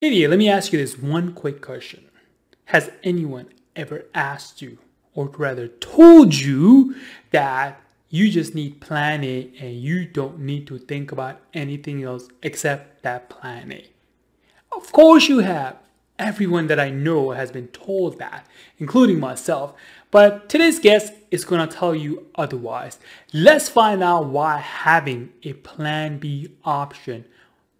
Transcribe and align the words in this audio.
Idiot, 0.00 0.30
let 0.30 0.38
me 0.38 0.48
ask 0.48 0.72
you 0.72 0.78
this 0.78 0.96
one 0.96 1.34
quick 1.34 1.60
question. 1.60 2.06
Has 2.64 2.90
anyone 3.02 3.48
ever 3.76 4.06
asked 4.14 4.62
you, 4.62 4.78
or 5.14 5.26
rather 5.26 5.68
told 5.68 6.34
you, 6.34 6.94
that 7.32 7.82
you 8.08 8.30
just 8.30 8.54
need 8.54 8.80
plan 8.80 9.22
A 9.22 9.50
and 9.60 9.74
you 9.74 10.06
don't 10.06 10.38
need 10.38 10.66
to 10.68 10.78
think 10.78 11.12
about 11.12 11.42
anything 11.52 12.02
else 12.02 12.28
except 12.42 13.02
that 13.02 13.28
plan 13.28 13.72
A? 13.72 13.88
Of 14.72 14.90
course 14.90 15.28
you 15.28 15.40
have. 15.40 15.76
Everyone 16.18 16.68
that 16.68 16.80
I 16.80 16.88
know 16.88 17.32
has 17.32 17.52
been 17.52 17.68
told 17.68 18.18
that, 18.18 18.46
including 18.78 19.20
myself. 19.20 19.74
But 20.10 20.48
today's 20.48 20.78
guest 20.78 21.12
is 21.30 21.44
going 21.44 21.68
to 21.68 21.76
tell 21.76 21.94
you 21.94 22.26
otherwise. 22.36 22.98
Let's 23.34 23.68
find 23.68 24.02
out 24.02 24.28
why 24.28 24.60
having 24.60 25.34
a 25.42 25.52
plan 25.52 26.18
B 26.18 26.52
option 26.64 27.26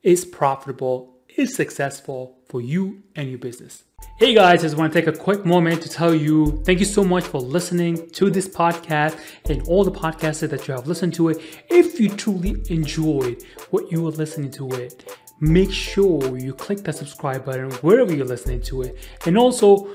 is 0.02 0.26
profitable, 0.26 1.14
is 1.40 1.54
successful 1.54 2.38
for 2.50 2.60
you 2.60 3.02
and 3.16 3.30
your 3.30 3.38
business. 3.38 3.84
Hey 4.18 4.34
guys, 4.34 4.60
I 4.60 4.62
just 4.62 4.76
want 4.76 4.92
to 4.92 5.00
take 5.00 5.08
a 5.08 5.18
quick 5.18 5.46
moment 5.46 5.80
to 5.82 5.88
tell 5.88 6.14
you 6.14 6.62
thank 6.66 6.80
you 6.80 6.84
so 6.84 7.02
much 7.02 7.24
for 7.24 7.40
listening 7.40 8.10
to 8.10 8.28
this 8.28 8.46
podcast 8.46 9.18
and 9.48 9.66
all 9.66 9.82
the 9.82 9.90
podcasts 9.90 10.46
that 10.46 10.68
you 10.68 10.74
have 10.74 10.86
listened 10.86 11.14
to 11.14 11.30
it. 11.30 11.40
If 11.70 11.98
you 11.98 12.10
truly 12.10 12.62
enjoyed 12.68 13.42
what 13.70 13.90
you 13.90 14.02
were 14.02 14.10
listening 14.10 14.50
to 14.52 14.68
it, 14.72 15.16
make 15.40 15.72
sure 15.72 16.36
you 16.36 16.52
click 16.52 16.80
that 16.80 16.96
subscribe 16.96 17.46
button 17.46 17.70
wherever 17.76 18.14
you're 18.14 18.26
listening 18.26 18.60
to 18.64 18.82
it. 18.82 18.98
And 19.24 19.38
also, 19.38 19.88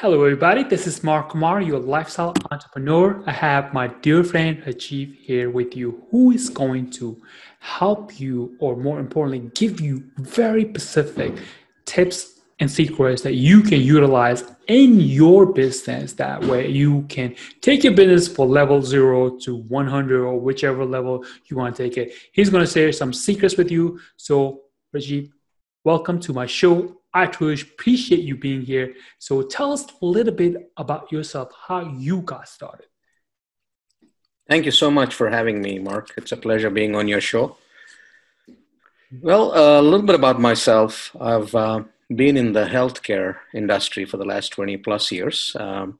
Hello, 0.00 0.22
everybody. 0.24 0.62
This 0.62 0.86
is 0.86 1.02
Mark 1.02 1.30
Kumar, 1.30 1.62
your 1.62 1.80
lifestyle 1.80 2.34
entrepreneur. 2.50 3.22
I 3.26 3.32
have 3.32 3.72
my 3.72 3.88
dear 3.88 4.22
friend 4.22 4.62
Rajiv 4.62 5.16
here 5.22 5.48
with 5.48 5.74
you, 5.74 6.04
who 6.10 6.32
is 6.32 6.50
going 6.50 6.90
to 6.98 7.16
help 7.60 8.20
you, 8.20 8.54
or 8.60 8.76
more 8.76 9.00
importantly, 9.00 9.50
give 9.54 9.80
you 9.80 10.04
very 10.18 10.68
specific 10.68 11.38
tips 11.86 12.40
and 12.60 12.70
secrets 12.70 13.22
that 13.22 13.36
you 13.36 13.62
can 13.62 13.80
utilize 13.80 14.44
in 14.66 15.00
your 15.00 15.46
business. 15.46 16.12
That 16.12 16.44
way, 16.44 16.68
you 16.68 17.04
can 17.08 17.34
take 17.62 17.82
your 17.82 17.94
business 17.94 18.28
for 18.28 18.44
level 18.44 18.82
zero 18.82 19.38
to 19.38 19.56
100 19.56 20.22
or 20.22 20.38
whichever 20.38 20.84
level 20.84 21.24
you 21.46 21.56
want 21.56 21.74
to 21.74 21.82
take 21.84 21.96
it. 21.96 22.12
He's 22.32 22.50
going 22.50 22.66
to 22.66 22.70
share 22.70 22.92
some 22.92 23.14
secrets 23.14 23.56
with 23.56 23.70
you. 23.70 23.98
So, 24.18 24.60
Rajiv, 24.94 25.30
welcome 25.84 26.20
to 26.20 26.34
my 26.34 26.44
show. 26.44 27.00
I 27.16 27.26
truly 27.26 27.58
appreciate 27.60 28.20
you 28.20 28.36
being 28.36 28.60
here. 28.60 28.94
So, 29.18 29.40
tell 29.40 29.72
us 29.72 29.86
a 30.02 30.04
little 30.04 30.34
bit 30.34 30.70
about 30.76 31.10
yourself, 31.10 31.48
how 31.66 31.80
you 31.80 32.20
got 32.20 32.46
started. 32.46 32.88
Thank 34.50 34.66
you 34.66 34.70
so 34.70 34.90
much 34.90 35.14
for 35.14 35.30
having 35.30 35.62
me, 35.62 35.78
Mark. 35.78 36.12
It's 36.18 36.32
a 36.32 36.36
pleasure 36.36 36.68
being 36.68 36.94
on 36.94 37.08
your 37.08 37.22
show. 37.22 37.56
Well, 39.22 39.46
a 39.54 39.80
little 39.80 40.06
bit 40.06 40.14
about 40.14 40.38
myself. 40.38 41.16
I've 41.18 41.54
uh, 41.54 41.84
been 42.14 42.36
in 42.36 42.52
the 42.52 42.66
healthcare 42.66 43.36
industry 43.54 44.04
for 44.04 44.18
the 44.18 44.26
last 44.26 44.50
20 44.50 44.76
plus 44.76 45.10
years. 45.10 45.56
Um, 45.58 45.98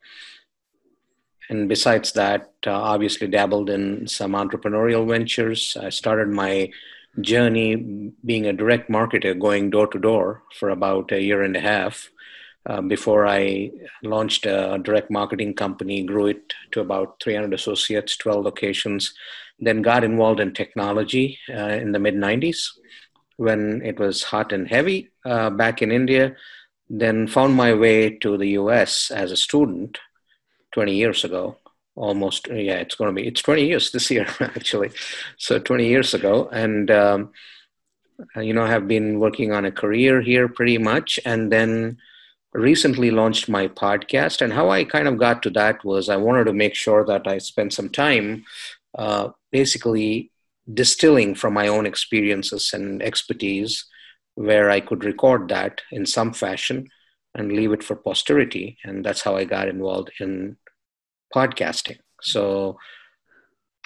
and 1.48 1.66
besides 1.66 2.12
that, 2.12 2.52
uh, 2.66 2.72
obviously 2.72 3.26
dabbled 3.26 3.70
in 3.70 4.06
some 4.06 4.32
entrepreneurial 4.32 5.08
ventures. 5.08 5.78
I 5.80 5.88
started 5.88 6.28
my 6.28 6.70
journey 7.20 8.12
being 8.24 8.46
a 8.46 8.52
direct 8.52 8.90
marketer, 8.90 9.38
going 9.38 9.70
door 9.70 9.86
to 9.88 9.98
door 9.98 10.42
for 10.58 10.70
about 10.70 11.12
a 11.12 11.22
year 11.22 11.42
and 11.42 11.56
a 11.56 11.60
half. 11.60 12.10
Uh, 12.66 12.80
before 12.80 13.26
I 13.28 13.70
launched 14.02 14.44
a 14.44 14.78
direct 14.82 15.10
marketing 15.10 15.54
company, 15.54 16.02
grew 16.02 16.26
it 16.26 16.52
to 16.72 16.80
about 16.80 17.22
300 17.22 17.54
associates, 17.54 18.16
12 18.16 18.44
locations, 18.44 19.14
then 19.60 19.82
got 19.82 20.02
involved 20.02 20.40
in 20.40 20.52
technology 20.52 21.38
uh, 21.48 21.78
in 21.82 21.92
the 21.92 22.00
mid 22.00 22.14
90s 22.14 22.70
when 23.36 23.82
it 23.84 23.98
was 23.98 24.24
hot 24.24 24.52
and 24.52 24.68
heavy 24.68 25.10
uh, 25.24 25.50
back 25.50 25.82
in 25.82 25.92
India, 25.92 26.34
then 26.88 27.26
found 27.26 27.54
my 27.54 27.74
way 27.74 28.10
to 28.10 28.36
the 28.36 28.50
US 28.50 29.10
as 29.10 29.30
a 29.30 29.36
student 29.36 29.98
20 30.72 30.94
years 30.94 31.24
ago. 31.24 31.56
Almost, 31.96 32.48
yeah, 32.48 32.74
it's 32.74 32.94
going 32.94 33.14
to 33.14 33.20
be, 33.20 33.26
it's 33.26 33.42
20 33.42 33.66
years 33.66 33.90
this 33.90 34.10
year, 34.10 34.26
actually. 34.40 34.90
So 35.38 35.58
20 35.58 35.88
years 35.88 36.14
ago. 36.14 36.48
And, 36.52 36.90
um, 36.90 37.32
you 38.36 38.52
know, 38.52 38.66
have 38.66 38.86
been 38.86 39.18
working 39.18 39.52
on 39.52 39.64
a 39.64 39.72
career 39.72 40.20
here 40.20 40.48
pretty 40.48 40.78
much. 40.78 41.18
And 41.24 41.50
then 41.50 41.98
recently 42.52 43.10
launched 43.10 43.48
my 43.48 43.68
podcast. 43.68 44.40
And 44.40 44.52
how 44.52 44.70
I 44.70 44.84
kind 44.84 45.08
of 45.08 45.18
got 45.18 45.42
to 45.42 45.50
that 45.50 45.84
was 45.84 46.08
I 46.08 46.16
wanted 46.16 46.44
to 46.44 46.52
make 46.52 46.74
sure 46.74 47.04
that 47.04 47.26
I 47.26 47.38
spent 47.38 47.72
some 47.72 47.88
time 47.88 48.44
uh, 48.96 49.30
basically 49.52 50.30
distilling 50.72 51.34
from 51.34 51.54
my 51.54 51.68
own 51.68 51.86
experiences 51.86 52.70
and 52.72 53.02
expertise 53.02 53.84
where 54.34 54.70
I 54.70 54.80
could 54.80 55.04
record 55.04 55.48
that 55.48 55.80
in 55.90 56.06
some 56.06 56.32
fashion 56.32 56.88
and 57.34 57.52
leave 57.52 57.72
it 57.72 57.82
for 57.82 57.96
posterity. 57.96 58.78
And 58.84 59.04
that's 59.04 59.22
how 59.22 59.36
I 59.36 59.44
got 59.44 59.68
involved 59.68 60.10
in 60.20 60.56
podcasting. 61.36 61.98
So 62.22 62.78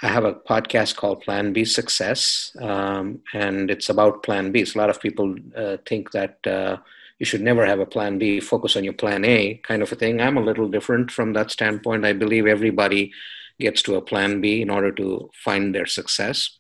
I 0.02 0.08
have 0.08 0.24
a 0.24 0.34
podcast 0.52 0.96
called 0.96 1.22
Plan 1.22 1.52
B 1.52 1.64
Success, 1.64 2.56
um, 2.60 3.20
and 3.34 3.70
it's 3.70 3.88
about 3.90 4.22
Plan 4.22 4.52
B. 4.52 4.64
So 4.64 4.78
a 4.78 4.80
lot 4.82 4.90
of 4.90 5.00
people 5.00 5.34
uh, 5.56 5.76
think 5.88 6.12
that 6.12 6.38
uh, 6.46 6.76
you 7.18 7.26
should 7.26 7.42
never 7.42 7.66
have 7.66 7.80
a 7.80 7.92
Plan 7.94 8.18
B, 8.18 8.40
focus 8.40 8.76
on 8.76 8.84
your 8.84 8.98
Plan 9.02 9.24
A 9.24 9.60
kind 9.70 9.82
of 9.82 9.92
a 9.92 9.96
thing. 9.96 10.20
I'm 10.20 10.38
a 10.38 10.48
little 10.50 10.68
different 10.68 11.10
from 11.10 11.34
that 11.34 11.50
standpoint. 11.50 12.06
I 12.06 12.14
believe 12.14 12.46
everybody 12.46 13.12
gets 13.58 13.82
to 13.82 13.96
a 13.96 14.06
Plan 14.10 14.40
B 14.40 14.62
in 14.62 14.70
order 14.70 14.92
to 14.92 15.30
find 15.34 15.74
their 15.74 15.86
success. 15.86 16.56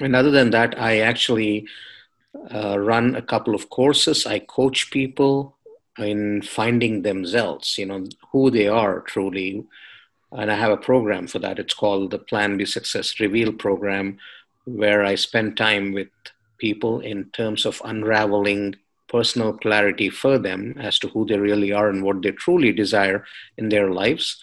And 0.00 0.14
other 0.14 0.30
than 0.30 0.50
that, 0.50 0.78
I 0.78 0.98
actually 0.98 1.66
uh, 2.54 2.78
run 2.78 3.14
a 3.14 3.22
couple 3.22 3.54
of 3.54 3.70
courses. 3.70 4.26
I 4.26 4.40
coach 4.40 4.90
people 4.90 5.56
in 5.98 6.42
finding 6.42 7.02
themselves, 7.02 7.78
you 7.78 7.86
know, 7.86 8.04
who 8.30 8.50
they 8.50 8.68
are 8.68 9.00
truly. 9.00 9.64
And 10.32 10.50
I 10.50 10.54
have 10.54 10.72
a 10.72 10.76
program 10.76 11.26
for 11.26 11.38
that. 11.40 11.58
It's 11.58 11.74
called 11.74 12.10
the 12.10 12.18
Plan 12.18 12.56
B 12.56 12.64
Success 12.64 13.20
Reveal 13.20 13.52
program, 13.52 14.18
where 14.64 15.04
I 15.04 15.14
spend 15.14 15.56
time 15.56 15.92
with 15.92 16.08
people 16.58 17.00
in 17.00 17.30
terms 17.30 17.66
of 17.66 17.82
unraveling 17.84 18.76
personal 19.08 19.52
clarity 19.52 20.08
for 20.08 20.38
them 20.38 20.74
as 20.80 20.98
to 21.00 21.08
who 21.08 21.26
they 21.26 21.38
really 21.38 21.72
are 21.72 21.90
and 21.90 22.02
what 22.02 22.22
they 22.22 22.30
truly 22.30 22.72
desire 22.72 23.24
in 23.58 23.68
their 23.68 23.90
lives 23.90 24.40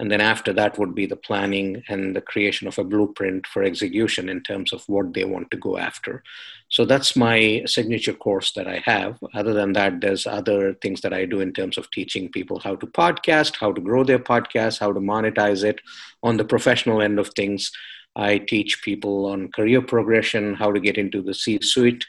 and 0.00 0.10
then 0.10 0.22
after 0.22 0.52
that 0.54 0.78
would 0.78 0.94
be 0.94 1.04
the 1.04 1.14
planning 1.28 1.82
and 1.88 2.16
the 2.16 2.22
creation 2.22 2.66
of 2.66 2.78
a 2.78 2.84
blueprint 2.84 3.46
for 3.46 3.62
execution 3.62 4.30
in 4.30 4.40
terms 4.42 4.72
of 4.72 4.82
what 4.88 5.12
they 5.12 5.24
want 5.24 5.50
to 5.50 5.58
go 5.58 5.76
after. 5.76 6.22
So 6.68 6.86
that's 6.86 7.14
my 7.14 7.62
signature 7.66 8.14
course 8.14 8.52
that 8.52 8.66
i 8.66 8.78
have. 8.84 9.18
Other 9.34 9.52
than 9.52 9.74
that 9.74 10.00
there's 10.00 10.26
other 10.26 10.72
things 10.74 11.02
that 11.02 11.12
i 11.12 11.26
do 11.26 11.40
in 11.40 11.52
terms 11.52 11.76
of 11.76 11.90
teaching 11.90 12.30
people 12.30 12.58
how 12.58 12.76
to 12.76 12.86
podcast 12.86 13.56
how 13.60 13.72
to 13.72 13.80
grow 13.80 14.02
their 14.02 14.18
podcast 14.18 14.80
how 14.80 14.92
to 14.92 15.00
monetize 15.00 15.62
it. 15.64 15.80
On 16.22 16.38
the 16.38 16.50
professional 16.54 17.02
end 17.02 17.18
of 17.18 17.28
things 17.30 17.70
i 18.16 18.38
teach 18.38 18.82
people 18.82 19.26
on 19.26 19.52
career 19.52 19.82
progression 19.82 20.54
how 20.54 20.72
to 20.72 20.80
get 20.80 20.96
into 20.96 21.22
the 21.22 21.34
c 21.34 21.58
suite 21.62 22.06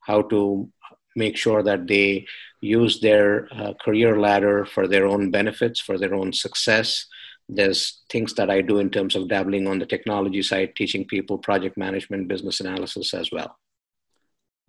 how 0.00 0.22
to 0.22 0.70
make 1.16 1.36
sure 1.36 1.62
that 1.62 1.86
they 1.88 2.26
use 2.60 3.00
their 3.00 3.48
uh, 3.52 3.72
career 3.82 4.20
ladder 4.20 4.64
for 4.66 4.86
their 4.86 5.06
own 5.06 5.30
benefits, 5.30 5.80
for 5.80 5.98
their 5.98 6.14
own 6.14 6.32
success. 6.32 7.06
There's 7.48 8.02
things 8.10 8.34
that 8.34 8.50
I 8.50 8.60
do 8.60 8.78
in 8.78 8.90
terms 8.90 9.14
of 9.14 9.28
dabbling 9.28 9.68
on 9.68 9.78
the 9.78 9.86
technology 9.86 10.42
side, 10.42 10.74
teaching 10.76 11.04
people 11.04 11.38
project 11.38 11.76
management, 11.76 12.28
business 12.28 12.60
analysis 12.60 13.14
as 13.14 13.30
well. 13.30 13.56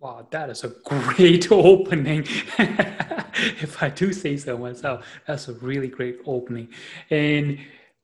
Wow, 0.00 0.28
that 0.30 0.48
is 0.48 0.62
a 0.62 0.68
great 0.84 1.50
opening. 1.52 2.20
if 2.58 3.82
I 3.82 3.88
do 3.88 4.12
say 4.12 4.36
so 4.36 4.56
myself, 4.56 5.04
that's 5.26 5.48
a 5.48 5.54
really 5.54 5.88
great 5.88 6.20
opening. 6.24 6.68
And 7.10 7.58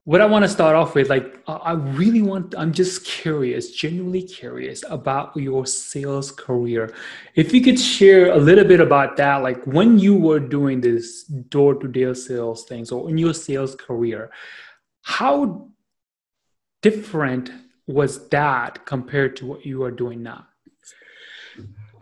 what 0.05 0.21
I 0.21 0.27
want 0.27 0.45
to 0.45 0.49
start 0.51 0.77
off 0.77 0.95
with, 0.95 1.09
like, 1.09 1.43
I 1.49 1.73
really 1.73 2.21
want, 2.21 2.55
I'm 2.59 2.73
just 2.73 3.07
curious, 3.07 3.71
genuinely 3.71 4.23
curious 4.23 4.85
about 4.91 5.35
your 5.35 5.65
sales 5.65 6.31
career. 6.31 6.93
If 7.35 7.55
you 7.55 7.63
could 7.63 7.81
share 7.81 8.33
a 8.33 8.37
little 8.37 8.65
bit 8.65 8.81
about 8.81 9.17
that, 9.17 9.37
like 9.37 9.65
when 9.65 9.99
you 9.99 10.15
were 10.15 10.41
doing 10.41 10.83
this 10.83 11.25
door 11.25 11.75
to 11.77 11.89
door 11.89 12.15
sales 12.15 12.67
things 12.67 12.93
or 12.93 13.09
in 13.09 13.17
your 13.17 13.33
sales 13.33 13.75
career, 13.75 14.31
how 15.03 15.69
different 16.83 17.51
was 17.87 18.29
that 18.29 18.85
compared 18.85 19.37
to 19.37 19.47
what 19.47 19.65
you 19.65 19.85
are 19.85 19.91
doing 19.91 20.23
now? 20.23 20.47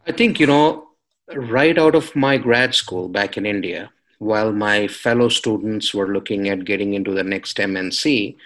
I 0.09 0.11
think, 0.11 0.41
you 0.41 0.49
know, 0.49 0.89
right 1.33 1.79
out 1.79 1.95
of 1.95 2.17
my 2.17 2.37
grad 2.37 2.75
school 2.75 3.09
back 3.09 3.37
in 3.37 3.47
India, 3.47 3.93
while 4.23 4.53
my 4.53 4.87
fellow 4.87 5.29
students 5.29 5.93
were 5.93 6.13
looking 6.13 6.49
at 6.49 6.65
getting 6.65 6.95
into 6.95 7.13
the 7.13 7.25
next 7.25 7.57
MNC, 7.57 8.37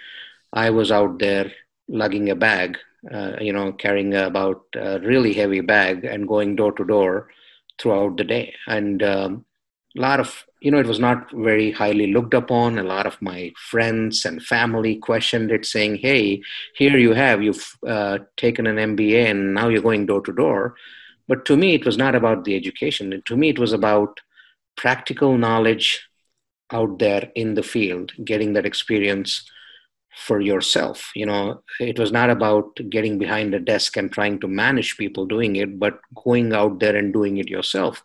I 0.51 0.71
was 0.71 0.91
out 0.91 1.19
there 1.19 1.51
lugging 1.87 2.31
a 2.31 2.35
bag, 2.35 2.79
uh, 3.11 3.33
you 3.39 3.53
know, 3.53 3.71
carrying 3.73 4.15
about 4.15 4.63
a 4.75 4.99
really 5.01 5.33
heavy 5.33 5.61
bag 5.61 6.03
and 6.03 6.27
going 6.27 6.55
door 6.55 6.71
to 6.73 6.83
door 6.83 7.29
throughout 7.79 8.17
the 8.17 8.23
day. 8.23 8.55
And 8.65 9.03
um, 9.03 9.45
a 9.95 10.01
lot 10.01 10.19
of, 10.19 10.45
you 10.61 10.71
know, 10.71 10.79
it 10.79 10.87
was 10.87 10.99
not 10.99 11.29
very 11.31 11.71
highly 11.71 12.11
looked 12.11 12.33
upon. 12.33 12.79
A 12.79 12.83
lot 12.83 13.05
of 13.05 13.21
my 13.21 13.53
friends 13.69 14.25
and 14.25 14.41
family 14.41 14.95
questioned 14.95 15.51
it, 15.51 15.63
saying, 15.63 15.97
hey, 15.97 16.41
here 16.73 16.97
you 16.97 17.13
have, 17.13 17.43
you've 17.43 17.77
uh, 17.85 18.17
taken 18.35 18.65
an 18.65 18.77
MBA 18.95 19.29
and 19.29 19.53
now 19.53 19.67
you're 19.67 19.83
going 19.83 20.07
door 20.07 20.21
to 20.21 20.33
door. 20.33 20.75
But 21.27 21.45
to 21.45 21.55
me, 21.55 21.75
it 21.75 21.85
was 21.85 21.97
not 21.97 22.15
about 22.15 22.45
the 22.45 22.55
education. 22.55 23.21
To 23.23 23.37
me, 23.37 23.49
it 23.49 23.59
was 23.59 23.73
about 23.73 24.21
practical 24.77 25.37
knowledge 25.37 26.07
out 26.71 26.99
there 26.99 27.31
in 27.35 27.55
the 27.55 27.63
field, 27.63 28.11
getting 28.23 28.53
that 28.53 28.65
experience 28.65 29.49
for 30.17 30.41
yourself. 30.41 31.11
You 31.15 31.27
know, 31.27 31.61
it 31.79 31.99
was 31.99 32.11
not 32.11 32.29
about 32.29 32.77
getting 32.89 33.17
behind 33.17 33.53
a 33.53 33.59
desk 33.59 33.97
and 33.97 34.11
trying 34.11 34.39
to 34.39 34.47
manage 34.47 34.97
people 34.97 35.25
doing 35.25 35.55
it, 35.57 35.79
but 35.79 35.99
going 36.23 36.53
out 36.53 36.79
there 36.79 36.95
and 36.95 37.13
doing 37.13 37.37
it 37.37 37.47
yourself. 37.49 38.01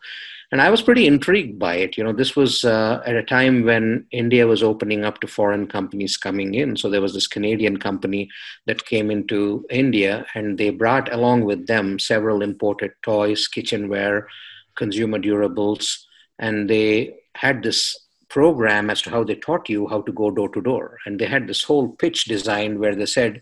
And 0.51 0.61
I 0.61 0.69
was 0.69 0.83
pretty 0.83 1.07
intrigued 1.07 1.57
by 1.57 1.77
it. 1.77 1.97
You 1.97 2.03
know, 2.03 2.13
this 2.13 2.35
was 2.35 2.63
uh, 2.63 3.01
at 3.07 3.15
a 3.15 3.23
time 3.23 3.63
when 3.63 4.05
India 4.11 4.45
was 4.45 4.61
opening 4.61 5.03
up 5.03 5.19
to 5.21 5.27
foreign 5.27 5.65
companies 5.65 6.15
coming 6.15 6.53
in. 6.53 6.77
So 6.77 6.91
there 6.91 7.01
was 7.01 7.15
this 7.15 7.25
Canadian 7.25 7.77
company 7.77 8.29
that 8.67 8.85
came 8.85 9.09
into 9.09 9.65
India, 9.71 10.27
and 10.35 10.59
they 10.59 10.69
brought 10.69 11.11
along 11.11 11.45
with 11.45 11.65
them 11.65 11.97
several 11.97 12.43
imported 12.43 12.91
toys, 13.01 13.47
kitchenware, 13.47 14.27
consumer 14.75 15.17
durables, 15.17 16.05
and 16.39 16.69
they 16.69 17.15
had 17.35 17.63
this 17.63 17.97
program 18.29 18.89
as 18.89 19.01
to 19.03 19.09
how 19.09 19.23
they 19.23 19.35
taught 19.35 19.69
you 19.69 19.87
how 19.87 20.01
to 20.01 20.11
go 20.11 20.31
door 20.31 20.49
to 20.49 20.61
door. 20.61 20.97
And 21.05 21.19
they 21.19 21.25
had 21.25 21.47
this 21.47 21.63
whole 21.63 21.89
pitch 21.89 22.25
designed 22.25 22.79
where 22.79 22.95
they 22.95 23.05
said, 23.05 23.41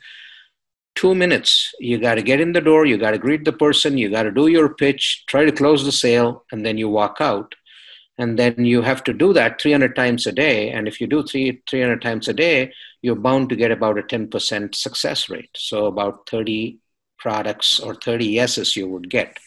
two 0.95 1.15
minutes, 1.15 1.73
you 1.79 1.97
got 1.97 2.15
to 2.15 2.21
get 2.21 2.41
in 2.41 2.51
the 2.51 2.61
door, 2.61 2.85
you 2.85 2.97
got 2.97 3.11
to 3.11 3.17
greet 3.17 3.45
the 3.45 3.53
person, 3.53 3.97
you 3.97 4.09
got 4.09 4.23
to 4.23 4.31
do 4.31 4.47
your 4.47 4.73
pitch, 4.73 5.23
try 5.27 5.45
to 5.45 5.51
close 5.51 5.85
the 5.85 5.91
sale, 5.91 6.43
and 6.51 6.65
then 6.65 6.77
you 6.77 6.89
walk 6.89 7.17
out. 7.19 7.55
And 8.17 8.37
then 8.37 8.65
you 8.65 8.81
have 8.81 9.03
to 9.05 9.13
do 9.13 9.33
that 9.33 9.61
300 9.61 9.95
times 9.95 10.27
a 10.27 10.31
day. 10.31 10.69
And 10.69 10.87
if 10.87 11.01
you 11.01 11.07
do 11.07 11.23
three, 11.23 11.63
300 11.69 12.01
times 12.01 12.27
a 12.27 12.33
day, 12.33 12.73
you're 13.01 13.15
bound 13.15 13.49
to 13.49 13.55
get 13.55 13.71
about 13.71 13.97
a 13.97 14.03
10% 14.03 14.75
success 14.75 15.29
rate. 15.29 15.49
So 15.55 15.85
about 15.85 16.29
30 16.29 16.79
products 17.17 17.79
or 17.79 17.95
30 17.95 18.25
yeses 18.25 18.75
you 18.75 18.87
would 18.89 19.09
get. 19.09 19.37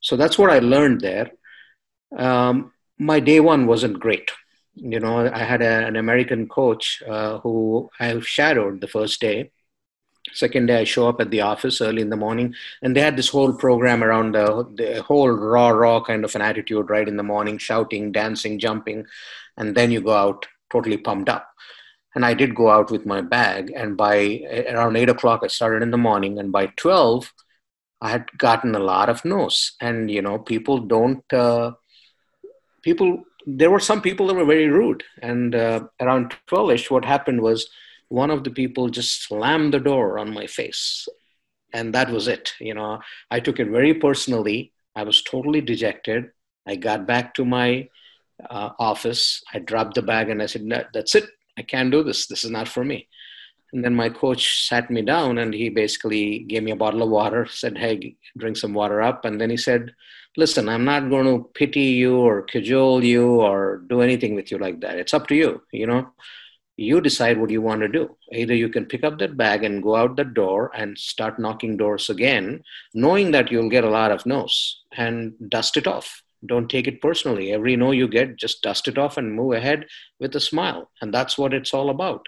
So 0.00 0.16
that's 0.16 0.38
what 0.38 0.50
I 0.50 0.60
learned 0.60 1.00
there. 1.00 1.32
Um, 2.16 2.72
my 2.98 3.20
day 3.20 3.40
one 3.40 3.66
wasn't 3.66 4.00
great 4.00 4.30
you 4.80 5.00
know, 5.00 5.26
I 5.26 5.38
had 5.38 5.62
a, 5.62 5.86
an 5.86 5.96
American 5.96 6.48
coach 6.48 7.02
uh, 7.08 7.38
who 7.38 7.90
I 7.98 8.18
shadowed 8.20 8.80
the 8.80 8.86
first 8.88 9.20
day. 9.20 9.50
Second 10.32 10.66
day, 10.66 10.80
I 10.80 10.84
show 10.84 11.08
up 11.08 11.20
at 11.20 11.30
the 11.30 11.40
office 11.40 11.80
early 11.80 12.02
in 12.02 12.10
the 12.10 12.16
morning, 12.16 12.54
and 12.82 12.94
they 12.94 13.00
had 13.00 13.16
this 13.16 13.28
whole 13.28 13.54
program 13.54 14.04
around 14.04 14.34
the, 14.34 14.68
the 14.76 15.02
whole 15.02 15.30
raw, 15.30 15.68
raw 15.70 16.02
kind 16.02 16.24
of 16.24 16.34
an 16.34 16.42
attitude, 16.42 16.90
right 16.90 17.08
in 17.08 17.16
the 17.16 17.22
morning, 17.22 17.56
shouting, 17.56 18.12
dancing, 18.12 18.58
jumping, 18.58 19.06
and 19.56 19.74
then 19.74 19.90
you 19.90 20.00
go 20.02 20.12
out 20.12 20.46
totally 20.70 20.98
pumped 20.98 21.30
up. 21.30 21.48
And 22.14 22.26
I 22.26 22.34
did 22.34 22.54
go 22.54 22.68
out 22.68 22.90
with 22.90 23.06
my 23.06 23.22
bag, 23.22 23.72
and 23.74 23.96
by 23.96 24.42
around 24.68 24.96
eight 24.96 25.08
o'clock, 25.08 25.40
I 25.42 25.46
started 25.46 25.82
in 25.82 25.92
the 25.92 25.96
morning, 25.96 26.38
and 26.38 26.52
by 26.52 26.66
twelve, 26.76 27.32
I 28.02 28.10
had 28.10 28.26
gotten 28.36 28.74
a 28.74 28.80
lot 28.80 29.08
of 29.08 29.24
no's. 29.24 29.72
And 29.80 30.10
you 30.10 30.20
know, 30.20 30.38
people 30.38 30.78
don't. 30.78 31.24
Uh, 31.32 31.72
people 32.82 33.24
there 33.50 33.70
were 33.70 33.80
some 33.80 34.02
people 34.02 34.26
that 34.26 34.34
were 34.34 34.44
very 34.44 34.68
rude. 34.68 35.02
And 35.22 35.54
uh, 35.54 35.84
around 36.00 36.34
12 36.46 36.70
ish, 36.72 36.90
what 36.90 37.04
happened 37.04 37.40
was 37.40 37.68
one 38.08 38.30
of 38.30 38.44
the 38.44 38.50
people 38.50 38.90
just 38.90 39.26
slammed 39.26 39.72
the 39.72 39.80
door 39.80 40.18
on 40.18 40.34
my 40.34 40.46
face. 40.46 41.08
And 41.72 41.94
that 41.94 42.10
was 42.10 42.28
it. 42.28 42.52
You 42.60 42.74
know, 42.74 43.00
I 43.30 43.40
took 43.40 43.58
it 43.58 43.68
very 43.68 43.94
personally. 43.94 44.72
I 44.94 45.04
was 45.04 45.22
totally 45.22 45.62
dejected. 45.62 46.30
I 46.66 46.76
got 46.76 47.06
back 47.06 47.34
to 47.34 47.44
my 47.46 47.88
uh, 48.50 48.70
office. 48.78 49.42
I 49.52 49.60
dropped 49.60 49.94
the 49.94 50.02
bag 50.02 50.28
and 50.28 50.42
I 50.42 50.46
said, 50.46 50.68
That's 50.92 51.14
it. 51.14 51.28
I 51.56 51.62
can't 51.62 51.90
do 51.90 52.02
this. 52.02 52.26
This 52.26 52.44
is 52.44 52.50
not 52.50 52.68
for 52.68 52.84
me. 52.84 53.08
And 53.72 53.84
then 53.84 53.94
my 53.94 54.08
coach 54.08 54.66
sat 54.66 54.90
me 54.90 55.02
down 55.02 55.38
and 55.38 55.52
he 55.52 55.68
basically 55.68 56.40
gave 56.40 56.62
me 56.62 56.70
a 56.70 56.76
bottle 56.76 57.02
of 57.02 57.10
water, 57.10 57.46
said, 57.46 57.78
Hey, 57.78 58.16
drink 58.36 58.56
some 58.56 58.74
water 58.74 59.00
up. 59.00 59.24
And 59.24 59.40
then 59.40 59.50
he 59.50 59.56
said, 59.56 59.94
Listen, 60.38 60.68
I'm 60.68 60.84
not 60.84 61.10
going 61.10 61.26
to 61.26 61.50
pity 61.52 61.98
you 62.02 62.16
or 62.16 62.42
cajole 62.42 63.04
you 63.04 63.40
or 63.42 63.82
do 63.88 64.00
anything 64.00 64.34
with 64.34 64.50
you 64.50 64.58
like 64.58 64.80
that. 64.80 64.98
It's 64.98 65.12
up 65.12 65.26
to 65.28 65.34
you. 65.34 65.62
You 65.72 65.86
know, 65.86 66.12
you 66.76 67.00
decide 67.02 67.38
what 67.38 67.50
you 67.50 67.60
want 67.60 67.82
to 67.82 67.88
do. 67.88 68.16
Either 68.32 68.54
you 68.54 68.70
can 68.70 68.86
pick 68.86 69.04
up 69.04 69.18
that 69.18 69.36
bag 69.36 69.64
and 69.64 69.82
go 69.82 69.96
out 69.96 70.16
the 70.16 70.24
door 70.24 70.70
and 70.74 70.96
start 70.96 71.38
knocking 71.38 71.76
doors 71.76 72.08
again, 72.08 72.62
knowing 72.94 73.32
that 73.32 73.50
you'll 73.52 73.68
get 73.68 73.84
a 73.84 73.90
lot 73.90 74.12
of 74.12 74.24
no's 74.24 74.80
and 74.96 75.34
dust 75.50 75.76
it 75.76 75.86
off. 75.86 76.22
Don't 76.46 76.70
take 76.70 76.86
it 76.86 77.02
personally. 77.02 77.52
Every 77.52 77.76
no 77.76 77.90
you 77.90 78.08
get, 78.08 78.36
just 78.36 78.62
dust 78.62 78.88
it 78.88 78.96
off 78.96 79.18
and 79.18 79.34
move 79.34 79.54
ahead 79.54 79.86
with 80.20 80.36
a 80.36 80.40
smile. 80.40 80.88
And 81.02 81.12
that's 81.12 81.36
what 81.36 81.52
it's 81.52 81.74
all 81.74 81.90
about 81.90 82.24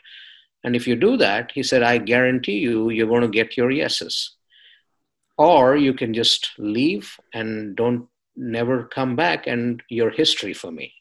and 0.62 0.76
if 0.76 0.86
you 0.86 0.96
do 0.96 1.16
that, 1.16 1.52
he 1.54 1.62
said, 1.62 1.82
I 1.82 1.98
guarantee 1.98 2.58
you, 2.58 2.90
you're 2.90 3.06
going 3.06 3.22
to 3.22 3.28
get 3.28 3.56
your 3.56 3.70
yeses. 3.70 4.36
Or 5.40 5.74
you 5.74 5.94
can 5.94 6.12
just 6.12 6.50
leave 6.58 7.18
and 7.32 7.74
don't 7.74 8.06
never 8.36 8.84
come 8.84 9.16
back, 9.16 9.46
and 9.46 9.82
your 9.88 10.10
history 10.10 10.52
for 10.52 10.70
me. 10.70 10.92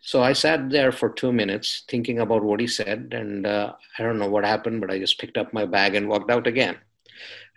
So 0.00 0.22
I 0.22 0.32
sat 0.32 0.70
there 0.70 0.92
for 0.92 1.10
two 1.10 1.30
minutes 1.30 1.84
thinking 1.88 2.20
about 2.20 2.42
what 2.42 2.58
he 2.58 2.66
said, 2.66 3.12
and 3.12 3.46
uh, 3.46 3.74
I 3.98 4.02
don't 4.02 4.18
know 4.18 4.30
what 4.30 4.46
happened, 4.46 4.80
but 4.80 4.90
I 4.90 4.98
just 4.98 5.20
picked 5.20 5.36
up 5.36 5.52
my 5.52 5.66
bag 5.66 5.94
and 5.94 6.08
walked 6.08 6.30
out 6.30 6.46
again. 6.46 6.78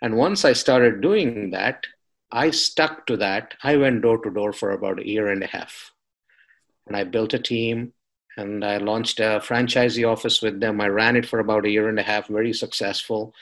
And 0.02 0.18
once 0.18 0.44
I 0.44 0.52
started 0.52 1.00
doing 1.00 1.52
that, 1.52 1.86
I 2.30 2.50
stuck 2.50 3.06
to 3.06 3.16
that. 3.16 3.54
I 3.62 3.76
went 3.76 4.02
door 4.02 4.18
to 4.18 4.30
door 4.30 4.52
for 4.52 4.72
about 4.72 5.00
a 5.00 5.08
year 5.08 5.28
and 5.28 5.42
a 5.42 5.46
half. 5.46 5.92
And 6.86 6.94
I 6.94 7.04
built 7.04 7.32
a 7.32 7.38
team 7.38 7.94
and 8.36 8.62
I 8.62 8.76
launched 8.76 9.20
a 9.20 9.40
franchisee 9.42 10.06
office 10.06 10.42
with 10.42 10.60
them. 10.60 10.80
I 10.80 10.88
ran 10.88 11.16
it 11.16 11.26
for 11.26 11.38
about 11.38 11.64
a 11.64 11.70
year 11.70 11.88
and 11.88 11.98
a 11.98 12.02
half, 12.02 12.28
very 12.28 12.52
successful. 12.52 13.34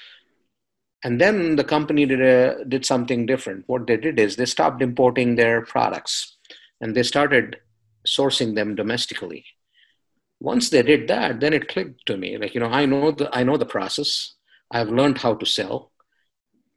And 1.02 1.20
then 1.20 1.56
the 1.56 1.64
company 1.64 2.05
did 2.05 2.20
a, 2.20 2.64
did 2.66 2.85
something 2.85 3.26
different. 3.26 3.64
What 3.66 3.87
they 3.87 3.97
did 3.97 4.19
is 4.19 4.37
they 4.37 4.47
stopped 4.47 4.83
importing 4.83 5.35
their 5.35 5.62
products, 5.62 6.37
and 6.80 6.95
they 6.95 7.02
started 7.02 7.59
sourcing 8.07 8.54
them 8.54 8.75
domestically. 8.75 9.45
Once 10.40 10.71
they 10.71 10.83
did 10.83 11.09
that, 11.09 11.40
then 11.40 11.52
it 11.52 11.69
clicked 11.69 12.04
to 12.07 12.16
me. 12.16 12.37
Like 12.37 12.54
you 12.54 12.61
know, 12.61 12.69
I 12.71 12.87
know 12.87 13.12
the 13.12 13.35
I 13.35 13.42
know 13.45 13.57
the 13.57 13.66
process. 13.66 14.35
I've 14.71 14.90
learned 14.90 15.19
how 15.19 15.35
to 15.35 15.47
sell 15.47 15.90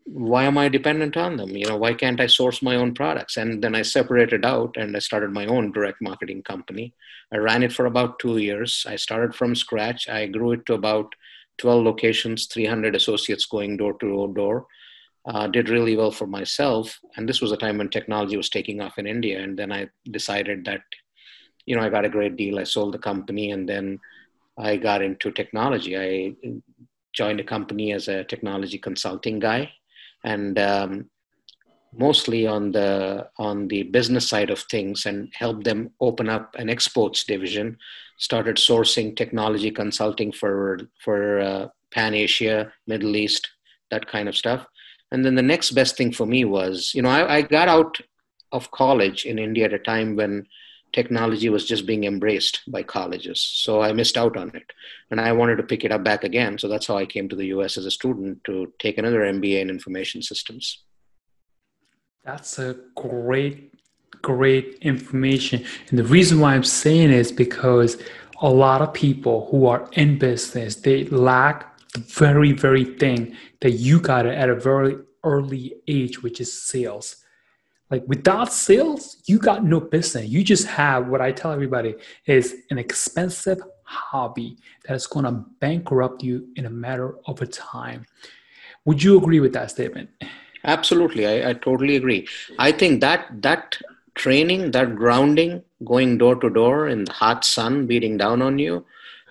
why 0.06 0.44
am 0.44 0.58
I 0.58 0.68
dependent 0.68 1.15
on 1.15 1.38
them? 1.38 1.56
You 1.56 1.68
know, 1.68 1.77
why 1.77 1.94
can't 1.94 2.20
I 2.20 2.27
source 2.27 2.62
my 2.62 2.75
own 2.75 2.94
products? 2.94 3.38
And 3.38 3.63
then 3.63 3.74
I 3.74 3.84
separated 3.84 4.46
out 4.46 4.75
and 4.75 4.96
I 4.96 5.00
started 5.00 5.32
my 5.32 5.46
own 5.46 5.72
direct 5.72 6.01
marketing 6.01 6.44
company. 6.44 6.94
I 7.32 7.38
ran 7.38 7.63
it 7.63 7.72
for 7.72 7.86
about 7.86 8.20
two 8.20 8.38
years. 8.38 8.86
I 8.88 8.98
started 8.98 9.34
from 9.34 9.56
scratch. 9.56 10.10
I 10.10 10.27
grew 10.27 10.53
it 10.53 10.65
to 10.65 10.74
about 10.74 11.13
12 11.57 11.83
locations, 11.83 12.48
300 12.48 12.95
associates 12.95 13.45
going 13.45 13.77
door 13.77 13.93
to 14.00 14.33
door. 14.36 14.67
Uh, 15.25 15.48
did 15.48 15.69
really 15.69 15.95
well 15.95 16.12
for 16.12 16.27
myself. 16.27 17.00
And 17.15 17.29
this 17.29 17.39
was 17.39 17.53
a 17.53 17.57
time 17.57 17.77
when 17.77 17.89
technology 17.89 18.36
was 18.36 18.50
taking 18.50 18.81
off 18.81 18.98
in 18.98 19.07
India. 19.07 19.41
And 19.41 19.57
then 19.57 19.72
I 19.72 19.88
decided 20.12 20.65
that, 20.65 20.81
you 21.65 21.77
know, 21.77 21.81
I 21.81 21.88
got 21.88 22.03
a 22.03 22.10
great 22.10 22.36
deal. 22.36 22.60
I 22.60 22.65
sold 22.65 22.93
the 22.93 23.00
company 23.00 23.51
and 23.51 23.67
then 23.67 24.01
I 24.57 24.75
got 24.75 25.01
into 25.01 25.31
technology. 25.31 25.98
I 25.98 26.36
joined 27.13 27.39
a 27.39 27.43
company 27.43 27.93
as 27.93 28.10
a 28.10 28.25
technology 28.25 28.77
consulting 28.77 29.39
guy 29.39 29.72
and 30.24 30.60
um, 30.60 31.10
mostly 31.98 32.48
on 32.48 32.72
the 32.72 33.27
on 33.38 33.67
the 33.67 33.83
business 33.83 34.27
side 34.27 34.50
of 34.50 34.60
things 34.63 35.05
and 35.05 35.31
help 35.33 35.63
them 35.63 35.91
open 36.01 36.29
up 36.29 36.55
an 36.57 36.69
exports 36.69 37.24
division 37.24 37.77
started 38.27 38.56
sourcing 38.56 39.15
technology 39.15 39.72
consulting 39.72 40.32
for 40.32 40.80
for 41.03 41.39
uh, 41.50 41.68
pan 41.92 42.13
asia 42.13 42.72
middle 42.88 43.15
east 43.15 43.44
that 43.92 44.08
kind 44.08 44.27
of 44.30 44.36
stuff 44.44 44.65
and 45.12 45.24
then 45.24 45.36
the 45.36 45.50
next 45.53 45.72
best 45.72 45.98
thing 45.98 46.12
for 46.12 46.25
me 46.25 46.46
was 46.46 46.92
you 46.96 47.01
know 47.01 47.10
I, 47.10 47.36
I 47.36 47.42
got 47.42 47.68
out 47.68 47.98
of 48.51 48.72
college 48.72 49.25
in 49.25 49.38
india 49.48 49.65
at 49.65 49.80
a 49.80 49.88
time 49.94 50.15
when 50.15 50.46
technology 50.94 51.50
was 51.50 51.65
just 51.65 51.86
being 51.86 52.03
embraced 52.06 52.62
by 52.68 52.84
colleges. 52.84 53.42
So 53.42 53.82
I 53.82 53.92
missed 53.92 54.18
out 54.18 54.38
on 54.38 54.50
it. 54.56 54.72
And 55.12 55.20
I 55.20 55.32
wanted 55.34 55.58
to 55.58 55.63
pick 55.63 55.84
it 55.84 55.92
up 55.92 56.03
back 56.03 56.24
again. 56.24 56.58
So 56.58 56.68
that's 56.68 56.88
how 56.88 56.98
I 56.98 57.06
came 57.06 57.27
to 57.30 57.36
the 57.36 57.48
US 57.48 57.77
as 57.77 57.86
a 57.86 57.92
student 57.92 58.44
to 58.46 58.72
take 58.80 58.98
another 58.98 59.22
MBA 59.22 59.60
in 59.60 59.70
information 59.70 60.22
systems. 60.22 60.84
That's 62.24 62.60
a 62.60 62.77
great, 62.96 63.73
great 64.22 64.77
information. 64.82 65.65
And 65.89 66.00
the 66.00 66.03
reason 66.03 66.39
why 66.39 66.55
I'm 66.55 66.63
saying 66.63 67.12
is 67.12 67.32
because 67.32 67.98
a 68.41 68.50
lot 68.50 68.82
of 68.82 68.93
people 68.93 69.48
who 69.50 69.67
are 69.67 69.89
in 69.93 70.17
business, 70.17 70.75
they 70.75 71.05
lack 71.05 71.77
the 71.93 72.00
very, 72.00 72.51
very 72.51 72.86
thing 72.86 73.36
that 73.62 73.72
you 73.72 74.00
got 74.00 74.25
at 74.25 74.50
a 74.50 74.55
very 74.55 74.98
early 75.24 75.75
age, 75.88 76.22
which 76.22 76.41
is 76.41 76.51
sales. 76.62 77.17
Like 77.89 78.03
without 78.08 78.51
sales, 78.51 79.17
you 79.27 79.38
got 79.38 79.63
no 79.63 79.79
business. 79.79 80.27
You 80.27 80.43
just 80.43 80.67
have 80.67 81.08
what 81.08 81.22
I 81.22 81.32
tell 81.32 81.51
everybody 81.51 81.96
is 82.25 82.55
an 82.72 82.77
expensive 82.79 83.60
hobby 83.84 84.58
that 84.86 84.96
is 84.96 85.05
going 85.05 85.25
to 85.25 85.46
bankrupt 85.60 86.24
you 86.24 86.48
in 86.55 86.65
a 86.65 86.70
matter 86.70 87.15
of 87.27 87.41
a 87.41 87.46
time. 87.46 88.05
Would 88.86 89.03
you 89.03 89.17
agree 89.17 89.39
with 89.39 89.53
that 89.53 89.70
statement? 89.70 90.10
Absolutely, 90.65 91.27
I, 91.27 91.50
I 91.51 91.53
totally 91.53 91.96
agree. 91.96 92.27
I 92.58 92.72
think 92.72 93.01
that 93.01 93.27
that 93.41 93.77
training, 94.15 94.72
that 94.72 94.96
grounding, 94.96 95.63
going 95.86 96.17
door 96.17 96.36
to 96.36 96.50
door 96.50 96.88
in 96.88 97.05
the 97.05 97.12
hot 97.12 97.43
sun 97.43 97.88
beating 97.88 98.17
down 98.17 98.41
on 98.41 98.60
you, 98.60 98.86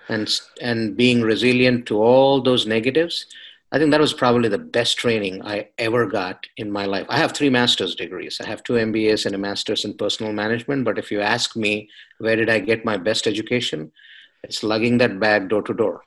and 0.08 0.40
and 0.60 0.96
being 0.96 1.22
resilient 1.22 1.86
to 1.86 2.02
all 2.02 2.42
those 2.42 2.66
negatives, 2.66 3.26
I 3.72 3.78
think 3.78 3.90
that 3.90 4.00
was 4.00 4.12
probably 4.12 4.50
the 4.50 4.58
best 4.58 4.98
training 4.98 5.42
I 5.42 5.68
ever 5.78 6.06
got 6.06 6.46
in 6.58 6.70
my 6.70 6.84
life. 6.84 7.06
I 7.08 7.16
have 7.16 7.32
three 7.32 7.48
master's 7.48 7.94
degrees. 7.94 8.38
I 8.38 8.46
have 8.46 8.62
two 8.62 8.74
MBAs 8.74 9.24
and 9.24 9.34
a 9.34 9.38
master's 9.38 9.86
in 9.86 9.94
personal 9.94 10.34
management. 10.34 10.84
But 10.84 10.98
if 10.98 11.10
you 11.10 11.22
ask 11.22 11.56
me, 11.56 11.88
where 12.18 12.36
did 12.36 12.50
I 12.50 12.58
get 12.58 12.84
my 12.84 12.98
best 12.98 13.26
education? 13.26 13.90
It's 14.42 14.62
lugging 14.62 14.98
that 14.98 15.18
bag 15.18 15.48
door 15.48 15.62
to 15.62 15.72
door. 15.72 16.02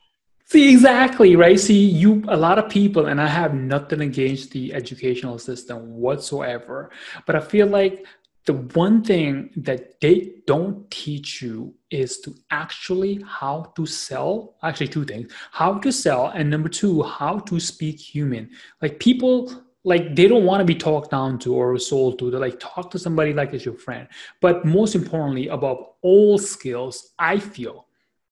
See, 0.45 0.71
exactly, 0.71 1.35
right? 1.35 1.59
See, 1.59 1.89
you, 1.89 2.23
a 2.27 2.37
lot 2.37 2.59
of 2.59 2.69
people, 2.69 3.07
and 3.07 3.19
I 3.19 3.25
have 3.25 3.55
nothing 3.55 4.01
against 4.01 4.51
the 4.51 4.71
educational 4.71 5.39
system 5.39 5.95
whatsoever, 5.95 6.91
but 7.25 7.35
I 7.35 7.39
feel 7.39 7.65
like 7.65 8.05
the 8.45 8.53
one 8.53 9.03
thing 9.03 9.49
that 9.55 9.99
they 10.01 10.33
don't 10.45 10.89
teach 10.91 11.41
you 11.41 11.73
is 11.89 12.19
to 12.19 12.35
actually 12.51 13.23
how 13.25 13.73
to 13.75 13.85
sell 13.85 14.55
actually 14.61 14.87
two 14.87 15.03
things 15.03 15.31
how 15.51 15.77
to 15.79 15.91
sell 15.91 16.27
and 16.27 16.49
number 16.49 16.69
two 16.69 17.01
how 17.01 17.39
to 17.39 17.59
speak 17.59 17.99
human. 17.99 18.49
Like 18.81 18.99
people 18.99 19.63
like 19.83 20.15
they 20.15 20.27
don't 20.27 20.45
want 20.45 20.61
to 20.61 20.65
be 20.65 20.75
talked 20.75 21.11
down 21.11 21.37
to 21.39 21.53
or 21.53 21.77
sold 21.77 22.17
to. 22.19 22.31
They 22.31 22.37
like 22.37 22.59
talk 22.59 22.89
to 22.91 22.99
somebody 22.99 23.33
like 23.33 23.53
it's 23.53 23.65
your 23.65 23.75
friend. 23.75 24.07
But 24.41 24.65
most 24.65 24.95
importantly 24.95 25.47
above 25.47 25.77
all 26.01 26.37
skills 26.37 27.13
i 27.17 27.39
feel 27.39 27.87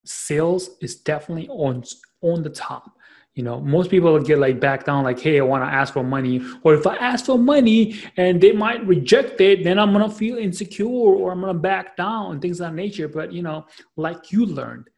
sales 0.06 0.72
is 0.82 0.96
definitely 0.98 1.48
on 1.50 1.84
on 2.22 2.44
the 2.44 2.50
top 2.50 2.92
you 3.36 3.44
know 3.44 3.60
most 3.60 3.90
people 3.90 4.20
get 4.20 4.38
like 4.38 4.60
back 4.60 4.86
down 4.86 5.04
like 5.04 5.20
hey 5.20 5.40
i 5.40 5.44
want 5.44 5.64
to 5.64 5.68
ask 5.68 5.94
for 5.94 6.04
money 6.04 6.40
or 6.64 6.76
if 6.76 6.86
i 6.86 6.96
ask 6.98 7.26
for 7.26 7.38
money 7.38 8.00
and 8.18 8.40
they 8.40 8.52
might 8.52 8.86
reject 8.86 9.42
it 9.42 9.64
then 9.64 9.80
i'm 9.80 9.92
gonna 9.92 10.10
feel 10.10 10.38
insecure 10.38 10.86
or 10.86 11.32
i'm 11.32 11.42
gonna 11.42 11.54
back 11.54 11.98
down 11.98 12.40
things 12.40 12.60
of 12.60 12.68
that 12.68 12.76
nature. 12.76 13.08
But 13.08 13.32
you 13.32 13.42
know 13.42 13.66
like 13.96 14.32
you 14.32 14.46
learned 14.46 14.90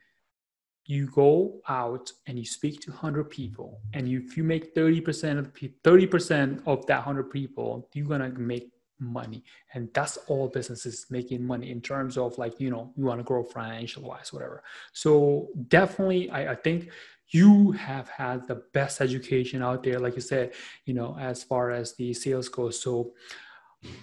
you 0.88 1.08
go 1.08 1.62
out 1.68 2.12
and 2.28 2.38
you 2.38 2.46
speak 2.46 2.80
to 2.82 2.92
100 2.92 3.28
people 3.32 3.80
and 3.94 4.08
you, 4.08 4.22
if 4.24 4.38
you 4.38 4.44
make 4.44 4.76
30% 4.76 5.40
of 5.40 5.52
the 5.54 5.74
30% 5.84 6.62
of 6.68 6.86
that 6.86 6.98
100 6.98 7.32
people 7.32 7.90
you're 7.94 8.06
gonna 8.06 8.30
make 8.30 8.70
money. 9.00 9.44
And 9.74 9.90
that's 9.94 10.18
all 10.28 10.48
businesses 10.48 11.08
making 11.10 11.46
money 11.46 11.70
in 11.72 11.82
terms 11.82 12.18
of 12.18 12.38
like 12.38 12.60
you 12.60 12.70
know 12.70 12.94
you 12.96 13.06
want 13.06 13.20
to 13.20 13.24
grow 13.24 13.44
financial 13.44 14.04
wise 14.04 14.32
whatever. 14.32 14.64
So 14.94 15.50
definitely 15.68 16.30
I, 16.30 16.52
I 16.52 16.56
think 16.56 16.90
you 17.30 17.72
have 17.72 18.08
had 18.10 18.48
the 18.48 18.62
best 18.74 19.02
education 19.02 19.62
out 19.62 19.84
there 19.84 20.00
like 20.00 20.16
you 20.16 20.22
said 20.22 20.54
you 20.86 20.94
know 20.94 21.18
as 21.20 21.44
far 21.44 21.72
as 21.72 21.96
the 21.96 22.14
sales 22.14 22.50
goes. 22.50 22.80
So 22.80 23.14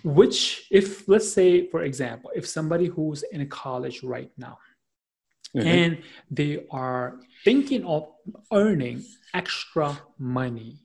which 0.05 0.67
if 0.71 1.09
let's 1.09 1.31
say 1.33 1.69
for 1.69 1.83
example 1.83 2.31
if 2.35 2.47
somebody 2.47 2.87
who's 2.87 3.23
in 3.25 3.49
college 3.49 4.03
right 4.05 4.31
now 4.37 4.59
mm-hmm. 5.57 5.67
and 5.67 5.99
they 6.31 6.65
are 6.71 7.19
thinking 7.45 7.85
of 7.85 8.09
earning 8.53 9.03
extra 9.35 9.99
money 10.19 10.83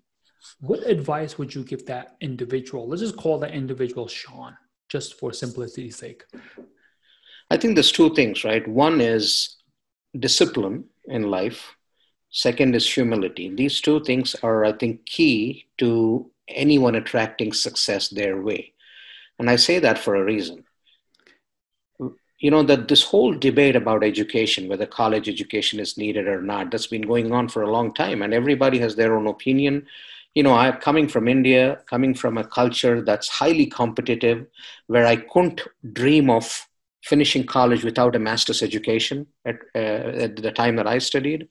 what 0.62 0.88
advice 0.88 1.38
would 1.38 1.54
you 1.54 1.64
give 1.64 1.86
that 1.86 2.16
individual? 2.22 2.88
Let's 2.88 3.02
just 3.02 3.18
call 3.18 3.40
that 3.40 3.52
individual 3.52 4.08
sean 4.08 4.58
just 4.90 5.20
for 5.20 5.34
simplicity's 5.34 5.98
sake. 5.98 6.24
I 7.52 7.58
think 7.58 7.76
there's 7.76 7.92
two 7.92 8.14
things 8.14 8.44
right? 8.44 8.68
One 8.68 9.02
is 9.02 9.58
discipline 10.18 10.86
in 11.06 11.24
life 11.24 11.76
Second 12.30 12.76
is 12.76 12.92
humility. 12.92 13.54
These 13.54 13.82
two 13.82 14.04
things 14.04 14.36
are, 14.44 14.66
I 14.66 14.74
think, 14.74 15.06
key 15.06 15.68
to 15.78 16.30
anyone 16.48 16.96
attracting 16.96 17.54
success 17.54 18.10
their 18.10 18.42
way. 18.42 18.74
And 19.40 19.50
I 19.50 19.56
say 19.56 19.80
that 19.80 19.98
for 19.98 20.16
a 20.16 20.24
reason. 20.24 20.64
You 22.40 22.52
know, 22.52 22.64
that 22.64 22.88
this 22.88 23.02
whole 23.02 23.34
debate 23.34 23.76
about 23.76 24.04
education, 24.04 24.68
whether 24.68 24.86
college 24.86 25.28
education 25.28 25.80
is 25.80 25.98
needed 25.98 26.28
or 26.28 26.42
not, 26.42 26.70
that's 26.70 26.88
been 26.88 27.02
going 27.02 27.32
on 27.32 27.50
for 27.50 27.64
a 27.64 27.72
long 27.72 27.94
time, 27.94 28.22
and 28.22 28.34
everybody 28.34 28.78
has 28.80 28.96
their 28.96 29.18
own 29.18 29.28
opinion. 29.28 29.88
You 30.36 30.44
know, 30.44 30.54
I'm 30.54 30.78
coming 30.78 31.08
from 31.08 31.28
India, 31.28 31.80
coming 31.90 32.14
from 32.14 32.38
a 32.38 32.44
culture 32.44 33.02
that's 33.02 33.28
highly 33.28 33.66
competitive, 33.66 34.46
where 34.86 35.08
I 35.08 35.16
couldn't 35.16 35.62
dream 35.94 36.30
of 36.30 36.68
finishing 37.04 37.46
college 37.46 37.84
without 37.84 38.16
a 38.16 38.20
master's 38.20 38.62
education 38.62 39.26
at, 39.46 39.56
uh, 39.74 39.78
at 39.78 40.36
the 40.36 40.52
time 40.52 40.76
that 40.76 40.86
I 40.86 41.00
studied 41.00 41.48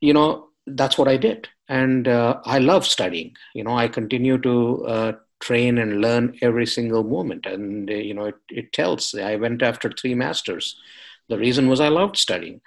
you 0.00 0.12
know, 0.12 0.48
that's 0.66 0.98
what 0.98 1.08
I 1.08 1.16
did. 1.16 1.48
And 1.68 2.08
uh, 2.08 2.40
I 2.44 2.58
love 2.58 2.86
studying. 2.86 3.36
You 3.54 3.64
know, 3.64 3.76
I 3.76 3.88
continue 3.88 4.38
to 4.38 4.86
uh, 4.86 5.12
train 5.40 5.78
and 5.78 6.00
learn 6.00 6.36
every 6.42 6.66
single 6.66 7.04
moment. 7.04 7.46
And, 7.46 7.88
uh, 7.90 7.94
you 7.94 8.14
know, 8.14 8.26
it, 8.26 8.36
it 8.48 8.72
tells. 8.72 9.14
I 9.14 9.36
went 9.36 9.62
after 9.62 9.90
three 9.90 10.14
masters. 10.14 10.76
The 11.28 11.38
reason 11.38 11.68
was 11.68 11.80
I 11.80 11.88
loved 11.88 12.16
studying. 12.16 12.60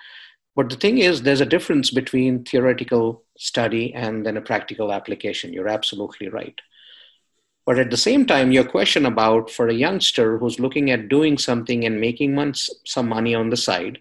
But 0.55 0.69
the 0.69 0.75
thing 0.75 0.99
is, 0.99 1.21
there's 1.21 1.41
a 1.41 1.45
difference 1.45 1.89
between 1.89 2.43
theoretical 2.43 3.23
study 3.37 3.93
and 3.93 4.25
then 4.25 4.37
a 4.37 4.41
practical 4.41 4.91
application. 4.93 5.51
You're 5.51 5.67
absolutely 5.67 6.29
right. 6.29 6.59
But 7.65 7.79
at 7.79 7.89
the 7.89 7.97
same 7.97 8.25
time, 8.25 8.51
your 8.51 8.65
question 8.65 9.05
about 9.05 9.49
for 9.49 9.67
a 9.67 9.73
youngster 9.73 10.37
who's 10.37 10.59
looking 10.59 10.91
at 10.91 11.09
doing 11.09 11.37
something 11.37 11.85
and 11.85 11.99
making 11.99 12.53
some 12.85 13.09
money 13.09 13.33
on 13.33 13.49
the 13.49 13.57
side, 13.57 13.99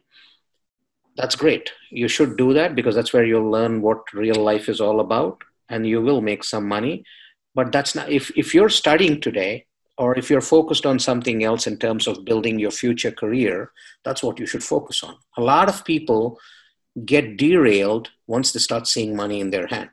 that's 1.17 1.37
great. 1.37 1.71
You 1.91 2.09
should 2.09 2.37
do 2.37 2.53
that 2.55 2.75
because 2.75 2.95
that's 2.95 3.13
where 3.13 3.25
you'll 3.25 3.51
learn 3.51 3.83
what 3.83 4.13
real 4.13 4.37
life 4.37 4.69
is 4.69 4.81
all 4.81 5.01
about 5.01 5.43
and 5.69 5.87
you 5.87 6.01
will 6.01 6.21
make 6.21 6.45
some 6.45 6.67
money. 6.67 7.05
But 7.55 7.73
that's 7.73 7.95
not, 7.95 8.11
if, 8.11 8.31
if 8.37 8.55
you're 8.55 8.71
studying 8.71 9.21
today 9.21 9.67
or 9.99 10.17
if 10.19 10.31
you're 10.31 10.41
focused 10.41 10.87
on 10.87 10.99
something 10.99 11.45
else 11.45 11.67
in 11.67 11.77
terms 11.79 12.07
of 12.07 12.25
building 12.25 12.59
your 12.59 12.71
future 12.71 13.11
career, 13.11 13.73
that's 14.05 14.23
what 14.23 14.39
you 14.39 14.47
should 14.47 14.65
focus 14.65 15.03
on. 15.03 15.17
A 15.37 15.43
lot 15.43 15.69
of 15.69 15.85
people 15.85 16.39
get 17.05 17.37
derailed 17.37 18.11
once 18.27 18.53
they 18.53 18.61
start 18.61 18.87
seeing 18.87 19.15
money 19.15 19.41
in 19.41 19.51
their 19.51 19.67
hand. 19.67 19.91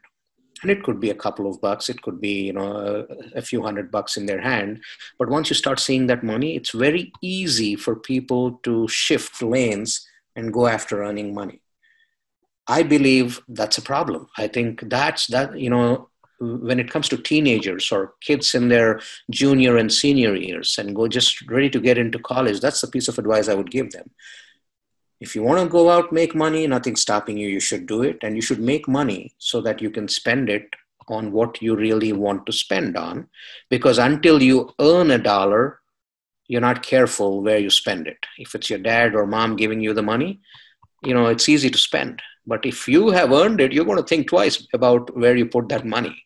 And 0.62 0.72
it 0.72 0.84
could 0.84 1.00
be 1.00 1.10
a 1.10 1.16
couple 1.16 1.50
of 1.50 1.62
bucks, 1.62 1.88
it 1.88 2.02
could 2.02 2.20
be, 2.20 2.48
you 2.48 2.54
know, 2.54 3.06
a, 3.34 3.38
a 3.38 3.42
few 3.42 3.62
hundred 3.62 3.92
bucks 3.92 4.18
in 4.18 4.26
their 4.26 4.42
hand. 4.42 4.82
But 5.18 5.30
once 5.30 5.50
you 5.50 5.56
start 5.56 5.80
seeing 5.80 6.08
that 6.08 6.24
money, 6.24 6.58
it's 6.58 6.72
very 6.72 7.14
easy 7.22 7.76
for 7.76 7.96
people 7.96 8.60
to 8.64 8.86
shift 8.90 9.42
lanes 9.42 10.06
and 10.40 10.54
go 10.54 10.68
after 10.68 11.04
earning 11.04 11.34
money. 11.34 11.62
I 12.68 12.84
believe 12.84 13.42
that's 13.48 13.78
a 13.78 13.82
problem. 13.82 14.28
I 14.38 14.48
think 14.48 14.90
that's 14.90 15.28
that, 15.28 15.58
you 15.60 15.70
know, 15.70 16.10
when 16.40 16.80
it 16.80 16.90
comes 16.90 17.10
to 17.10 17.18
teenagers 17.18 17.92
or 17.92 18.14
kids 18.22 18.56
in 18.56 18.70
their 18.70 19.02
junior 19.30 19.78
and 19.78 19.92
senior 19.92 20.36
years 20.36 20.78
and 20.78 20.96
go 20.96 21.08
just 21.08 21.50
ready 21.50 21.70
to 21.72 21.82
get 21.82 21.98
into 21.98 22.20
college, 22.20 22.60
that's 22.62 22.82
the 22.82 22.88
piece 22.88 23.08
of 23.10 23.20
advice 23.20 23.50
I 23.50 23.56
would 23.56 23.72
give 23.72 23.92
them. 23.92 24.10
If 25.20 25.36
you 25.36 25.44
want 25.44 25.62
to 25.62 25.68
go 25.68 25.90
out, 25.90 26.14
make 26.14 26.34
money, 26.34 26.66
nothing's 26.66 27.02
stopping 27.02 27.38
you. 27.38 27.50
You 27.50 27.60
should 27.60 27.86
do 27.88 28.04
it. 28.04 28.20
And 28.22 28.36
you 28.38 28.42
should 28.42 28.62
make 28.62 28.88
money 28.88 29.34
so 29.38 29.60
that 29.62 29.82
you 29.82 29.90
can 29.90 30.08
spend 30.08 30.50
it 30.50 30.68
on 31.10 31.34
what 31.34 31.62
you 31.62 31.76
really 31.76 32.14
want 32.14 32.46
to 32.46 32.54
spend 32.54 32.96
on. 32.96 33.28
Because 33.70 33.98
until 33.98 34.42
you 34.42 34.74
earn 34.80 35.12
a 35.12 35.18
dollar, 35.18 35.82
you're 36.50 36.60
not 36.60 36.84
careful 36.84 37.42
where 37.42 37.60
you 37.60 37.70
spend 37.70 38.08
it. 38.08 38.18
If 38.38 38.56
it's 38.56 38.70
your 38.70 38.80
dad 38.80 39.16
or 39.16 39.26
mom 39.26 39.56
giving 39.56 39.80
you 39.80 39.94
the 39.94 40.02
money, 40.02 40.42
you 41.04 41.14
know, 41.14 41.28
it's 41.28 41.48
easy 41.48 41.70
to 41.70 41.78
spend. 41.78 42.22
But 42.46 42.66
if 42.66 42.88
you 42.88 43.12
have 43.12 43.32
earned 43.32 43.62
it, 43.62 43.72
you're 43.72 43.86
going 43.86 44.02
to 44.02 44.04
think 44.04 44.28
twice 44.28 44.68
about 44.74 45.16
where 45.16 45.36
you 45.36 45.46
put 45.46 45.70
that 45.70 45.86
money. 45.86 46.26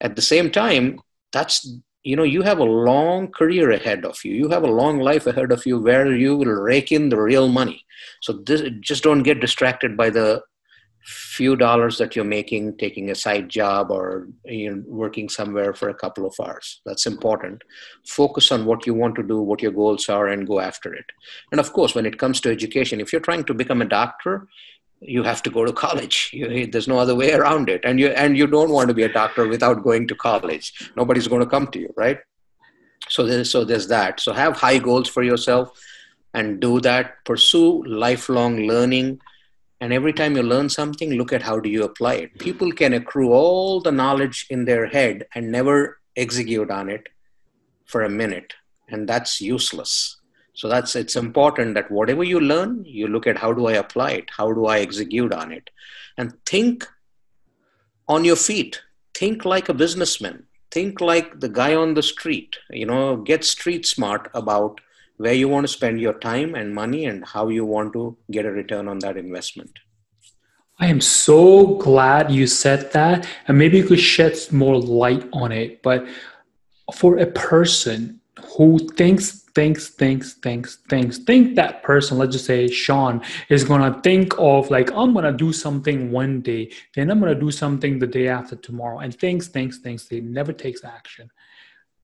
At 0.00 0.16
the 0.16 0.22
same 0.22 0.50
time, 0.50 0.98
that's, 1.30 1.70
you 2.02 2.16
know, 2.16 2.22
you 2.22 2.40
have 2.40 2.58
a 2.58 2.64
long 2.64 3.28
career 3.28 3.70
ahead 3.70 4.06
of 4.06 4.18
you. 4.24 4.34
You 4.34 4.48
have 4.48 4.64
a 4.64 4.76
long 4.82 4.98
life 4.98 5.26
ahead 5.26 5.52
of 5.52 5.66
you 5.66 5.78
where 5.78 6.10
you 6.10 6.36
will 6.36 6.46
rake 6.46 6.90
in 6.90 7.10
the 7.10 7.20
real 7.20 7.48
money. 7.48 7.84
So 8.22 8.32
this, 8.32 8.62
just 8.80 9.02
don't 9.02 9.22
get 9.22 9.40
distracted 9.40 9.94
by 9.94 10.08
the 10.08 10.42
few 11.04 11.56
dollars 11.56 11.98
that 11.98 12.14
you're 12.14 12.24
making 12.24 12.76
taking 12.76 13.10
a 13.10 13.14
side 13.14 13.48
job 13.48 13.90
or 13.90 14.28
you 14.44 14.74
know, 14.74 14.82
working 14.86 15.28
somewhere 15.28 15.72
for 15.72 15.88
a 15.88 15.94
couple 15.94 16.26
of 16.26 16.34
hours. 16.40 16.80
That's 16.84 17.06
important. 17.06 17.62
Focus 18.06 18.52
on 18.52 18.66
what 18.66 18.86
you 18.86 18.94
want 18.94 19.14
to 19.16 19.22
do 19.22 19.40
what 19.40 19.62
your 19.62 19.72
goals 19.72 20.08
are 20.08 20.28
and 20.28 20.46
go 20.46 20.60
after 20.60 20.92
it. 20.94 21.06
And 21.52 21.60
of 21.60 21.72
course 21.72 21.94
when 21.94 22.06
it 22.06 22.18
comes 22.18 22.40
to 22.42 22.50
education 22.50 23.00
if 23.00 23.12
you're 23.12 23.20
trying 23.20 23.44
to 23.44 23.54
become 23.54 23.82
a 23.82 23.86
doctor 23.86 24.46
you 25.02 25.22
have 25.22 25.42
to 25.42 25.50
go 25.50 25.64
to 25.64 25.72
college. 25.72 26.30
You, 26.40 26.66
there's 26.66 26.88
no 26.88 26.98
other 26.98 27.14
way 27.14 27.32
around 27.32 27.68
it. 27.68 27.80
And 27.84 27.98
you 27.98 28.08
and 28.08 28.36
you 28.36 28.46
don't 28.46 28.70
want 28.70 28.88
to 28.88 28.94
be 28.94 29.02
a 29.02 29.12
doctor 29.12 29.48
without 29.48 29.82
going 29.82 30.06
to 30.08 30.14
college. 30.14 30.90
Nobody's 30.96 31.28
going 31.28 31.40
to 31.40 31.46
come 31.46 31.66
to 31.68 31.78
you 31.78 31.92
right? 31.96 32.18
So 33.08 33.24
there's 33.24 33.50
so 33.50 33.64
there's 33.64 33.88
that. 33.88 34.20
So 34.20 34.32
have 34.32 34.56
high 34.56 34.78
goals 34.78 35.08
for 35.08 35.22
yourself 35.22 35.78
and 36.34 36.60
do 36.60 36.80
that. 36.80 37.24
Pursue 37.24 37.82
lifelong 37.84 38.58
learning 38.66 39.20
and 39.80 39.92
every 39.92 40.12
time 40.12 40.36
you 40.36 40.42
learn 40.42 40.68
something 40.68 41.14
look 41.14 41.32
at 41.32 41.42
how 41.42 41.58
do 41.58 41.68
you 41.68 41.84
apply 41.84 42.14
it. 42.14 42.38
People 42.38 42.70
can 42.70 42.92
accrue 42.92 43.32
all 43.32 43.80
the 43.80 43.92
knowledge 43.92 44.46
in 44.50 44.66
their 44.66 44.86
head 44.86 45.26
and 45.34 45.50
never 45.50 45.98
execute 46.16 46.70
on 46.70 46.90
it 46.90 47.08
for 47.86 48.02
a 48.02 48.10
minute. 48.10 48.52
And 48.88 49.08
that's 49.08 49.40
useless. 49.40 50.16
So 50.52 50.68
that's 50.68 50.94
it's 50.94 51.16
important 51.16 51.74
that 51.74 51.90
whatever 51.90 52.22
you 52.22 52.40
learn 52.40 52.84
you 52.84 53.08
look 53.08 53.26
at 53.26 53.38
how 53.38 53.52
do 53.52 53.66
i 53.66 53.72
apply 53.72 54.10
it? 54.10 54.28
How 54.36 54.52
do 54.52 54.66
i 54.66 54.80
execute 54.80 55.32
on 55.32 55.52
it? 55.52 55.70
And 56.18 56.34
think 56.44 56.86
on 58.08 58.24
your 58.24 58.36
feet. 58.36 58.82
Think 59.14 59.44
like 59.44 59.68
a 59.68 59.74
businessman. 59.74 60.44
Think 60.70 61.00
like 61.00 61.40
the 61.40 61.48
guy 61.48 61.74
on 61.74 61.94
the 61.94 62.02
street. 62.02 62.58
You 62.70 62.86
know 62.86 63.16
get 63.16 63.44
street 63.44 63.86
smart 63.86 64.30
about 64.34 64.80
where 65.20 65.34
you 65.34 65.48
want 65.50 65.64
to 65.64 65.72
spend 65.72 66.00
your 66.00 66.14
time 66.14 66.54
and 66.54 66.74
money 66.74 67.04
and 67.04 67.22
how 67.26 67.48
you 67.48 67.62
want 67.62 67.92
to 67.92 68.16
get 68.30 68.46
a 68.46 68.50
return 68.50 68.88
on 68.88 68.98
that 69.00 69.18
investment. 69.18 69.78
I 70.78 70.86
am 70.86 71.02
so 71.02 71.76
glad 71.76 72.30
you 72.30 72.46
said 72.46 72.90
that 72.92 73.28
and 73.46 73.58
maybe 73.58 73.76
you 73.76 73.84
could 73.84 74.00
shed 74.00 74.38
more 74.50 74.80
light 74.80 75.28
on 75.34 75.52
it 75.52 75.82
but 75.82 76.06
for 76.94 77.18
a 77.18 77.26
person 77.26 78.18
who 78.56 78.78
thinks 79.00 79.42
thinks 79.54 79.88
thinks 79.90 80.34
thinks 80.34 80.76
thinks 80.88 81.18
think 81.18 81.54
that 81.54 81.82
person 81.82 82.16
let's 82.16 82.32
just 82.32 82.46
say 82.46 82.66
sean 82.66 83.20
is 83.50 83.62
going 83.64 83.92
to 83.92 84.00
think 84.00 84.32
of 84.38 84.70
like 84.70 84.90
i'm 84.92 85.12
going 85.12 85.24
to 85.24 85.32
do 85.32 85.52
something 85.52 86.10
one 86.10 86.40
day 86.40 86.72
then 86.94 87.10
i'm 87.10 87.20
going 87.20 87.34
to 87.34 87.38
do 87.38 87.50
something 87.50 87.98
the 87.98 88.06
day 88.06 88.28
after 88.28 88.56
tomorrow 88.56 89.00
and 89.00 89.14
thinks 89.14 89.48
thinks 89.48 89.78
thinks 89.78 90.06
they 90.06 90.20
never 90.20 90.52
takes 90.52 90.82
action 90.82 91.28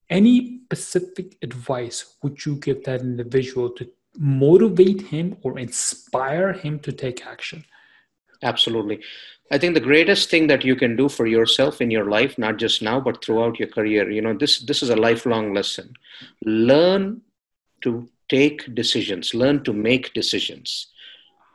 any 0.08 0.60
specific 0.64 1.36
advice 1.42 2.16
would 2.22 2.44
you 2.44 2.56
give 2.56 2.84
that 2.84 3.00
individual 3.00 3.70
to 3.70 3.88
motivate 4.18 5.02
him 5.02 5.36
or 5.42 5.58
inspire 5.58 6.52
him 6.52 6.78
to 6.78 6.92
take 6.92 7.26
action 7.26 7.64
absolutely 8.42 9.00
I 9.50 9.58
think 9.58 9.74
the 9.74 9.80
greatest 9.80 10.28
thing 10.28 10.48
that 10.48 10.64
you 10.64 10.74
can 10.74 10.96
do 10.96 11.08
for 11.08 11.26
yourself 11.26 11.80
in 11.80 11.90
your 11.90 12.10
life, 12.10 12.36
not 12.36 12.56
just 12.56 12.82
now, 12.82 12.98
but 12.98 13.24
throughout 13.24 13.60
your 13.60 13.68
career, 13.68 14.10
you 14.10 14.20
know, 14.20 14.34
this, 14.34 14.58
this 14.60 14.82
is 14.82 14.90
a 14.90 14.96
lifelong 14.96 15.54
lesson. 15.54 15.94
Learn 16.44 17.22
to 17.82 18.08
take 18.28 18.74
decisions, 18.74 19.34
learn 19.34 19.62
to 19.62 19.72
make 19.72 20.12
decisions. 20.14 20.88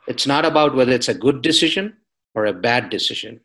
It's 0.08 0.26
not 0.26 0.46
about 0.46 0.74
whether 0.74 0.92
it's 0.92 1.10
a 1.10 1.14
good 1.14 1.42
decision 1.42 1.96
or 2.34 2.46
a 2.46 2.52
bad 2.52 2.88
decision. 2.88 3.40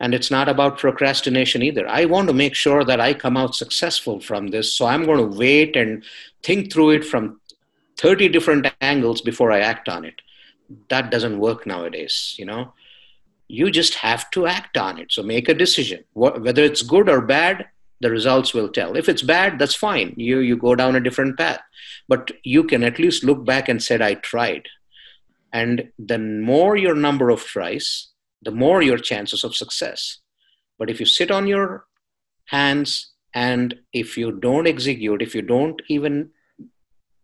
And 0.00 0.14
it's 0.14 0.30
not 0.30 0.48
about 0.48 0.78
procrastination 0.78 1.62
either. 1.62 1.88
I 1.88 2.04
want 2.04 2.28
to 2.28 2.34
make 2.34 2.54
sure 2.54 2.84
that 2.84 3.00
I 3.00 3.14
come 3.14 3.36
out 3.36 3.54
successful 3.54 4.20
from 4.20 4.48
this. 4.48 4.72
So 4.72 4.86
I'm 4.86 5.04
going 5.04 5.18
to 5.18 5.36
wait 5.36 5.76
and 5.76 6.04
think 6.42 6.72
through 6.72 6.90
it 6.90 7.04
from 7.04 7.40
30 7.96 8.28
different 8.28 8.66
angles 8.80 9.20
before 9.20 9.50
I 9.50 9.60
act 9.60 9.88
on 9.88 10.04
it. 10.04 10.20
That 10.88 11.10
doesn't 11.10 11.40
work 11.40 11.66
nowadays, 11.66 12.34
you 12.38 12.44
know 12.44 12.72
you 13.48 13.70
just 13.70 13.94
have 13.94 14.30
to 14.30 14.46
act 14.46 14.76
on 14.76 14.98
it 14.98 15.10
so 15.10 15.22
make 15.22 15.48
a 15.48 15.54
decision 15.54 16.04
whether 16.12 16.62
it's 16.62 16.82
good 16.82 17.08
or 17.08 17.22
bad 17.22 17.66
the 18.00 18.10
results 18.10 18.54
will 18.54 18.68
tell 18.68 18.94
if 18.96 19.08
it's 19.08 19.22
bad 19.22 19.58
that's 19.58 19.74
fine 19.74 20.14
you 20.16 20.38
you 20.38 20.56
go 20.56 20.74
down 20.74 20.94
a 20.94 21.00
different 21.00 21.36
path 21.36 21.60
but 22.06 22.30
you 22.44 22.62
can 22.62 22.84
at 22.84 22.98
least 22.98 23.24
look 23.24 23.44
back 23.44 23.68
and 23.68 23.82
said 23.82 24.02
i 24.02 24.14
tried 24.14 24.68
and 25.52 25.90
the 25.98 26.18
more 26.18 26.76
your 26.76 26.94
number 26.94 27.30
of 27.30 27.42
tries 27.42 28.07
the 28.42 28.50
more 28.50 28.82
your 28.82 28.98
chances 28.98 29.44
of 29.44 29.56
success. 29.56 30.18
But 30.78 30.90
if 30.90 31.00
you 31.00 31.06
sit 31.06 31.30
on 31.30 31.46
your 31.46 31.86
hands 32.46 33.12
and 33.34 33.74
if 33.92 34.16
you 34.16 34.32
don't 34.32 34.66
execute 34.66 35.20
if 35.22 35.34
you 35.34 35.42
don't 35.42 35.80
even 35.88 36.30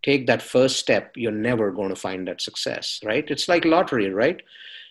take 0.04 0.26
that 0.26 0.42
first 0.42 0.78
step 0.78 1.12
you're 1.16 1.32
never 1.32 1.70
going 1.72 1.88
to 1.88 1.96
find 1.96 2.28
that 2.28 2.42
success 2.42 3.00
right? 3.04 3.24
It's 3.30 3.48
like 3.48 3.64
lottery 3.64 4.10
right? 4.10 4.40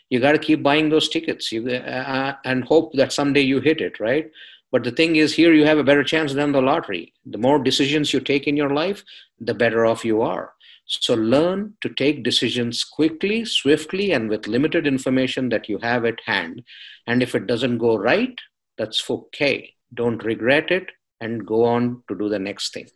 You 0.09 0.19
got 0.19 0.33
to 0.33 0.39
keep 0.39 0.61
buying 0.61 0.89
those 0.89 1.09
tickets 1.09 1.51
you, 1.51 1.67
uh, 1.69 2.35
and 2.45 2.63
hope 2.63 2.93
that 2.93 3.13
someday 3.13 3.41
you 3.41 3.59
hit 3.59 3.79
it 3.79 3.99
right? 3.99 4.29
But 4.71 4.83
the 4.83 4.91
thing 4.91 5.17
is 5.17 5.35
here 5.35 5.53
you 5.53 5.65
have 5.65 5.77
a 5.77 5.83
better 5.83 6.03
chance 6.03 6.33
than 6.33 6.51
the 6.51 6.61
lottery. 6.61 7.13
The 7.27 7.37
more 7.37 7.59
decisions 7.59 8.12
you 8.12 8.19
take 8.19 8.47
in 8.47 8.57
your 8.57 8.71
life 8.71 9.03
the 9.39 9.53
better 9.53 9.86
off 9.86 10.03
you 10.03 10.21
are 10.23 10.53
so 10.86 11.13
learn 11.15 11.74
to 11.82 11.89
take 11.89 12.24
decisions 12.24 12.84
quickly 12.84 13.46
swiftly 13.46 14.12
and 14.12 14.30
with 14.30 14.48
limited 14.48 14.86
information 14.86 15.50
that 15.50 15.69
you 15.69 15.78
have 15.80 16.06
at 16.06 16.19
hand. 16.26 16.63
And 17.08 17.24
if 17.24 17.36
it 17.36 17.48
doesn't 17.48 17.78
go 17.78 17.96
right 17.96 18.38
that's 18.78 19.10
okay. 19.10 19.74
Don't 19.93 20.24
regret 20.24 20.72
it 20.72 20.89
and 21.22 21.46
go 21.46 21.63
on 21.63 22.04
to 22.08 22.17
do 22.17 22.30
the 22.30 22.39
next 22.39 22.74
thing. 22.74 22.88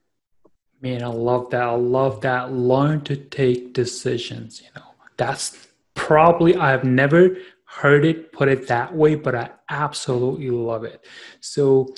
Man 0.81 1.03
i 1.03 1.07
love 1.07 1.49
that. 1.51 1.63
I 1.63 1.75
love 1.75 2.21
that. 2.21 2.53
Learn 2.53 3.01
to 3.01 3.15
take 3.15 3.73
decisions 3.73 4.61
you 4.61 4.67
know. 4.75 4.87
That's 5.17 5.67
probably 5.93 6.55
I've 6.55 6.83
never 6.83 7.37
heard 7.65 8.05
it 8.05 8.31
put 8.31 8.47
it 8.47 8.67
that 8.67 8.95
way, 8.95 9.15
but 9.15 9.35
I 9.35 9.49
absolutely 9.69 10.49
love 10.49 10.83
it. 10.83 11.05
So 11.41 11.93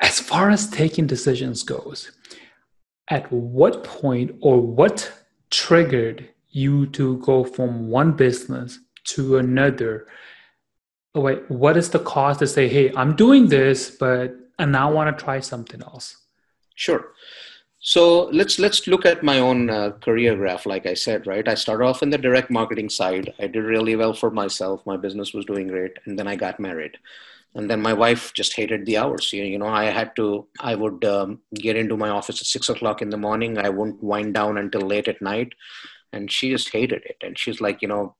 as 0.00 0.18
far 0.18 0.50
as 0.50 0.68
taking 0.68 1.06
decisions 1.06 1.62
goes, 1.62 2.10
at 3.10 3.30
what 3.30 3.84
point 3.84 4.36
or 4.40 4.60
what 4.60 5.12
triggered 5.50 6.28
you 6.50 6.86
to 6.86 7.18
go 7.18 7.44
from 7.44 7.88
one 7.88 8.12
business 8.12 8.78
to 9.04 9.36
another? 9.36 10.06
Oh, 11.14 11.20
wait, 11.22 11.50
what 11.50 11.76
is 11.76 11.90
the 11.90 11.98
cause 11.98 12.38
to 12.38 12.46
say, 12.46 12.68
hey, 12.68 12.92
I'm 12.94 13.16
doing 13.16 13.48
this, 13.48 13.90
but 13.90 14.34
I 14.58 14.64
now 14.64 14.92
want 14.92 15.16
to 15.16 15.24
try 15.24 15.40
something 15.40 15.82
else? 15.82 16.16
Sure. 16.76 17.12
So 17.82 18.24
let's 18.26 18.58
let's 18.58 18.86
look 18.86 19.06
at 19.06 19.22
my 19.22 19.38
own 19.38 19.70
uh, 19.70 19.92
career 20.02 20.36
graph. 20.36 20.66
Like 20.66 20.84
I 20.86 20.92
said, 20.92 21.26
right, 21.26 21.48
I 21.48 21.54
started 21.54 21.84
off 21.84 22.02
in 22.02 22.10
the 22.10 22.18
direct 22.18 22.50
marketing 22.50 22.90
side. 22.90 23.32
I 23.38 23.46
did 23.46 23.64
really 23.64 23.96
well 23.96 24.12
for 24.12 24.30
myself. 24.30 24.84
My 24.84 24.98
business 24.98 25.32
was 25.32 25.46
doing 25.46 25.68
great, 25.68 25.92
and 26.04 26.18
then 26.18 26.28
I 26.28 26.36
got 26.36 26.60
married, 26.60 26.98
and 27.54 27.68
then 27.68 27.80
my 27.82 27.92
wife 27.92 28.32
just 28.32 28.54
hated 28.54 28.86
the 28.86 28.98
hours. 28.98 29.32
You, 29.32 29.58
know, 29.58 29.66
I 29.66 29.84
had 29.86 30.14
to. 30.16 30.46
I 30.60 30.74
would 30.74 31.04
um, 31.04 31.40
get 31.54 31.76
into 31.76 31.96
my 31.96 32.08
office 32.08 32.40
at 32.40 32.46
six 32.46 32.68
o'clock 32.68 33.02
in 33.02 33.10
the 33.10 33.16
morning. 33.16 33.58
I 33.58 33.68
wouldn't 33.68 34.02
wind 34.02 34.34
down 34.34 34.58
until 34.58 34.82
late 34.82 35.08
at 35.08 35.20
night, 35.20 35.52
and 36.12 36.30
she 36.30 36.50
just 36.50 36.70
hated 36.70 37.02
it. 37.04 37.16
And 37.22 37.38
she's 37.38 37.60
like, 37.60 37.82
you 37.82 37.88
know, 37.88 38.14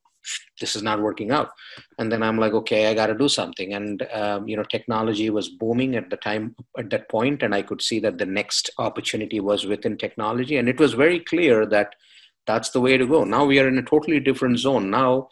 this 0.61 0.77
is 0.77 0.83
not 0.83 1.01
working 1.01 1.31
out 1.31 1.51
and 1.99 2.13
then 2.13 2.23
i'm 2.23 2.39
like 2.39 2.53
okay 2.53 2.89
i 2.89 2.95
got 2.95 3.07
to 3.07 3.15
do 3.15 3.29
something 3.29 3.73
and 3.73 4.07
um, 4.13 4.47
you 4.47 4.57
know 4.57 4.63
technology 4.63 5.31
was 5.31 5.49
booming 5.49 5.97
at 5.97 6.11
the 6.11 6.17
time 6.17 6.55
at 6.79 6.91
that 6.91 7.09
point 7.09 7.43
and 7.43 7.55
i 7.55 7.63
could 7.63 7.81
see 7.81 7.99
that 7.99 8.19
the 8.19 8.27
next 8.27 8.71
opportunity 8.79 9.41
was 9.41 9.67
within 9.67 9.97
technology 9.97 10.59
and 10.59 10.69
it 10.69 10.79
was 10.79 10.93
very 10.93 11.21
clear 11.21 11.65
that 11.65 11.95
that's 12.47 12.71
the 12.71 12.81
way 12.81 12.99
to 12.99 13.07
go 13.07 13.25
now 13.25 13.45
we 13.45 13.59
are 13.59 13.69
in 13.69 13.79
a 13.79 13.83
totally 13.83 14.21
different 14.21 14.59
zone 14.59 14.91
now 14.91 15.27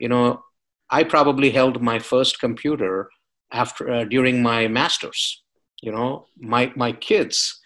you 0.00 0.08
know 0.08 0.42
i 0.90 1.04
probably 1.04 1.50
held 1.50 1.80
my 1.80 1.98
first 1.98 2.40
computer 2.40 3.08
after 3.52 3.90
uh, 3.90 4.04
during 4.04 4.42
my 4.42 4.68
masters 4.68 5.42
you 5.82 5.92
know 5.92 6.26
my 6.38 6.72
my 6.76 6.92
kids 6.92 7.60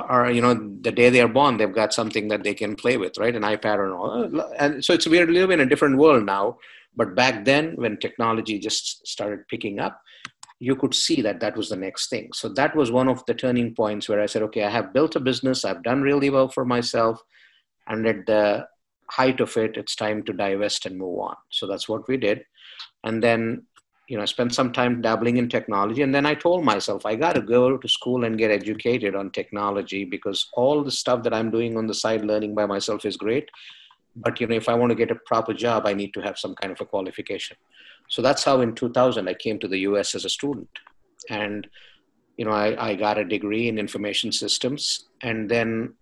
are 0.00 0.30
you 0.30 0.40
know 0.40 0.54
the 0.80 0.92
day 0.92 1.08
they 1.08 1.20
are 1.20 1.28
born 1.28 1.56
they've 1.56 1.74
got 1.74 1.94
something 1.94 2.28
that 2.28 2.42
they 2.42 2.54
can 2.54 2.74
play 2.74 2.96
with 2.96 3.16
right? 3.18 3.36
An 3.36 3.42
ipad 3.42 3.84
and 3.84 3.92
all. 3.92 4.52
And 4.58 4.84
so 4.84 4.92
it's 4.92 5.06
we're 5.06 5.26
living 5.26 5.60
in 5.60 5.66
a 5.66 5.68
different 5.68 5.98
world 5.98 6.26
now 6.26 6.58
but 6.96 7.14
back 7.14 7.44
then 7.44 7.74
when 7.76 7.98
technology 7.98 8.58
just 8.58 9.06
started 9.06 9.46
picking 9.48 9.78
up 9.78 10.00
you 10.60 10.76
could 10.76 10.94
see 10.94 11.20
that 11.20 11.40
that 11.40 11.56
was 11.56 11.68
the 11.68 11.76
next 11.76 12.08
thing. 12.08 12.30
So 12.32 12.48
that 12.50 12.74
was 12.74 12.90
one 12.90 13.08
of 13.08 13.24
the 13.26 13.34
turning 13.34 13.74
points 13.74 14.08
where 14.08 14.20
i 14.20 14.26
said 14.26 14.42
okay 14.42 14.64
i 14.64 14.70
have 14.70 14.92
built 14.92 15.16
a 15.16 15.20
business 15.20 15.64
i've 15.64 15.82
done 15.82 16.02
really 16.02 16.30
well 16.30 16.48
for 16.48 16.64
myself 16.64 17.20
and 17.86 18.06
at 18.06 18.26
the 18.26 18.66
height 19.10 19.40
of 19.40 19.56
it 19.56 19.76
it's 19.76 19.94
time 19.94 20.22
to 20.24 20.32
divest 20.32 20.86
and 20.86 20.98
move 20.98 21.18
on. 21.18 21.36
So 21.50 21.66
that's 21.66 21.88
what 21.88 22.08
we 22.08 22.16
did. 22.16 22.44
And 23.04 23.22
then 23.22 23.66
you 24.06 24.16
know, 24.16 24.22
I 24.22 24.26
spent 24.26 24.54
some 24.54 24.72
time 24.72 25.00
dabbling 25.00 25.38
in 25.38 25.48
technology. 25.48 26.02
And 26.02 26.14
then 26.14 26.26
I 26.26 26.34
told 26.34 26.64
myself, 26.64 27.06
I 27.06 27.14
got 27.14 27.34
to 27.34 27.40
go 27.40 27.76
to 27.76 27.88
school 27.88 28.24
and 28.24 28.38
get 28.38 28.50
educated 28.50 29.14
on 29.14 29.30
technology 29.30 30.04
because 30.04 30.48
all 30.52 30.84
the 30.84 30.90
stuff 30.90 31.22
that 31.22 31.32
I'm 31.32 31.50
doing 31.50 31.76
on 31.76 31.86
the 31.86 31.94
side 31.94 32.24
learning 32.24 32.54
by 32.54 32.66
myself 32.66 33.04
is 33.04 33.16
great. 33.16 33.48
But, 34.16 34.40
you 34.40 34.46
know, 34.46 34.54
if 34.54 34.68
I 34.68 34.74
want 34.74 34.90
to 34.90 34.96
get 34.96 35.10
a 35.10 35.16
proper 35.26 35.54
job, 35.54 35.86
I 35.86 35.94
need 35.94 36.12
to 36.14 36.20
have 36.20 36.38
some 36.38 36.54
kind 36.54 36.72
of 36.72 36.80
a 36.80 36.84
qualification. 36.84 37.56
So 38.08 38.20
that's 38.20 38.44
how 38.44 38.60
in 38.60 38.74
2000 38.74 39.28
I 39.28 39.34
came 39.34 39.58
to 39.60 39.68
the 39.68 39.78
US 39.78 40.14
as 40.14 40.24
a 40.24 40.28
student. 40.30 40.68
And, 41.30 41.66
you 42.36 42.44
know, 42.44 42.52
I, 42.52 42.90
I 42.90 42.94
got 42.94 43.18
a 43.18 43.24
degree 43.24 43.68
in 43.68 43.78
information 43.78 44.30
systems. 44.32 45.06
And 45.22 45.50
then 45.50 45.94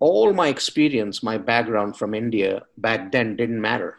all 0.00 0.32
my 0.32 0.48
experience, 0.48 1.22
my 1.22 1.38
background 1.38 1.96
from 1.96 2.12
India 2.12 2.62
back 2.76 3.12
then 3.12 3.36
didn't 3.36 3.60
matter 3.60 3.98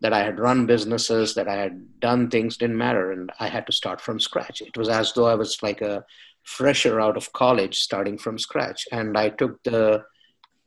that 0.00 0.12
I 0.12 0.22
had 0.22 0.38
run 0.38 0.66
businesses, 0.66 1.34
that 1.34 1.48
I 1.48 1.54
had 1.54 2.00
done 2.00 2.28
things 2.28 2.56
didn't 2.56 2.76
matter. 2.78 3.12
And 3.12 3.32
I 3.40 3.48
had 3.48 3.66
to 3.66 3.72
start 3.72 4.00
from 4.00 4.20
scratch. 4.20 4.60
It 4.60 4.76
was 4.76 4.88
as 4.88 5.12
though 5.12 5.26
I 5.26 5.34
was 5.34 5.62
like 5.62 5.80
a 5.80 6.04
fresher 6.42 7.00
out 7.00 7.16
of 7.16 7.32
college 7.32 7.78
starting 7.78 8.18
from 8.18 8.38
scratch. 8.38 8.86
And 8.92 9.16
I 9.16 9.30
took 9.30 9.62
the 9.62 10.04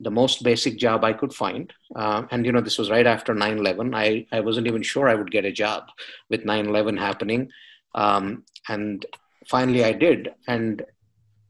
the 0.00 0.10
most 0.10 0.44
basic 0.44 0.78
job 0.78 1.04
I 1.04 1.12
could 1.12 1.34
find. 1.34 1.72
Uh, 1.96 2.22
and, 2.30 2.46
you 2.46 2.52
know, 2.52 2.60
this 2.60 2.78
was 2.78 2.90
right 2.90 3.06
after 3.06 3.34
9 3.34 3.58
11. 3.58 3.94
I, 3.94 4.26
I 4.30 4.40
wasn't 4.40 4.68
even 4.68 4.82
sure 4.82 5.08
I 5.08 5.16
would 5.16 5.30
get 5.30 5.44
a 5.44 5.50
job 5.50 5.88
with 6.30 6.44
9 6.44 6.66
11 6.66 6.96
happening. 6.96 7.50
Um, 7.94 8.44
and 8.68 9.04
finally 9.48 9.84
I 9.84 9.92
did. 9.92 10.32
And 10.46 10.84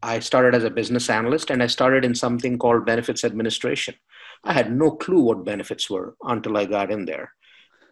I 0.03 0.21
started 0.21 0.55
as 0.55 0.65
a 0.65 0.71
business 0.71 1.11
analyst 1.11 1.51
and 1.51 1.63
I 1.63 1.67
started 1.67 2.05
in 2.05 2.15
something 2.15 2.59
called 2.59 2.87
benefits 2.87 3.25
administration. 3.25 3.97
I 4.45 4.53
had 4.53 4.73
no 4.73 4.93
clue 4.93 5.21
what 5.21 5.45
benefits 5.45 5.91
were 5.91 6.15
until 6.23 6.57
I 6.57 6.65
got 6.65 6.91
in 6.91 7.05
there 7.05 7.33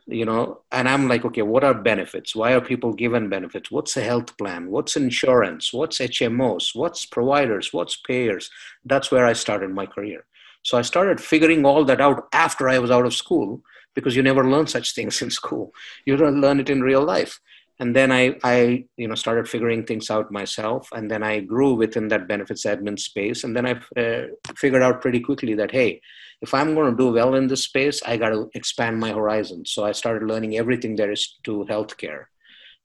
you 0.06 0.24
know 0.24 0.60
and 0.70 0.88
i'm 0.88 1.08
like 1.08 1.24
okay 1.24 1.42
what 1.42 1.64
are 1.64 1.74
benefits? 1.74 2.34
Why 2.34 2.52
are 2.52 2.60
people 2.60 2.92
given 2.92 3.28
benefits? 3.28 3.70
What's 3.70 3.96
a 3.96 4.02
health 4.02 4.36
plan? 4.38 4.70
What's 4.70 4.96
insurance? 4.96 5.72
What's 5.72 5.98
hmos 5.98 6.74
what's 6.74 7.06
providers? 7.06 7.72
What's 7.72 7.96
payers? 7.96 8.50
That's 8.84 9.10
where 9.10 9.26
i 9.26 9.32
started 9.32 9.70
my 9.70 9.86
career. 9.86 10.24
So 10.62 10.78
i 10.78 10.82
started 10.82 11.20
figuring 11.20 11.64
all 11.64 11.84
that 11.84 12.00
out 12.00 12.28
after 12.32 12.68
i 12.68 12.78
was 12.78 12.90
out 12.90 13.06
of 13.06 13.14
school 13.14 13.62
because 13.94 14.14
you 14.14 14.22
never 14.22 14.48
learn 14.48 14.66
such 14.66 14.94
things 14.94 15.20
in 15.24 15.30
school. 15.30 15.72
You 16.04 16.16
don't 16.16 16.40
learn 16.40 16.60
it 16.60 16.70
in 16.70 16.82
real 16.82 17.04
life. 17.04 17.40
And 17.78 17.94
then 17.94 18.10
I, 18.10 18.36
I 18.42 18.86
you 18.96 19.08
know 19.08 19.14
started 19.14 19.48
figuring 19.48 19.84
things 19.84 20.10
out 20.10 20.32
myself 20.32 20.88
and 20.92 21.10
then 21.10 21.22
i 21.22 21.40
grew 21.40 21.74
within 21.74 22.08
that 22.08 22.26
benefits 22.26 22.64
admin 22.64 22.98
space 22.98 23.44
and 23.44 23.54
then 23.54 23.66
i 23.66 23.72
uh, 24.00 24.28
figured 24.56 24.82
out 24.82 25.02
pretty 25.02 25.20
quickly 25.20 25.54
that 25.54 25.72
hey 25.72 26.00
if 26.42 26.52
i'm 26.54 26.74
going 26.74 26.90
to 26.90 26.96
do 26.96 27.12
well 27.12 27.34
in 27.34 27.46
this 27.46 27.64
space 27.64 28.02
i 28.06 28.16
got 28.16 28.30
to 28.30 28.48
expand 28.54 28.98
my 28.98 29.10
horizons 29.12 29.70
so 29.70 29.84
i 29.84 29.92
started 29.92 30.26
learning 30.26 30.56
everything 30.56 30.96
there 30.96 31.12
is 31.12 31.36
to 31.44 31.66
healthcare. 31.68 32.24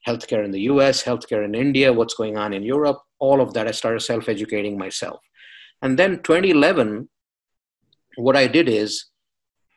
Healthcare 0.07 0.43
in 0.43 0.51
the 0.51 0.61
us 0.61 1.03
healthcare 1.03 1.45
in 1.45 1.53
india 1.53 1.93
what's 1.93 2.15
going 2.15 2.37
on 2.37 2.53
in 2.53 2.63
europe 2.63 2.99
all 3.19 3.41
of 3.41 3.53
that 3.53 3.67
i 3.67 3.71
started 3.71 4.01
self-educating 4.01 4.77
myself. 4.77 5.19
And 5.83 5.97
then 5.97 6.21
2011 6.23 7.09
what 8.17 8.35
i 8.35 8.47
did 8.47 8.67
is 8.67 9.05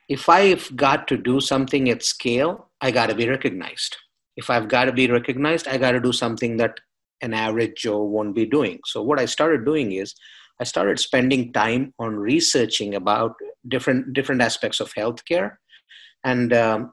if 0.08 0.28
i've 0.28 0.74
got 0.76 1.06
to 1.08 1.16
do 1.16 1.40
something 1.40 1.90
at 1.90 2.02
scale 2.02 2.70
i 2.80 2.90
got 2.90 3.08
to 3.08 3.14
be 3.14 3.28
recognized. 3.28 3.96
If 4.36 4.50
I've 4.50 4.68
got 4.68 4.86
to 4.86 4.92
be 4.92 5.10
recognized, 5.10 5.68
I 5.68 5.78
got 5.78 5.92
to 5.92 6.00
do 6.00 6.12
something 6.12 6.56
that 6.58 6.78
an 7.20 7.32
average 7.32 7.76
Joe 7.76 8.02
won't 8.02 8.34
be 8.34 8.46
doing. 8.46 8.80
So 8.84 9.02
what 9.02 9.20
I 9.20 9.26
started 9.26 9.64
doing 9.64 9.92
is 9.92 10.14
I 10.60 10.64
started 10.64 10.98
spending 10.98 11.52
time 11.52 11.92
on 11.98 12.16
researching 12.16 12.94
about 12.94 13.34
different 13.68 14.12
different 14.12 14.42
aspects 14.42 14.80
of 14.80 14.92
healthcare, 14.94 15.56
and 16.22 16.52
um, 16.52 16.92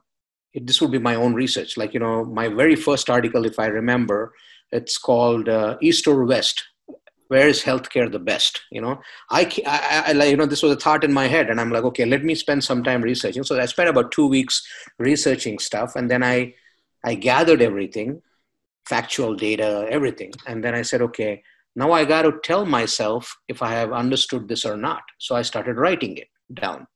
it, 0.52 0.66
this 0.66 0.80
would 0.80 0.90
be 0.90 0.98
my 0.98 1.14
own 1.14 1.34
research. 1.34 1.76
Like 1.76 1.94
you 1.94 2.00
know, 2.00 2.24
my 2.24 2.48
very 2.48 2.76
first 2.76 3.08
article, 3.08 3.44
if 3.46 3.58
I 3.58 3.66
remember, 3.66 4.32
it's 4.70 4.98
called 4.98 5.48
uh, 5.48 5.76
East 5.80 6.06
or 6.06 6.24
West. 6.24 6.64
Where 7.28 7.48
is 7.48 7.62
healthcare 7.62 8.12
the 8.12 8.18
best? 8.18 8.60
You 8.70 8.82
know, 8.82 9.00
I, 9.30 9.50
I, 9.66 10.12
I, 10.14 10.24
you 10.24 10.36
know, 10.36 10.44
this 10.44 10.62
was 10.62 10.72
a 10.72 10.76
thought 10.76 11.02
in 11.02 11.14
my 11.14 11.28
head, 11.28 11.48
and 11.48 11.58
I'm 11.58 11.70
like, 11.70 11.84
okay, 11.84 12.04
let 12.04 12.22
me 12.24 12.34
spend 12.34 12.62
some 12.62 12.82
time 12.84 13.00
researching. 13.00 13.42
So 13.42 13.58
I 13.58 13.64
spent 13.64 13.88
about 13.88 14.12
two 14.12 14.26
weeks 14.26 14.62
researching 14.98 15.58
stuff, 15.58 15.96
and 15.96 16.10
then 16.10 16.22
I 16.22 16.54
I 17.04 17.14
gathered 17.14 17.62
everything, 17.62 18.22
factual 18.86 19.34
data, 19.34 19.86
everything. 19.88 20.32
And 20.46 20.62
then 20.62 20.74
I 20.74 20.82
said, 20.82 21.02
okay, 21.02 21.42
now 21.74 21.92
I 21.92 22.04
got 22.04 22.22
to 22.22 22.38
tell 22.44 22.64
myself 22.66 23.36
if 23.48 23.62
I 23.62 23.72
have 23.72 23.92
understood 23.92 24.48
this 24.48 24.64
or 24.64 24.76
not. 24.76 25.02
So 25.18 25.34
I 25.34 25.42
started 25.42 25.76
writing 25.76 26.18
it 26.18 26.28
down. 26.52 26.86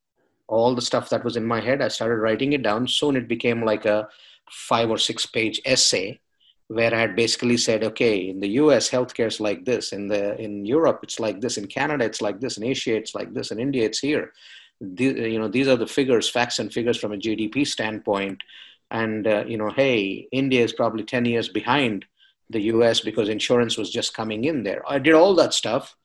All 0.47 0.75
the 0.75 0.81
stuff 0.81 1.09
that 1.09 1.23
was 1.23 1.35
in 1.35 1.45
my 1.45 1.59
head, 1.59 1.81
I 1.81 1.87
started 1.87 2.17
writing 2.17 2.53
it 2.53 2.63
down. 2.63 2.87
Soon 2.87 3.15
it 3.15 3.27
became 3.27 3.65
like 3.65 3.85
a 3.85 4.07
five 4.49 4.89
or 4.89 4.97
six 4.97 5.25
page 5.25 5.59
essay 5.65 6.19
where 6.67 6.93
I 6.93 6.99
had 6.99 7.15
basically 7.15 7.57
said, 7.57 7.83
okay, 7.83 8.29
in 8.29 8.39
the 8.39 8.49
US, 8.61 8.89
healthcare 8.89 9.27
is 9.27 9.39
like 9.39 9.65
this. 9.65 9.93
In 9.93 10.07
the 10.07 10.39
in 10.39 10.65
Europe, 10.65 10.99
it's 11.03 11.19
like 11.19 11.41
this. 11.41 11.57
In 11.57 11.67
Canada, 11.67 12.05
it's 12.05 12.21
like 12.21 12.39
this. 12.39 12.57
In 12.57 12.63
Asia, 12.63 12.95
it's 12.95 13.15
like 13.15 13.33
this. 13.33 13.51
In 13.51 13.59
India, 13.59 13.85
it's 13.85 13.99
here. 13.99 14.33
The, 14.79 15.05
you 15.05 15.39
know, 15.39 15.47
these 15.47 15.67
are 15.67 15.75
the 15.75 15.87
figures, 15.87 16.29
facts 16.29 16.59
and 16.59 16.71
figures 16.71 16.97
from 16.97 17.13
a 17.13 17.17
GDP 17.17 17.65
standpoint 17.65 18.43
and 18.91 19.27
uh, 19.27 19.43
you 19.45 19.57
know 19.57 19.69
hey 19.69 20.27
india 20.31 20.63
is 20.63 20.73
probably 20.73 21.03
10 21.03 21.25
years 21.25 21.49
behind 21.49 22.05
the 22.49 22.61
us 22.61 23.01
because 23.01 23.29
insurance 23.29 23.77
was 23.77 23.89
just 23.89 24.13
coming 24.13 24.45
in 24.45 24.63
there. 24.63 24.83
I 24.87 24.99
did 24.99 25.13
all 25.13 25.35
that 25.35 25.53
stuff. 25.53 25.95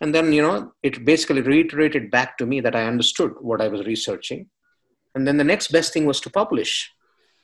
And 0.00 0.14
then 0.14 0.32
you 0.32 0.42
know 0.42 0.72
it 0.82 1.04
basically 1.04 1.42
reiterated 1.42 2.10
back 2.10 2.38
to 2.38 2.46
me 2.46 2.60
that 2.60 2.76
i 2.76 2.84
understood 2.84 3.34
what 3.40 3.60
i 3.60 3.68
was 3.68 3.86
researching. 3.86 4.48
And 5.14 5.26
then 5.26 5.36
the 5.36 5.44
next 5.44 5.72
best 5.72 5.92
thing 5.92 6.06
was 6.06 6.20
to 6.20 6.30
publish. 6.30 6.92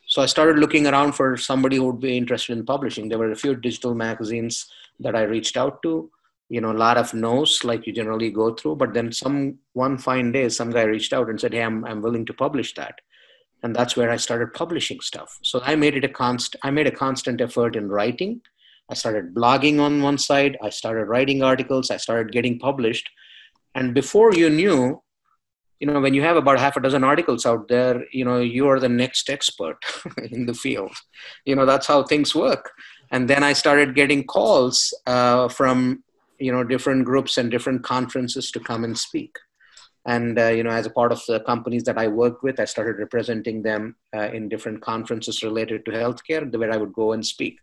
So 0.06 0.22
i 0.22 0.26
started 0.26 0.58
looking 0.58 0.86
around 0.86 1.12
for 1.12 1.36
somebody 1.36 1.76
who 1.76 1.86
would 1.86 2.00
be 2.00 2.16
interested 2.16 2.56
in 2.56 2.64
publishing. 2.64 3.08
There 3.08 3.18
were 3.18 3.32
a 3.32 3.36
few 3.36 3.56
digital 3.56 3.94
magazines 3.94 4.66
that 5.00 5.16
i 5.16 5.22
reached 5.22 5.56
out 5.56 5.82
to. 5.82 6.10
You 6.48 6.60
know 6.60 6.70
a 6.70 6.82
lot 6.86 6.96
of 6.96 7.12
no's 7.12 7.64
like 7.64 7.86
you 7.86 7.92
generally 7.92 8.30
go 8.30 8.54
through. 8.54 8.76
But 8.76 8.94
then 8.94 9.10
some 9.10 9.58
one 9.72 9.98
fine 9.98 10.30
day 10.30 10.48
some 10.48 10.70
guy 10.70 10.84
reached 10.84 11.12
out 11.12 11.28
and 11.28 11.40
said 11.40 11.54
hey 11.54 11.62
i'm, 11.62 11.84
I'm 11.84 12.02
willing 12.02 12.26
to 12.26 12.34
publish 12.34 12.74
that 12.74 13.00
and 13.64 13.74
that's 13.74 13.96
where 13.96 14.10
i 14.10 14.16
started 14.16 14.52
publishing 14.52 15.00
stuff. 15.00 15.38
So 15.42 15.60
i 15.64 15.74
made 15.74 15.96
it 15.96 16.04
a 16.04 16.08
constant 16.08 16.60
i 16.62 16.70
made 16.70 16.86
a 16.86 16.98
constant 17.04 17.40
effort 17.40 17.74
in 17.74 17.88
writing. 17.88 18.40
I 18.90 18.94
started 18.94 19.34
blogging 19.34 19.80
on 19.80 20.02
one 20.02 20.18
side 20.18 20.58
i 20.62 20.70
started 20.70 21.06
writing 21.06 21.42
articles 21.42 21.90
i 21.90 21.96
started 21.96 22.32
getting 22.32 22.58
published. 22.58 23.10
And 23.74 23.94
before 23.94 24.34
you 24.34 24.50
knew 24.50 25.02
you 25.80 25.86
know 25.88 26.00
when 26.00 26.14
you 26.14 26.22
have 26.22 26.36
about 26.36 26.60
half 26.60 26.76
a 26.76 26.80
dozen 26.80 27.04
articles 27.12 27.44
out 27.46 27.66
there 27.68 28.04
you 28.12 28.24
know 28.24 28.38
you 28.40 28.68
are 28.68 28.78
the 28.78 28.94
next 29.02 29.30
expert 29.30 29.78
in 30.30 30.46
the 30.46 30.54
field. 30.54 30.94
You 31.46 31.56
know 31.56 31.66
that's 31.66 31.86
how 31.86 32.02
things 32.02 32.34
work. 32.34 32.70
And 33.10 33.30
then 33.30 33.42
i 33.44 33.54
started 33.54 33.94
getting 33.94 34.24
calls 34.24 34.92
uh, 35.06 35.48
from 35.48 36.04
you 36.38 36.52
know 36.52 36.64
different 36.74 37.04
groups 37.06 37.38
and 37.38 37.50
different 37.50 37.82
conferences 37.94 38.50
to 38.50 38.60
come 38.60 38.84
and 38.84 38.98
speak 38.98 39.38
and 40.06 40.38
uh, 40.38 40.48
you 40.48 40.62
know 40.62 40.70
as 40.70 40.86
a 40.86 40.90
part 40.90 41.12
of 41.12 41.22
the 41.26 41.40
companies 41.40 41.84
that 41.84 41.98
i 41.98 42.06
worked 42.06 42.42
with 42.42 42.60
i 42.60 42.64
started 42.64 42.98
representing 42.98 43.62
them 43.62 43.96
uh, 44.14 44.28
in 44.32 44.48
different 44.48 44.80
conferences 44.82 45.42
related 45.42 45.84
to 45.84 45.90
healthcare 45.90 46.44
where 46.58 46.72
i 46.72 46.76
would 46.76 46.92
go 46.92 47.12
and 47.12 47.24
speak. 47.24 47.58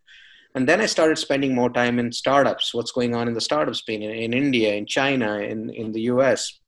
And 0.53 0.67
then 0.67 0.81
i 0.81 0.85
started 0.85 1.17
spending 1.17 1.55
more 1.55 1.69
time 1.69 1.97
in 1.97 2.11
startups 2.11 2.73
what's 2.73 2.91
going 2.91 3.15
on 3.15 3.27
in 3.29 3.33
the 3.33 3.41
startup 3.49 3.75
space 3.75 4.03
in, 4.03 4.11
in 4.25 4.33
india 4.33 4.73
in 4.73 4.85
china 4.85 5.37
in, 5.39 5.69
in 5.69 5.93
the 5.93 6.01
us 6.01 6.59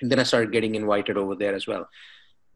and 0.00 0.10
then 0.10 0.18
i 0.18 0.22
started 0.22 0.52
getting 0.52 0.74
invited 0.74 1.16
over 1.16 1.34
there 1.34 1.54
as 1.54 1.66
well. 1.66 1.88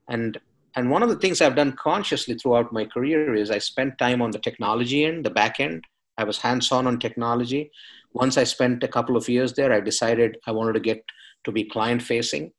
And 0.09 0.39
and 0.77 0.91
one 0.91 1.03
of 1.03 1.09
the 1.09 1.17
things 1.17 1.41
i've 1.41 1.57
done 1.57 1.73
consciously 1.73 2.35
throughout 2.35 2.73
my 2.73 2.85
career 2.85 3.35
is 3.35 3.51
i 3.51 3.59
spent 3.59 3.99
time 3.99 4.21
on 4.23 4.31
the 4.31 4.39
technology 4.39 5.05
end 5.05 5.25
the 5.25 5.31
back 5.31 5.61
end. 5.61 5.85
I 6.17 6.25
was 6.25 6.39
hands 6.39 6.73
on 6.73 6.87
on 6.87 6.99
technology. 6.99 7.71
Once 8.13 8.37
i 8.37 8.45
spent 8.45 8.83
a 8.83 8.89
couple 8.89 9.17
of 9.17 9.29
years 9.29 9.53
there 9.53 9.73
i 9.73 9.81
decided 9.81 10.39
i 10.47 10.51
wanted 10.51 10.73
to 10.75 10.81
get 10.81 11.05
to 11.45 11.53
be 11.53 11.65
client 11.65 12.03
facing. 12.03 12.53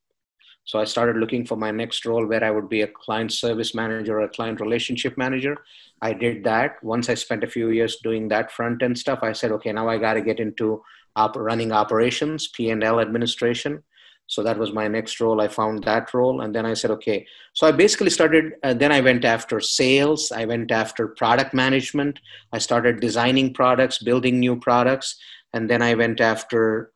So 0.69 0.77
I 0.77 0.83
started 0.83 1.17
looking 1.17 1.47
for 1.47 1.55
my 1.55 1.71
next 1.71 2.05
role 2.05 2.27
where 2.27 2.43
I 2.43 2.51
would 2.51 2.69
be 2.69 2.83
a 2.83 2.87
client 2.87 3.31
service 3.31 3.73
manager 3.73 4.19
or 4.19 4.25
a 4.25 4.29
client 4.29 4.59
relationship 4.59 5.17
manager. 5.17 5.57
I 6.01 6.13
did 6.13 6.43
that. 6.43 6.75
Once 6.83 7.09
I 7.09 7.15
spent 7.15 7.43
a 7.43 7.47
few 7.47 7.69
years 7.69 7.97
doing 8.03 8.27
that 8.27 8.51
front 8.51 8.83
end 8.83 8.97
stuff, 8.97 9.19
I 9.23 9.31
said, 9.31 9.51
okay, 9.53 9.71
now 9.71 9.89
I 9.89 9.97
got 9.97 10.13
to 10.13 10.21
get 10.21 10.39
into 10.39 10.83
op- 11.15 11.35
running 11.35 11.71
operations, 11.71 12.49
P&L 12.49 12.99
administration. 12.99 13.83
So 14.27 14.43
that 14.43 14.59
was 14.59 14.71
my 14.71 14.87
next 14.87 15.19
role. 15.19 15.41
I 15.41 15.47
found 15.47 15.83
that 15.85 16.13
role. 16.13 16.41
And 16.41 16.53
then 16.53 16.67
I 16.67 16.75
said, 16.75 16.91
okay. 16.91 17.25
So 17.53 17.65
I 17.65 17.71
basically 17.71 18.11
started, 18.11 18.53
uh, 18.61 18.75
then 18.75 18.91
I 18.91 19.01
went 19.01 19.25
after 19.25 19.59
sales. 19.59 20.31
I 20.31 20.45
went 20.45 20.69
after 20.69 21.07
product 21.07 21.55
management. 21.55 22.19
I 22.53 22.59
started 22.59 22.99
designing 22.99 23.55
products, 23.55 23.97
building 23.97 24.39
new 24.39 24.55
products. 24.55 25.15
And 25.53 25.67
then 25.67 25.81
I 25.81 25.95
went 25.95 26.21
after 26.21 26.91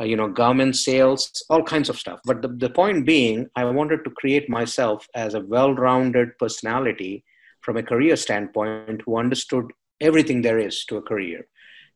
uh, 0.00 0.04
you 0.04 0.16
know, 0.16 0.28
government 0.28 0.76
sales, 0.76 1.44
all 1.48 1.62
kinds 1.62 1.88
of 1.88 1.98
stuff. 1.98 2.20
But 2.24 2.42
the, 2.42 2.48
the 2.48 2.70
point 2.70 3.06
being, 3.06 3.48
I 3.56 3.64
wanted 3.64 4.04
to 4.04 4.10
create 4.10 4.48
myself 4.48 5.06
as 5.14 5.34
a 5.34 5.40
well-rounded 5.40 6.38
personality 6.38 7.24
from 7.62 7.76
a 7.76 7.82
career 7.82 8.16
standpoint 8.16 9.02
who 9.04 9.18
understood 9.18 9.66
everything 10.00 10.42
there 10.42 10.58
is 10.58 10.84
to 10.86 10.98
a 10.98 11.02
career. 11.02 11.46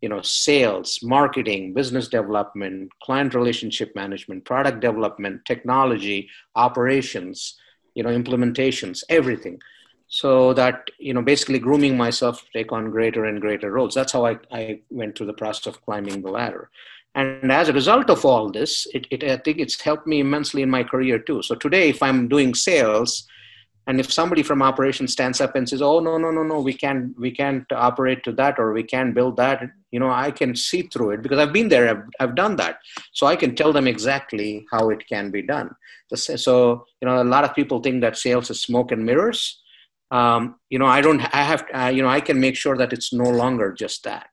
You 0.01 0.09
know, 0.09 0.23
sales, 0.23 0.99
marketing, 1.03 1.75
business 1.75 2.09
development, 2.09 2.91
client 3.03 3.35
relationship 3.35 3.95
management, 3.95 4.47
product 4.47 4.81
development, 4.81 5.43
technology, 5.45 6.29
operations, 6.57 7.57
you 7.95 8.03
know, 8.03 8.11
implementations, 8.11 9.05
everything 9.11 9.61
so 10.13 10.53
that 10.53 10.91
you 10.99 11.15
know 11.15 11.23
basically 11.23 11.59
grooming 11.59 11.97
myself 11.97 12.43
to 12.43 12.51
take 12.53 12.73
on 12.73 12.91
greater 12.91 13.25
and 13.25 13.41
greater 13.41 13.71
roles 13.71 13.95
that's 13.95 14.13
how 14.13 14.27
i, 14.27 14.37
I 14.53 14.81
went 14.91 15.17
through 15.17 15.29
the 15.29 15.33
process 15.33 15.67
of 15.69 15.81
climbing 15.83 16.21
the 16.21 16.31
ladder 16.31 16.69
and 17.15 17.51
as 17.51 17.69
a 17.69 17.73
result 17.73 18.09
of 18.09 18.25
all 18.25 18.51
this, 18.51 18.87
it, 18.95 19.07
it, 19.11 19.25
I 19.25 19.37
think 19.39 19.59
it's 19.59 19.81
helped 19.81 20.07
me 20.07 20.21
immensely 20.21 20.63
in 20.63 20.71
my 20.71 20.85
career 20.85 21.19
too. 21.19 21.43
So 21.43 21.57
today, 21.57 21.89
if 21.89 22.03
I'm 22.03 22.29
doing 22.29 22.55
sales, 22.55 23.27
and 23.87 23.99
if 23.99 24.13
somebody 24.13 24.45
from 24.45 24.63
operations 24.63 25.13
stands 25.13 25.41
up 25.41 25.57
and 25.57 25.69
says, 25.69 25.83
"Oh 25.83 25.99
no, 25.99 26.19
no, 26.19 26.31
no, 26.31 26.45
no, 26.45 26.61
we 26.61 26.73
can't, 26.73 27.19
we 27.19 27.33
can't 27.33 27.65
operate 27.73 28.23
to 28.25 28.33
that, 28.33 28.61
or 28.61 28.73
we 28.73 28.85
can't 28.85 29.15
build 29.15 29.37
that," 29.39 29.63
you 29.91 29.99
know, 29.99 30.11
I 30.11 30.31
can 30.31 30.55
see 30.55 30.83
through 30.83 31.13
it 31.13 31.23
because 31.23 31.41
I've 31.41 31.53
been 31.53 31.69
there, 31.69 31.89
I've, 31.89 32.05
I've 32.21 32.35
done 32.37 32.55
that, 32.57 32.79
so 33.13 33.27
I 33.27 33.35
can 33.35 33.57
tell 33.57 33.73
them 33.73 33.89
exactly 33.89 34.65
how 34.71 34.91
it 34.91 35.09
can 35.09 35.33
be 35.33 35.43
done. 35.43 35.75
So 36.15 36.87
you 37.01 37.09
know, 37.09 37.21
a 37.21 37.25
lot 37.25 37.45
of 37.45 37.55
people 37.55 37.81
think 37.81 38.03
that 38.03 38.17
sales 38.17 38.51
is 38.51 38.63
smoke 38.63 38.93
and 38.93 39.05
mirrors. 39.05 39.61
Um, 40.11 40.57
you 40.69 40.79
know, 40.79 40.87
I 40.87 41.01
don't, 41.01 41.21
I 41.21 41.43
have, 41.43 41.65
uh, 41.73 41.93
you 41.95 42.03
know, 42.03 42.09
I 42.09 42.21
can 42.21 42.41
make 42.41 42.57
sure 42.57 42.77
that 42.77 42.93
it's 42.93 43.13
no 43.13 43.31
longer 43.31 43.73
just 43.73 44.05
that. 44.05 44.29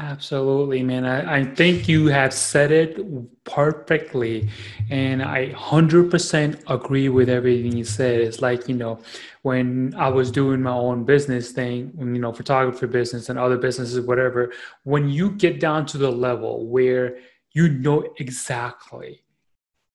Absolutely, 0.00 0.84
man. 0.84 1.04
I, 1.04 1.38
I 1.38 1.44
think 1.44 1.88
you 1.88 2.06
have 2.06 2.32
said 2.32 2.70
it 2.70 3.44
perfectly. 3.44 4.48
And 4.90 5.20
I 5.20 5.48
100% 5.48 6.62
agree 6.68 7.08
with 7.08 7.28
everything 7.28 7.76
you 7.76 7.82
said. 7.82 8.20
It's 8.20 8.40
like, 8.40 8.68
you 8.68 8.76
know, 8.76 9.00
when 9.42 9.94
I 9.96 10.08
was 10.08 10.30
doing 10.30 10.62
my 10.62 10.70
own 10.70 11.02
business 11.04 11.50
thing, 11.50 11.92
you 11.98 12.20
know, 12.20 12.32
photography 12.32 12.86
business 12.86 13.28
and 13.28 13.40
other 13.40 13.58
businesses, 13.58 14.00
whatever, 14.00 14.52
when 14.84 15.08
you 15.08 15.32
get 15.32 15.58
down 15.58 15.84
to 15.86 15.98
the 15.98 16.12
level 16.12 16.68
where 16.68 17.18
you 17.52 17.68
know 17.68 18.06
exactly 18.18 19.24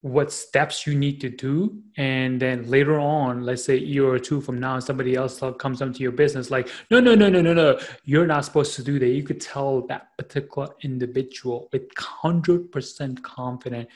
what 0.04 0.34
steps 0.34 0.86
you 0.86 0.94
need 0.94 1.22
to 1.22 1.30
do. 1.30 1.82
And 1.96 2.38
then 2.38 2.70
later 2.70 3.00
on 3.00 3.44
let's 3.44 3.64
say 3.64 3.76
a 3.76 3.80
year 3.80 4.06
or 4.06 4.20
two 4.20 4.42
from 4.42 4.60
now 4.60 4.78
somebody 4.80 5.16
else 5.16 5.42
comes 5.58 5.82
into 5.82 6.00
your 6.00 6.12
business 6.12 6.52
like 6.52 6.70
no 6.92 7.00
no 7.00 7.16
no 7.16 7.30
no 7.30 7.42
no 7.42 7.54
no 7.54 7.80
you're 8.04 8.28
not 8.28 8.44
supposed 8.44 8.76
to 8.76 8.84
do 8.84 9.00
that. 9.00 9.08
You 9.08 9.24
could 9.24 9.40
tell 9.40 9.88
that 9.88 10.10
particular 10.18 10.68
individual 10.82 11.70
with 11.72 11.88
100% 11.96 13.24
confident 13.24 13.88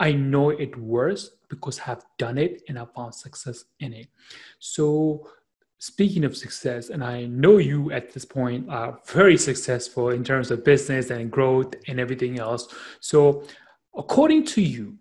i 0.00 0.10
know 0.10 0.50
it 0.50 0.76
works 0.76 1.30
because 1.48 1.80
i've 1.86 2.02
done 2.18 2.36
it 2.36 2.62
and 2.68 2.76
i 2.76 2.84
found 2.84 3.14
success 3.14 3.64
in 3.78 3.92
it. 3.92 4.08
So 4.58 5.28
speaking 5.78 6.24
of 6.24 6.36
success 6.36 6.90
and 6.90 7.04
i 7.04 7.26
know 7.26 7.58
you 7.58 7.92
at 7.92 8.12
this 8.12 8.24
point 8.24 8.68
are 8.70 8.98
very 9.06 9.36
successful 9.36 10.10
in 10.10 10.24
terms 10.24 10.50
of 10.50 10.64
business 10.64 11.10
and 11.10 11.30
growth 11.30 11.76
and 11.86 12.00
everything 12.00 12.40
else. 12.40 12.74
So 12.98 13.44
according 13.96 14.46
to 14.46 14.60
you 14.60 14.98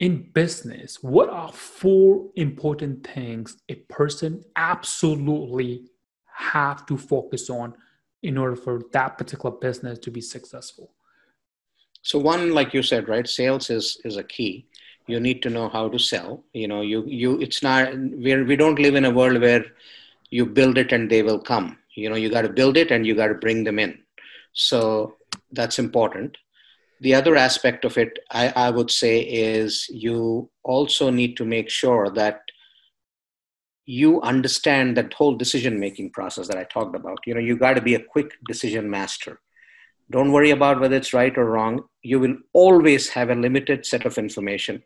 in 0.00 0.30
business, 0.32 1.02
what 1.02 1.28
are 1.28 1.52
four 1.52 2.26
important 2.36 3.06
things 3.06 3.58
a 3.68 3.74
person 3.74 4.42
absolutely 4.56 5.84
have 6.34 6.86
to 6.86 6.96
focus 6.96 7.50
on 7.50 7.74
in 8.22 8.38
order 8.38 8.56
for 8.56 8.80
that 8.92 9.18
particular 9.18 9.54
business 9.54 9.98
to 9.98 10.10
be 10.10 10.22
successful? 10.22 10.90
So 12.02 12.18
one, 12.18 12.52
like 12.52 12.72
you 12.72 12.82
said, 12.82 13.08
right, 13.08 13.28
sales 13.28 13.68
is 13.68 13.98
is 14.04 14.16
a 14.16 14.24
key. 14.24 14.66
You 15.06 15.20
need 15.20 15.42
to 15.42 15.50
know 15.50 15.68
how 15.68 15.88
to 15.90 15.98
sell. 15.98 16.44
You 16.54 16.68
know, 16.68 16.80
you 16.80 17.04
you 17.06 17.38
it's 17.40 17.62
not 17.62 17.94
we 17.94 18.42
we 18.42 18.56
don't 18.56 18.78
live 18.78 18.94
in 18.94 19.04
a 19.04 19.10
world 19.10 19.40
where 19.40 19.66
you 20.30 20.46
build 20.46 20.78
it 20.78 20.92
and 20.92 21.10
they 21.10 21.22
will 21.22 21.38
come. 21.38 21.76
You 21.94 22.08
know, 22.08 22.16
you 22.16 22.30
got 22.30 22.42
to 22.42 22.48
build 22.48 22.78
it 22.78 22.90
and 22.90 23.06
you 23.06 23.14
got 23.14 23.26
to 23.26 23.34
bring 23.34 23.64
them 23.64 23.78
in. 23.78 23.98
So 24.54 25.16
that's 25.52 25.78
important 25.78 26.38
the 27.00 27.14
other 27.14 27.34
aspect 27.36 27.84
of 27.84 27.96
it, 27.96 28.18
I, 28.30 28.52
I 28.54 28.70
would 28.70 28.90
say, 28.90 29.20
is 29.20 29.86
you 29.88 30.50
also 30.62 31.10
need 31.10 31.36
to 31.38 31.44
make 31.44 31.70
sure 31.70 32.10
that 32.10 32.42
you 33.86 34.20
understand 34.20 34.96
that 34.96 35.12
whole 35.14 35.34
decision 35.34 35.80
making 35.80 36.10
process 36.10 36.46
that 36.48 36.58
I 36.58 36.64
talked 36.64 36.94
about. 36.94 37.18
You 37.26 37.34
know, 37.34 37.40
you 37.40 37.56
got 37.56 37.74
to 37.74 37.80
be 37.80 37.94
a 37.94 38.02
quick 38.02 38.32
decision 38.46 38.88
master. 38.88 39.40
Don't 40.10 40.32
worry 40.32 40.50
about 40.50 40.80
whether 40.80 40.96
it's 40.96 41.14
right 41.14 41.36
or 41.38 41.46
wrong. 41.46 41.84
You 42.02 42.20
will 42.20 42.36
always 42.52 43.08
have 43.10 43.30
a 43.30 43.34
limited 43.34 43.86
set 43.86 44.04
of 44.04 44.18
information. 44.18 44.82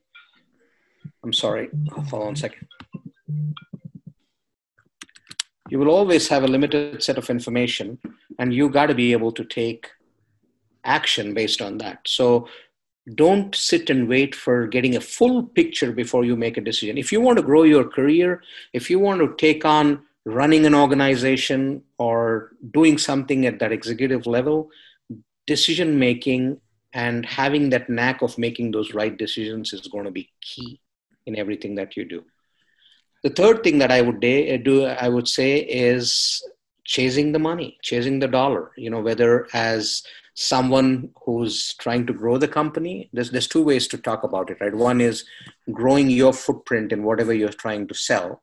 I'm 1.23 1.33
sorry, 1.33 1.69
hold 1.91 2.23
on 2.23 2.33
a 2.35 2.37
second. 2.37 2.69
You 5.71 5.79
will 5.79 5.91
always 5.91 6.29
have 6.29 6.45
a 6.45 6.49
limited 6.49 7.03
set 7.03 7.19
of 7.19 7.29
information, 7.29 7.99
and 8.39 8.55
you 8.55 8.69
got 8.69 8.87
to 8.87 8.95
be 8.95 9.13
able 9.13 9.33
to 9.33 9.45
take 9.45 9.89
action 10.85 11.35
based 11.35 11.61
on 11.63 11.79
that. 11.79 12.01
So 12.07 12.49
don't 13.15 13.55
sit 13.55 13.91
and 13.91 14.09
wait 14.09 14.35
for 14.35 14.67
getting 14.67 14.97
a 14.97 15.01
full 15.01 15.43
picture 15.43 15.93
before 15.93 16.25
you 16.25 16.37
make 16.37 16.57
a 16.57 16.63
decision. 16.63 16.97
If 16.97 17.13
you 17.13 17.21
want 17.21 17.37
to 17.39 17.43
grow 17.43 17.65
your 17.65 17.85
career, 17.85 18.43
if 18.73 18.89
you 18.89 18.99
want 18.99 19.21
to 19.21 19.35
take 19.37 19.65
on 19.65 20.03
running 20.25 20.65
an 20.65 20.75
organization 20.75 21.83
or 21.99 22.53
doing 22.71 22.97
something 22.97 23.45
at 23.45 23.59
that 23.59 23.73
executive 23.73 24.27
level, 24.27 24.71
decision 25.47 25.99
making 25.99 26.59
and 26.95 27.27
having 27.27 27.71
that 27.71 27.91
knack 27.91 28.23
of 28.23 28.39
making 28.39 28.71
those 28.71 28.95
right 28.95 29.19
decisions 29.19 29.73
is 29.73 29.89
going 29.89 30.05
to 30.05 30.11
be 30.11 30.31
key 30.41 30.81
in 31.27 31.37
everything 31.37 31.75
that 31.75 31.97
you 31.97 32.05
do. 32.05 32.25
The 33.23 33.31
third 33.31 33.63
thing 33.63 33.79
that 33.79 33.91
I 33.91 34.01
would 34.01 34.25
uh, 34.25 34.57
do, 34.59 34.85
I 34.85 35.09
would 35.09 35.27
say, 35.27 35.59
is 35.59 36.43
chasing 36.85 37.33
the 37.33 37.39
money, 37.39 37.79
chasing 37.83 38.19
the 38.19 38.29
dollar. 38.29 38.71
You 38.77 38.91
know, 38.91 39.01
whether 39.01 39.49
as 39.53 40.03
someone 40.35 41.11
who's 41.25 41.75
trying 41.75 42.05
to 42.07 42.13
grow 42.13 42.37
the 42.37 42.49
company 42.49 43.09
there's 43.13 43.31
there's 43.31 43.47
two 43.47 43.63
ways 43.63 43.87
to 43.87 43.97
talk 43.97 44.25
about 44.25 44.51
it 44.51 44.59
right? 44.61 44.75
One 44.75 45.01
is 45.01 45.25
growing 45.73 46.11
your 46.11 46.33
footprint 46.33 46.93
in 46.93 47.05
whatever 47.05 47.33
you're 47.33 47.49
trying 47.49 47.87
to 47.89 47.95
sell. 47.95 48.43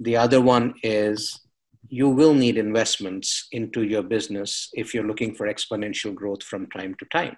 The 0.00 0.16
other 0.16 0.40
one 0.40 0.74
is 0.82 1.40
you 1.88 2.08
will 2.08 2.34
need 2.34 2.58
investments 2.58 3.48
into 3.52 3.82
your 3.82 4.02
business 4.02 4.70
if 4.72 4.92
you're 4.92 5.06
looking 5.06 5.34
for 5.34 5.46
exponential 5.46 6.14
growth 6.14 6.42
from 6.42 6.66
time 6.68 6.94
to 6.98 7.06
time. 7.06 7.36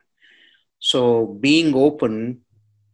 So 0.79 1.39
being 1.41 1.75
open 1.75 2.41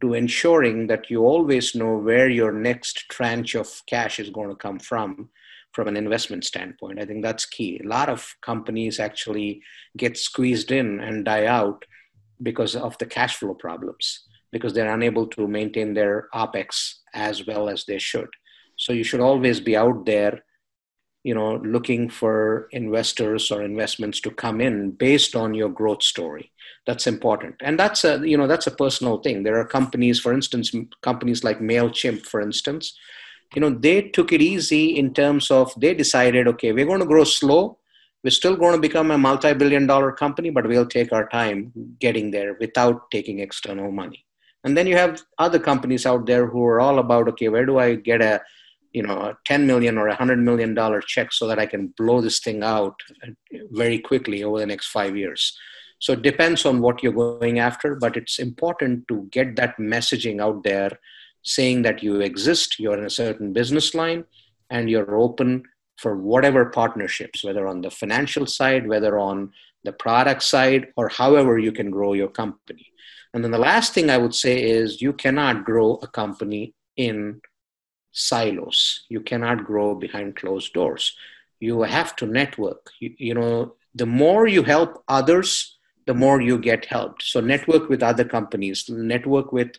to 0.01 0.13
ensuring 0.13 0.87
that 0.87 1.09
you 1.09 1.23
always 1.23 1.75
know 1.75 1.97
where 1.97 2.29
your 2.29 2.51
next 2.51 3.05
tranche 3.09 3.55
of 3.55 3.81
cash 3.87 4.19
is 4.19 4.29
going 4.29 4.49
to 4.49 4.55
come 4.55 4.79
from 4.79 5.29
from 5.75 5.89
an 5.89 5.97
investment 5.97 6.45
standpoint. 6.45 7.01
I 7.01 7.05
think 7.05 7.21
that's 7.21 7.45
key. 7.45 7.81
A 7.83 7.87
lot 7.87 8.07
of 8.07 8.33
companies 8.41 8.97
actually 8.97 9.61
get 9.97 10.17
squeezed 10.17 10.71
in 10.71 11.01
and 11.01 11.25
die 11.25 11.47
out 11.47 11.83
because 12.41 12.77
of 12.77 12.97
the 12.97 13.05
cash 13.05 13.35
flow 13.35 13.53
problems, 13.53 14.25
because 14.53 14.73
they're 14.73 14.93
unable 14.93 15.27
to 15.27 15.49
maintain 15.49 15.93
their 15.93 16.29
OPEX 16.33 16.93
as 17.13 17.45
well 17.45 17.67
as 17.67 17.83
they 17.83 17.99
should. 17.99 18.29
So 18.77 18.93
you 18.93 19.03
should 19.03 19.19
always 19.19 19.59
be 19.59 19.75
out 19.75 20.05
there, 20.05 20.45
you 21.25 21.35
know, 21.35 21.55
looking 21.55 22.09
for 22.09 22.69
investors 22.71 23.51
or 23.51 23.61
investments 23.61 24.21
to 24.21 24.31
come 24.31 24.61
in 24.61 24.91
based 24.91 25.35
on 25.35 25.53
your 25.53 25.69
growth 25.69 26.03
story. 26.03 26.53
That's 26.87 27.05
important. 27.05 27.55
And 27.61 27.77
that's 27.77 28.05
a, 28.05 28.25
you 28.25 28.37
know, 28.37 28.47
that's 28.47 28.67
a 28.67 28.71
personal 28.71 29.17
thing. 29.17 29.43
There 29.43 29.59
are 29.59 29.65
companies, 29.65 30.21
for 30.21 30.33
instance, 30.33 30.71
companies 31.01 31.43
like 31.43 31.59
MailChimp, 31.59 32.25
for 32.25 32.39
instance, 32.39 32.97
you 33.53 33.61
know 33.61 33.69
they 33.69 34.01
took 34.01 34.31
it 34.31 34.41
easy 34.41 34.97
in 34.97 35.13
terms 35.13 35.51
of 35.51 35.73
they 35.77 35.93
decided 35.93 36.47
okay 36.47 36.71
we're 36.71 36.85
going 36.85 36.99
to 36.99 37.05
grow 37.05 37.23
slow. 37.23 37.77
We're 38.23 38.31
still 38.31 38.55
going 38.55 38.73
to 38.73 38.81
become 38.81 39.11
a 39.11 39.19
multi-billion 39.19 39.85
dollar 39.85 40.11
company 40.11 40.49
but 40.49 40.67
we'll 40.67 40.87
take 40.87 41.13
our 41.13 41.27
time 41.29 41.71
getting 41.99 42.31
there 42.31 42.55
without 42.59 43.11
taking 43.11 43.39
external 43.39 43.91
money. 43.91 44.25
And 44.63 44.75
then 44.75 44.87
you 44.87 44.97
have 44.97 45.21
other 45.37 45.59
companies 45.59 46.07
out 46.07 46.25
there 46.25 46.47
who 46.47 46.65
are 46.65 46.79
all 46.79 46.97
about 46.97 47.27
okay 47.29 47.49
where 47.49 47.67
do 47.67 47.77
i 47.77 47.93
get 47.93 48.21
a 48.21 48.41
you 48.93 49.03
know 49.03 49.17
a 49.29 49.37
10 49.45 49.67
million 49.67 49.97
or 49.97 50.07
a 50.07 50.17
100 50.17 50.39
million 50.39 50.73
dollar 50.73 51.01
check 51.01 51.31
so 51.33 51.47
that 51.47 51.59
i 51.59 51.65
can 51.65 51.93
blow 51.97 52.21
this 52.21 52.39
thing 52.39 52.63
out 52.63 52.95
very 53.71 53.99
quickly 53.99 54.43
over 54.43 54.59
the 54.59 54.65
next 54.65 54.87
5 54.87 55.15
years? 55.15 55.57
So 55.99 56.13
it 56.13 56.23
depends 56.23 56.65
on 56.65 56.81
what 56.81 57.03
you're 57.03 57.13
going 57.13 57.59
after 57.59 57.95
but 57.95 58.17
it's 58.17 58.39
important 58.39 59.07
to 59.09 59.27
get 59.31 59.55
that 59.57 59.77
messaging 59.77 60.41
out 60.41 60.63
there 60.63 60.99
saying 61.45 61.83
that 61.83 62.03
you 62.03 62.19
exist, 62.21 62.79
you're 62.79 62.97
in 62.97 63.05
a 63.05 63.09
certain 63.09 63.53
business 63.53 63.93
line, 63.93 64.25
and 64.69 64.89
you're 64.89 65.15
open 65.15 65.63
for 65.97 66.17
whatever 66.17 66.65
partnerships, 66.65 67.43
whether 67.43 67.67
on 67.67 67.81
the 67.81 67.91
financial 67.91 68.45
side, 68.45 68.87
whether 68.87 69.17
on 69.17 69.51
the 69.83 69.93
product 69.93 70.43
side, 70.43 70.87
or 70.97 71.07
however 71.07 71.57
you 71.57 71.71
can 71.71 71.91
grow 71.91 72.13
your 72.13 72.27
company. 72.27 72.91
And 73.33 73.43
then 73.43 73.51
the 73.51 73.57
last 73.57 73.93
thing 73.93 74.09
I 74.09 74.17
would 74.17 74.33
say 74.33 74.61
is 74.61 75.01
you 75.01 75.13
cannot 75.13 75.63
grow 75.63 75.99
a 76.01 76.07
company 76.07 76.73
in 76.97 77.41
silos. 78.11 79.05
You 79.09 79.21
cannot 79.21 79.65
grow 79.65 79.93
behind 79.93 80.35
closed 80.35 80.73
doors. 80.73 81.15
You 81.59 81.83
have 81.83 82.15
to 82.17 82.25
network. 82.25 82.89
You, 82.99 83.13
you 83.17 83.33
know, 83.33 83.75
the 83.93 84.05
more 84.05 84.47
you 84.47 84.63
help 84.63 85.03
others, 85.07 85.77
the 86.07 86.13
more 86.13 86.41
you 86.41 86.57
get 86.57 86.85
helped. 86.85 87.23
So 87.23 87.39
network 87.39 87.89
with 87.89 88.03
other 88.03 88.25
companies, 88.25 88.89
network 88.89 89.51
with 89.51 89.71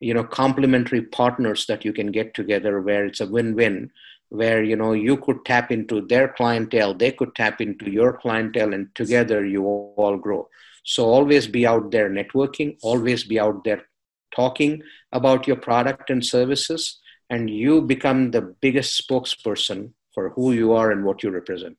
you 0.00 0.14
know 0.14 0.24
complementary 0.24 1.02
partners 1.02 1.66
that 1.66 1.84
you 1.84 1.92
can 1.92 2.10
get 2.12 2.34
together 2.34 2.80
where 2.80 3.04
it's 3.04 3.20
a 3.20 3.26
win-win 3.26 3.90
where 4.28 4.62
you 4.62 4.76
know 4.76 4.92
you 4.92 5.16
could 5.16 5.44
tap 5.44 5.72
into 5.72 6.00
their 6.06 6.28
clientele 6.28 6.94
they 6.94 7.10
could 7.10 7.34
tap 7.34 7.60
into 7.60 7.90
your 7.90 8.12
clientele 8.12 8.74
and 8.74 8.94
together 8.94 9.44
you 9.44 9.64
all 9.64 10.16
grow. 10.16 10.48
So 10.84 11.04
always 11.04 11.46
be 11.46 11.66
out 11.66 11.90
there 11.90 12.10
networking 12.10 12.76
always 12.82 13.24
be 13.24 13.40
out 13.40 13.64
there 13.64 13.82
talking 14.34 14.82
about 15.12 15.46
your 15.46 15.56
product 15.56 16.10
and 16.10 16.24
services 16.24 16.98
and 17.30 17.50
you 17.50 17.82
become 17.82 18.30
the 18.30 18.42
biggest 18.42 19.02
spokesperson 19.02 19.92
for 20.14 20.30
who 20.30 20.52
you 20.52 20.72
are 20.72 20.90
and 20.90 21.04
what 21.04 21.22
you 21.22 21.30
represent 21.30 21.76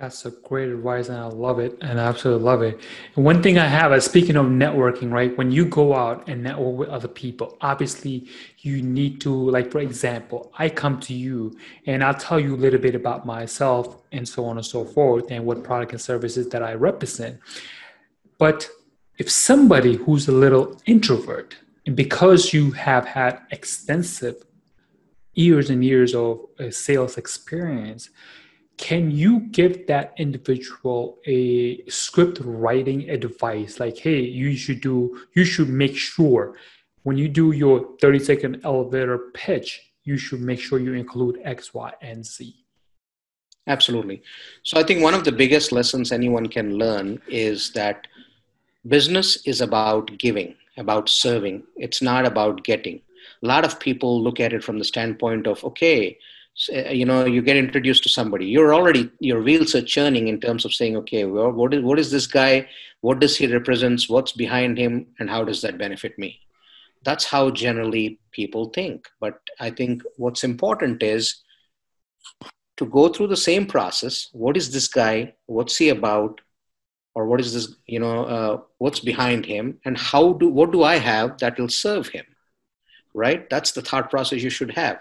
that's 0.00 0.24
a 0.24 0.30
great 0.30 0.70
advice, 0.70 1.10
and 1.10 1.18
I 1.18 1.26
love 1.26 1.58
it, 1.58 1.76
and 1.82 2.00
I 2.00 2.06
absolutely 2.06 2.42
love 2.42 2.62
it. 2.62 2.80
One 3.16 3.42
thing 3.42 3.58
I 3.58 3.66
have, 3.66 3.92
is 3.92 4.06
speaking 4.06 4.34
of 4.34 4.46
networking, 4.46 5.12
right? 5.12 5.36
When 5.36 5.52
you 5.52 5.66
go 5.66 5.94
out 5.94 6.26
and 6.26 6.42
network 6.42 6.76
with 6.78 6.88
other 6.88 7.06
people, 7.06 7.58
obviously 7.60 8.26
you 8.60 8.80
need 8.80 9.20
to, 9.20 9.30
like, 9.30 9.70
for 9.70 9.80
example, 9.80 10.52
I 10.58 10.70
come 10.70 11.00
to 11.00 11.12
you 11.12 11.58
and 11.84 12.02
I'll 12.02 12.14
tell 12.14 12.40
you 12.40 12.54
a 12.54 12.56
little 12.56 12.80
bit 12.80 12.94
about 12.94 13.26
myself 13.26 14.02
and 14.10 14.26
so 14.26 14.46
on 14.46 14.56
and 14.56 14.64
so 14.64 14.86
forth, 14.86 15.30
and 15.30 15.44
what 15.44 15.62
product 15.62 15.92
and 15.92 16.00
services 16.00 16.48
that 16.48 16.62
I 16.62 16.72
represent. 16.72 17.38
But 18.38 18.70
if 19.18 19.30
somebody 19.30 19.96
who's 19.96 20.28
a 20.28 20.32
little 20.32 20.80
introvert, 20.86 21.56
and 21.84 21.94
because 21.94 22.54
you 22.54 22.70
have 22.70 23.04
had 23.04 23.40
extensive 23.50 24.36
years 25.34 25.68
and 25.68 25.84
years 25.84 26.14
of 26.14 26.46
uh, 26.58 26.70
sales 26.70 27.18
experience, 27.18 28.08
can 28.80 29.10
you 29.10 29.40
give 29.40 29.86
that 29.86 30.12
individual 30.16 31.18
a 31.26 31.84
script 31.88 32.40
writing 32.42 33.08
advice 33.10 33.78
like 33.78 33.98
hey 33.98 34.20
you 34.20 34.56
should 34.56 34.80
do 34.80 35.18
you 35.34 35.44
should 35.44 35.68
make 35.68 35.96
sure 35.96 36.56
when 37.02 37.16
you 37.16 37.28
do 37.28 37.52
your 37.52 37.96
30 38.00 38.18
second 38.18 38.60
elevator 38.64 39.18
pitch 39.34 39.92
you 40.04 40.16
should 40.16 40.40
make 40.40 40.58
sure 40.58 40.78
you 40.78 40.94
include 40.94 41.38
x 41.44 41.74
y 41.74 41.92
and 42.00 42.24
z 42.24 42.64
absolutely 43.66 44.22
so 44.62 44.78
i 44.78 44.82
think 44.82 45.02
one 45.02 45.14
of 45.14 45.24
the 45.24 45.32
biggest 45.32 45.72
lessons 45.72 46.10
anyone 46.10 46.48
can 46.48 46.76
learn 46.76 47.20
is 47.28 47.70
that 47.72 48.06
business 48.86 49.46
is 49.46 49.60
about 49.60 50.16
giving 50.18 50.54
about 50.80 51.08
serving. 51.08 51.62
It's 51.76 52.02
not 52.02 52.26
about 52.26 52.64
getting. 52.64 53.00
A 53.42 53.46
lot 53.46 53.64
of 53.64 53.78
people 53.78 54.20
look 54.20 54.40
at 54.40 54.52
it 54.52 54.64
from 54.64 54.78
the 54.78 54.84
standpoint 54.84 55.46
of, 55.46 55.62
okay, 55.64 56.18
you 56.68 57.06
know, 57.06 57.24
you 57.24 57.42
get 57.42 57.56
introduced 57.56 58.02
to 58.02 58.08
somebody. 58.08 58.46
You're 58.46 58.74
already 58.74 59.10
your 59.18 59.42
wheels 59.42 59.74
are 59.74 59.82
churning 59.82 60.28
in 60.28 60.40
terms 60.40 60.64
of 60.64 60.74
saying, 60.74 60.96
okay, 60.98 61.24
well, 61.24 61.50
what 61.50 61.72
is 61.72 61.82
what 61.82 61.98
is 61.98 62.10
this 62.10 62.26
guy? 62.26 62.68
What 63.00 63.18
does 63.18 63.36
he 63.36 63.46
represents? 63.46 64.08
What's 64.08 64.32
behind 64.32 64.76
him? 64.76 65.06
And 65.18 65.30
how 65.30 65.44
does 65.44 65.62
that 65.62 65.78
benefit 65.78 66.18
me? 66.18 66.40
That's 67.02 67.24
how 67.24 67.50
generally 67.50 68.20
people 68.30 68.66
think. 68.66 69.08
But 69.20 69.40
I 69.58 69.70
think 69.70 70.02
what's 70.16 70.44
important 70.44 71.02
is 71.02 71.36
to 72.76 72.84
go 72.84 73.08
through 73.08 73.28
the 73.28 73.36
same 73.36 73.66
process. 73.66 74.28
What 74.32 74.56
is 74.56 74.70
this 74.70 74.88
guy? 74.88 75.34
What's 75.46 75.78
he 75.78 75.88
about? 75.88 76.42
Or 77.14 77.26
what 77.26 77.40
is 77.40 77.54
this? 77.54 77.74
You 77.86 78.00
know, 78.00 78.24
uh, 78.24 78.60
what's 78.78 79.00
behind 79.00 79.46
him? 79.46 79.78
And 79.86 79.96
how 79.96 80.34
do 80.34 80.48
what 80.48 80.72
do 80.72 80.82
I 80.82 80.96
have 80.96 81.38
that 81.38 81.58
will 81.58 81.70
serve 81.70 82.08
him? 82.08 82.26
Right. 83.14 83.48
That's 83.48 83.72
the 83.72 83.82
thought 83.82 84.10
process 84.10 84.42
you 84.42 84.50
should 84.50 84.72
have 84.72 85.00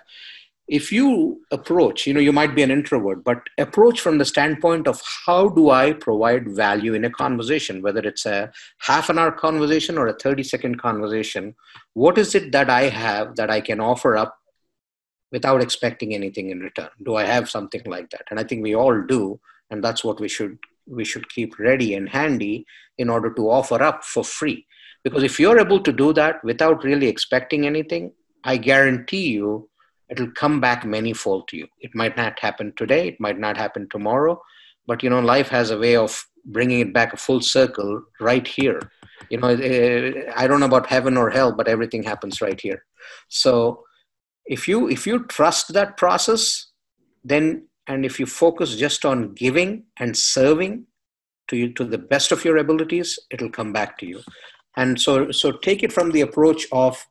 if 0.69 0.91
you 0.91 1.41
approach 1.51 2.05
you 2.05 2.13
know 2.13 2.19
you 2.19 2.32
might 2.32 2.53
be 2.55 2.62
an 2.62 2.71
introvert 2.71 3.23
but 3.23 3.41
approach 3.58 3.99
from 3.99 4.17
the 4.17 4.25
standpoint 4.25 4.88
of 4.88 5.01
how 5.25 5.49
do 5.49 5.69
i 5.71 5.91
provide 5.91 6.49
value 6.55 6.93
in 6.93 7.05
a 7.05 7.10
conversation 7.10 7.82
whether 7.82 8.01
it's 8.01 8.25
a 8.25 8.51
half 8.79 9.10
an 9.10 9.17
hour 9.17 9.32
conversation 9.32 9.97
or 9.97 10.08
a 10.08 10.13
30 10.13 10.43
second 10.43 10.79
conversation 10.79 11.55
what 11.93 12.17
is 12.17 12.36
it 12.36 12.51
that 12.51 12.69
i 12.69 12.84
have 12.84 13.36
that 13.36 13.49
i 13.49 13.60
can 13.60 13.79
offer 13.79 14.15
up 14.15 14.39
without 15.32 15.62
expecting 15.62 16.13
anything 16.13 16.49
in 16.49 16.60
return? 16.60 16.89
Do 17.03 17.15
i 17.15 17.23
have 17.23 17.49
something 17.49 17.84
like 17.86 18.10
that? 18.12 18.23
And 18.29 18.39
i 18.39 18.43
think 18.43 18.63
we 18.63 18.75
all 18.75 19.01
do 19.01 19.39
and 19.69 19.84
that's 19.84 20.03
what 20.03 20.19
we 20.19 20.27
should 20.27 20.58
we 20.88 21.05
should 21.05 21.29
keep 21.29 21.60
ready 21.60 21.93
and 21.93 22.10
handy 22.10 22.65
in 22.97 23.10
order 23.10 23.32
to 23.34 23.49
offer 23.49 23.82
up 23.84 24.03
for 24.03 24.23
free. 24.23 24.65
Because 25.03 25.23
if 25.23 25.39
you're 25.39 25.60
able 25.60 25.79
to 25.82 25.93
do 25.93 26.13
that 26.13 26.43
without 26.43 26.84
really 26.84 27.08
expecting 27.08 27.65
anything 27.65 28.12
i 28.43 28.55
guarantee 28.58 29.27
you 29.27 29.69
it'll 30.10 30.32
come 30.32 30.60
back 30.60 30.84
manyfold 30.84 31.48
to 31.48 31.58
you. 31.58 31.67
It 31.80 31.91
might 31.93 32.17
not 32.17 32.39
happen 32.39 32.74
today, 32.76 33.08
it 33.08 33.19
might 33.19 33.39
not 33.39 33.58
happen 33.58 33.88
tomorrow, 33.89 34.41
but 34.88 35.04
you 35.04 35.10
know, 35.10 35.19
life 35.19 35.50
has 35.50 35.72
a 35.72 35.78
way 35.78 35.95
of 35.95 36.26
bringing 36.45 36.80
it 36.80 36.93
back 36.93 37.13
a 37.13 37.17
full 37.17 37.41
circle 37.41 38.02
right 38.19 38.48
here. 38.48 38.80
You 39.30 39.38
know, 39.38 39.50
I 40.36 40.48
don't 40.48 40.60
know 40.60 40.65
about 40.65 40.88
heaven 40.88 41.17
or 41.17 41.30
hell, 41.30 41.52
but 41.52 41.67
everything 41.67 42.04
happens 42.04 42.41
right 42.41 42.60
here. 42.60 42.86
So 43.28 43.84
if 44.45 44.67
you 44.67 44.89
if 44.89 45.06
you 45.06 45.26
trust 45.26 45.74
that 45.74 45.98
process, 45.98 46.67
then 47.24 47.67
and 47.88 48.06
if 48.06 48.19
you 48.19 48.26
focus 48.26 48.76
just 48.76 49.06
on 49.06 49.34
giving 49.34 49.84
and 50.00 50.17
serving 50.17 50.86
to 51.50 51.58
you 51.58 51.74
to 51.74 51.84
the 51.84 51.98
best 51.98 52.32
of 52.32 52.45
your 52.45 52.58
abilities, 52.58 53.19
it'll 53.32 53.50
come 53.50 53.74
back 53.74 53.98
to 54.00 54.06
you. 54.06 54.22
And 54.78 55.00
so 55.00 55.32
so 55.32 55.52
take 55.52 55.84
it 55.84 55.91
from 55.91 56.12
the 56.12 56.22
approach 56.22 56.65
of 56.72 57.06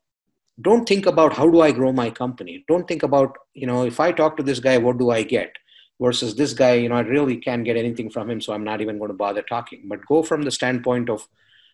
don't 0.61 0.89
think 0.89 1.07
about 1.07 1.33
how 1.33 1.49
do 1.49 1.61
i 1.61 1.71
grow 1.71 1.93
my 1.93 2.11
company. 2.11 2.65
Don't 2.69 2.89
think 2.89 3.03
about 3.03 3.37
you 3.55 3.67
know 3.67 3.85
if 3.85 4.01
i 4.01 4.13
talk 4.13 4.37
to 4.37 4.43
this 4.43 4.61
guy 4.61 4.79
what 4.79 4.99
do 4.99 5.11
i 5.11 5.23
get? 5.23 5.53
Versus 6.01 6.35
this 6.35 6.53
guy 6.53 6.75
you 6.75 6.89
know 6.89 6.97
i 6.97 7.01
really 7.01 7.37
can't 7.37 7.65
get 7.65 7.77
anything 7.77 8.11
from 8.11 8.31
him 8.31 8.41
so 8.41 8.53
i'm 8.53 8.65
not 8.65 8.81
even 8.81 8.99
going 8.99 9.11
to 9.11 9.17
bother 9.17 9.43
talking. 9.43 9.83
But 9.87 10.07
go 10.07 10.23
from 10.23 10.43
the 10.43 10.51
standpoint 10.51 11.11
of 11.11 11.29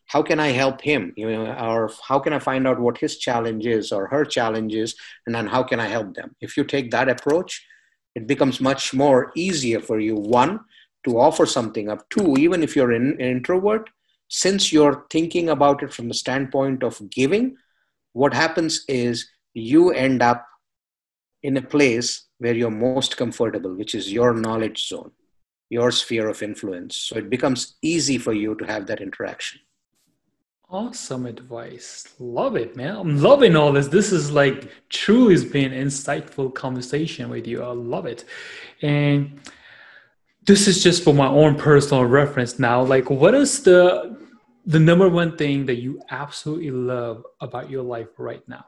how 0.06 0.22
can 0.22 0.38
i 0.38 0.48
help 0.48 0.82
him 0.82 1.14
you 1.16 1.30
know 1.30 1.46
or 1.54 1.90
how 2.06 2.18
can 2.18 2.34
i 2.34 2.38
find 2.38 2.66
out 2.68 2.78
what 2.78 2.98
his 2.98 3.16
challenge 3.18 3.66
is 3.66 3.90
or 3.90 4.06
her 4.06 4.24
challenge 4.24 4.74
is 4.74 4.94
and 5.26 5.34
then 5.34 5.46
how 5.46 5.62
can 5.62 5.80
i 5.80 5.86
help 5.86 6.14
them? 6.14 6.36
If 6.40 6.56
you 6.56 6.64
take 6.64 6.90
that 6.90 7.08
approach 7.08 7.64
it 8.14 8.26
becomes 8.26 8.60
much 8.60 8.94
more 8.94 9.32
easier 9.34 9.80
for 9.80 9.98
you 9.98 10.14
one 10.14 10.60
to 11.04 11.18
offer 11.18 11.46
something 11.46 11.88
up 11.88 12.08
two 12.10 12.36
even 12.38 12.62
if 12.62 12.76
you're 12.76 12.92
an 12.92 13.18
introvert 13.18 13.88
since 14.28 14.72
you're 14.72 15.06
thinking 15.10 15.48
about 15.50 15.82
it 15.82 15.92
from 15.92 16.08
the 16.08 16.14
standpoint 16.14 16.82
of 16.82 16.98
giving 17.10 17.56
what 18.14 18.32
happens 18.32 18.84
is 18.88 19.28
you 19.52 19.90
end 19.90 20.22
up 20.22 20.46
in 21.42 21.58
a 21.58 21.62
place 21.62 22.26
where 22.38 22.54
you're 22.54 22.70
most 22.70 23.16
comfortable, 23.16 23.74
which 23.74 23.94
is 23.94 24.10
your 24.10 24.32
knowledge 24.32 24.88
zone, 24.88 25.10
your 25.68 25.90
sphere 25.90 26.28
of 26.28 26.42
influence. 26.42 26.96
So 26.96 27.18
it 27.18 27.28
becomes 27.28 27.76
easy 27.82 28.16
for 28.16 28.32
you 28.32 28.54
to 28.54 28.64
have 28.64 28.86
that 28.86 29.00
interaction. 29.00 29.60
Awesome 30.70 31.26
advice. 31.26 32.14
Love 32.18 32.56
it, 32.56 32.76
man. 32.76 32.96
I'm 32.96 33.20
loving 33.20 33.54
all 33.54 33.72
this. 33.72 33.88
This 33.88 34.12
is 34.12 34.30
like 34.30 34.70
truly 34.88 35.34
has 35.34 35.44
been 35.44 35.72
insightful 35.72 36.54
conversation 36.54 37.28
with 37.28 37.46
you. 37.46 37.62
I 37.62 37.72
love 37.72 38.06
it. 38.06 38.24
And 38.80 39.40
this 40.46 40.66
is 40.68 40.82
just 40.82 41.02
for 41.04 41.14
my 41.14 41.28
own 41.28 41.56
personal 41.56 42.04
reference 42.04 42.58
now. 42.58 42.82
Like, 42.82 43.10
what 43.10 43.34
is 43.34 43.62
the 43.62 44.23
the 44.66 44.80
number 44.80 45.08
one 45.08 45.36
thing 45.36 45.66
that 45.66 45.76
you 45.76 46.00
absolutely 46.10 46.70
love 46.70 47.24
about 47.40 47.70
your 47.70 47.82
life 47.82 48.08
right 48.18 48.46
now? 48.48 48.64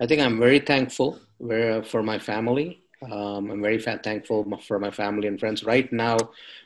I 0.00 0.06
think 0.06 0.20
I'm 0.20 0.38
very 0.38 0.58
thankful 0.58 1.18
for 1.38 2.02
my 2.02 2.18
family. 2.18 2.82
Um, 3.10 3.50
I'm 3.50 3.62
very 3.62 3.80
thankful 3.80 4.46
for 4.66 4.78
my 4.78 4.90
family 4.90 5.26
and 5.26 5.40
friends. 5.40 5.64
Right 5.64 5.90
now, 5.92 6.18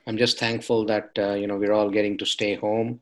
I'm 0.07 0.17
just 0.17 0.39
thankful 0.39 0.85
that 0.87 1.11
uh, 1.17 1.35
you 1.35 1.47
know 1.47 1.57
we're 1.57 1.73
all 1.73 1.91
getting 1.91 2.19
to 2.19 2.27
stay 2.27 2.55
home. 2.55 3.01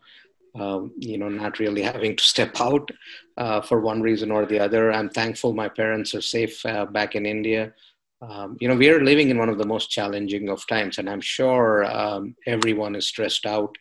Um, 0.55 0.93
you 0.99 1.17
know, 1.17 1.31
not 1.31 1.59
really 1.59 1.83
having 1.95 2.17
to 2.17 2.23
step 2.23 2.61
out 2.61 2.91
uh, 3.39 3.63
for 3.63 3.81
one 3.81 4.03
reason 4.03 4.31
or 4.31 4.45
the 4.45 4.59
other. 4.59 4.93
I'm 4.93 5.09
thankful 5.09 5.55
my 5.55 5.69
parents 5.69 6.15
are 6.15 6.21
safe 6.21 6.65
uh, 6.67 6.85
back 6.85 7.15
in 7.15 7.25
India. 7.25 7.73
Um, 8.21 8.57
you 8.61 8.69
know, 8.69 8.77
we 8.77 8.91
are 8.91 9.03
living 9.03 9.31
in 9.31 9.39
one 9.39 9.49
of 9.49 9.59
the 9.59 9.67
most 9.67 9.91
challenging 9.91 10.49
of 10.49 10.67
times, 10.67 10.99
and 10.99 11.09
I'm 11.09 11.23
sure 11.23 11.85
um, 11.85 12.37
everyone 12.47 12.95
is 12.95 13.09
stressed 13.09 13.47
out 13.47 13.77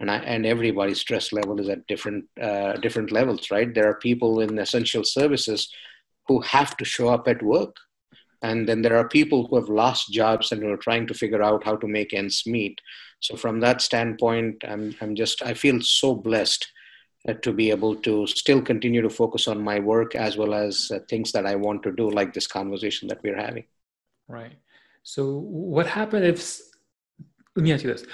and 0.00 0.10
I, 0.10 0.16
and 0.16 0.44
everybody's 0.44 1.00
stress 1.00 1.32
level 1.32 1.60
is 1.60 1.68
at 1.68 1.86
different 1.86 2.24
uh, 2.40 2.74
different 2.74 3.12
levels, 3.12 3.50
right? 3.50 3.72
There 3.72 3.88
are 3.88 3.98
people 3.98 4.40
in 4.40 4.58
essential 4.58 5.04
services 5.04 5.68
who 6.26 6.40
have 6.40 6.76
to 6.78 6.84
show 6.84 7.08
up 7.08 7.28
at 7.28 7.42
work, 7.42 7.76
and 8.42 8.68
then 8.68 8.82
there 8.82 8.96
are 8.96 9.08
people 9.08 9.46
who 9.46 9.56
have 9.56 9.68
lost 9.68 10.12
jobs 10.12 10.50
and 10.50 10.62
who 10.62 10.70
are 10.70 10.76
trying 10.76 11.06
to 11.06 11.14
figure 11.14 11.42
out 11.42 11.64
how 11.64 11.76
to 11.76 11.86
make 11.86 12.12
ends 12.12 12.42
meet. 12.46 12.80
So 13.20 13.36
from 13.36 13.60
that 13.60 13.82
standpoint, 13.82 14.64
I'm 14.66 14.94
I'm 15.00 15.14
just 15.14 15.42
I 15.42 15.54
feel 15.54 15.80
so 15.80 16.14
blessed 16.14 16.66
uh, 17.28 17.34
to 17.34 17.52
be 17.52 17.70
able 17.70 17.94
to 17.96 18.26
still 18.26 18.60
continue 18.60 19.00
to 19.02 19.10
focus 19.10 19.46
on 19.48 19.62
my 19.62 19.78
work 19.78 20.14
as 20.14 20.36
well 20.36 20.54
as 20.54 20.90
uh, 20.92 20.98
things 21.08 21.32
that 21.32 21.46
I 21.46 21.54
want 21.54 21.82
to 21.84 21.92
do, 21.92 22.10
like 22.10 22.34
this 22.34 22.46
conversation 22.46 23.08
that 23.08 23.22
we're 23.22 23.40
having. 23.40 23.64
Right. 24.28 24.56
So 25.04 25.38
what 25.38 25.86
happened 25.86 26.24
if? 26.24 26.60
Let 27.56 27.62
me 27.62 27.72
ask 27.72 27.84
you 27.84 27.92
this 27.92 28.04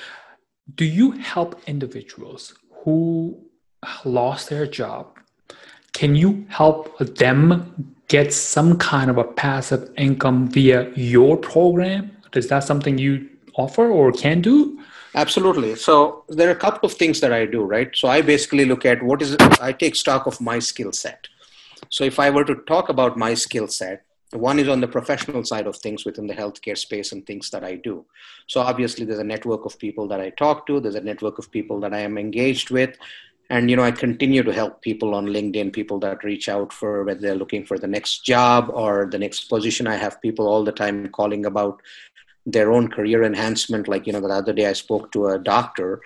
do 0.74 0.84
you 0.84 1.12
help 1.12 1.60
individuals 1.66 2.54
who 2.84 3.38
lost 4.04 4.50
their 4.50 4.66
job? 4.66 5.18
Can 5.92 6.14
you 6.14 6.46
help 6.48 6.98
them 6.98 7.94
get 8.08 8.32
some 8.32 8.78
kind 8.78 9.10
of 9.10 9.18
a 9.18 9.24
passive 9.24 9.90
income 9.96 10.48
via 10.48 10.90
your 10.94 11.36
program? 11.36 12.16
Is 12.34 12.48
that 12.48 12.64
something 12.64 12.98
you 12.98 13.28
offer 13.54 13.88
or 13.88 14.12
can 14.12 14.40
do? 14.40 14.80
Absolutely. 15.14 15.74
So 15.74 16.24
there 16.28 16.48
are 16.48 16.52
a 16.52 16.56
couple 16.56 16.86
of 16.86 16.92
things 16.92 17.20
that 17.20 17.32
I 17.32 17.46
do, 17.46 17.62
right? 17.62 17.90
So 17.94 18.08
I 18.08 18.22
basically 18.22 18.64
look 18.64 18.86
at 18.86 19.02
what 19.02 19.22
is 19.22 19.32
it, 19.32 19.42
I 19.60 19.72
take 19.72 19.96
stock 19.96 20.26
of 20.26 20.40
my 20.40 20.60
skill 20.60 20.92
set. 20.92 21.26
So 21.88 22.04
if 22.04 22.20
I 22.20 22.30
were 22.30 22.44
to 22.44 22.54
talk 22.68 22.88
about 22.88 23.16
my 23.16 23.34
skill 23.34 23.66
set, 23.66 24.04
one 24.32 24.58
is 24.58 24.68
on 24.68 24.80
the 24.80 24.88
professional 24.88 25.44
side 25.44 25.66
of 25.66 25.76
things 25.76 26.04
within 26.04 26.26
the 26.26 26.34
healthcare 26.34 26.78
space 26.78 27.12
and 27.12 27.26
things 27.26 27.50
that 27.50 27.64
I 27.64 27.74
do. 27.76 28.04
So 28.46 28.60
obviously 28.60 29.04
there's 29.04 29.18
a 29.18 29.24
network 29.24 29.64
of 29.64 29.78
people 29.78 30.06
that 30.08 30.20
I 30.20 30.30
talk 30.30 30.66
to, 30.66 30.80
there's 30.80 30.94
a 30.94 31.00
network 31.00 31.38
of 31.38 31.50
people 31.50 31.80
that 31.80 31.92
I 31.92 32.00
am 32.00 32.16
engaged 32.16 32.70
with. 32.70 32.96
And 33.48 33.68
you 33.68 33.74
know, 33.74 33.82
I 33.82 33.90
continue 33.90 34.44
to 34.44 34.52
help 34.52 34.80
people 34.80 35.14
on 35.14 35.26
LinkedIn, 35.26 35.72
people 35.72 35.98
that 36.00 36.22
reach 36.22 36.48
out 36.48 36.72
for 36.72 37.02
whether 37.02 37.20
they're 37.20 37.34
looking 37.34 37.66
for 37.66 37.78
the 37.78 37.88
next 37.88 38.24
job 38.24 38.70
or 38.72 39.08
the 39.10 39.18
next 39.18 39.48
position. 39.48 39.88
I 39.88 39.96
have 39.96 40.22
people 40.22 40.46
all 40.46 40.62
the 40.62 40.70
time 40.70 41.08
calling 41.08 41.44
about 41.44 41.82
their 42.46 42.70
own 42.70 42.88
career 42.88 43.24
enhancement. 43.24 43.88
Like, 43.88 44.06
you 44.06 44.12
know, 44.12 44.20
the 44.20 44.28
other 44.28 44.52
day 44.52 44.66
I 44.66 44.72
spoke 44.74 45.10
to 45.12 45.26
a 45.28 45.38
doctor 45.38 46.00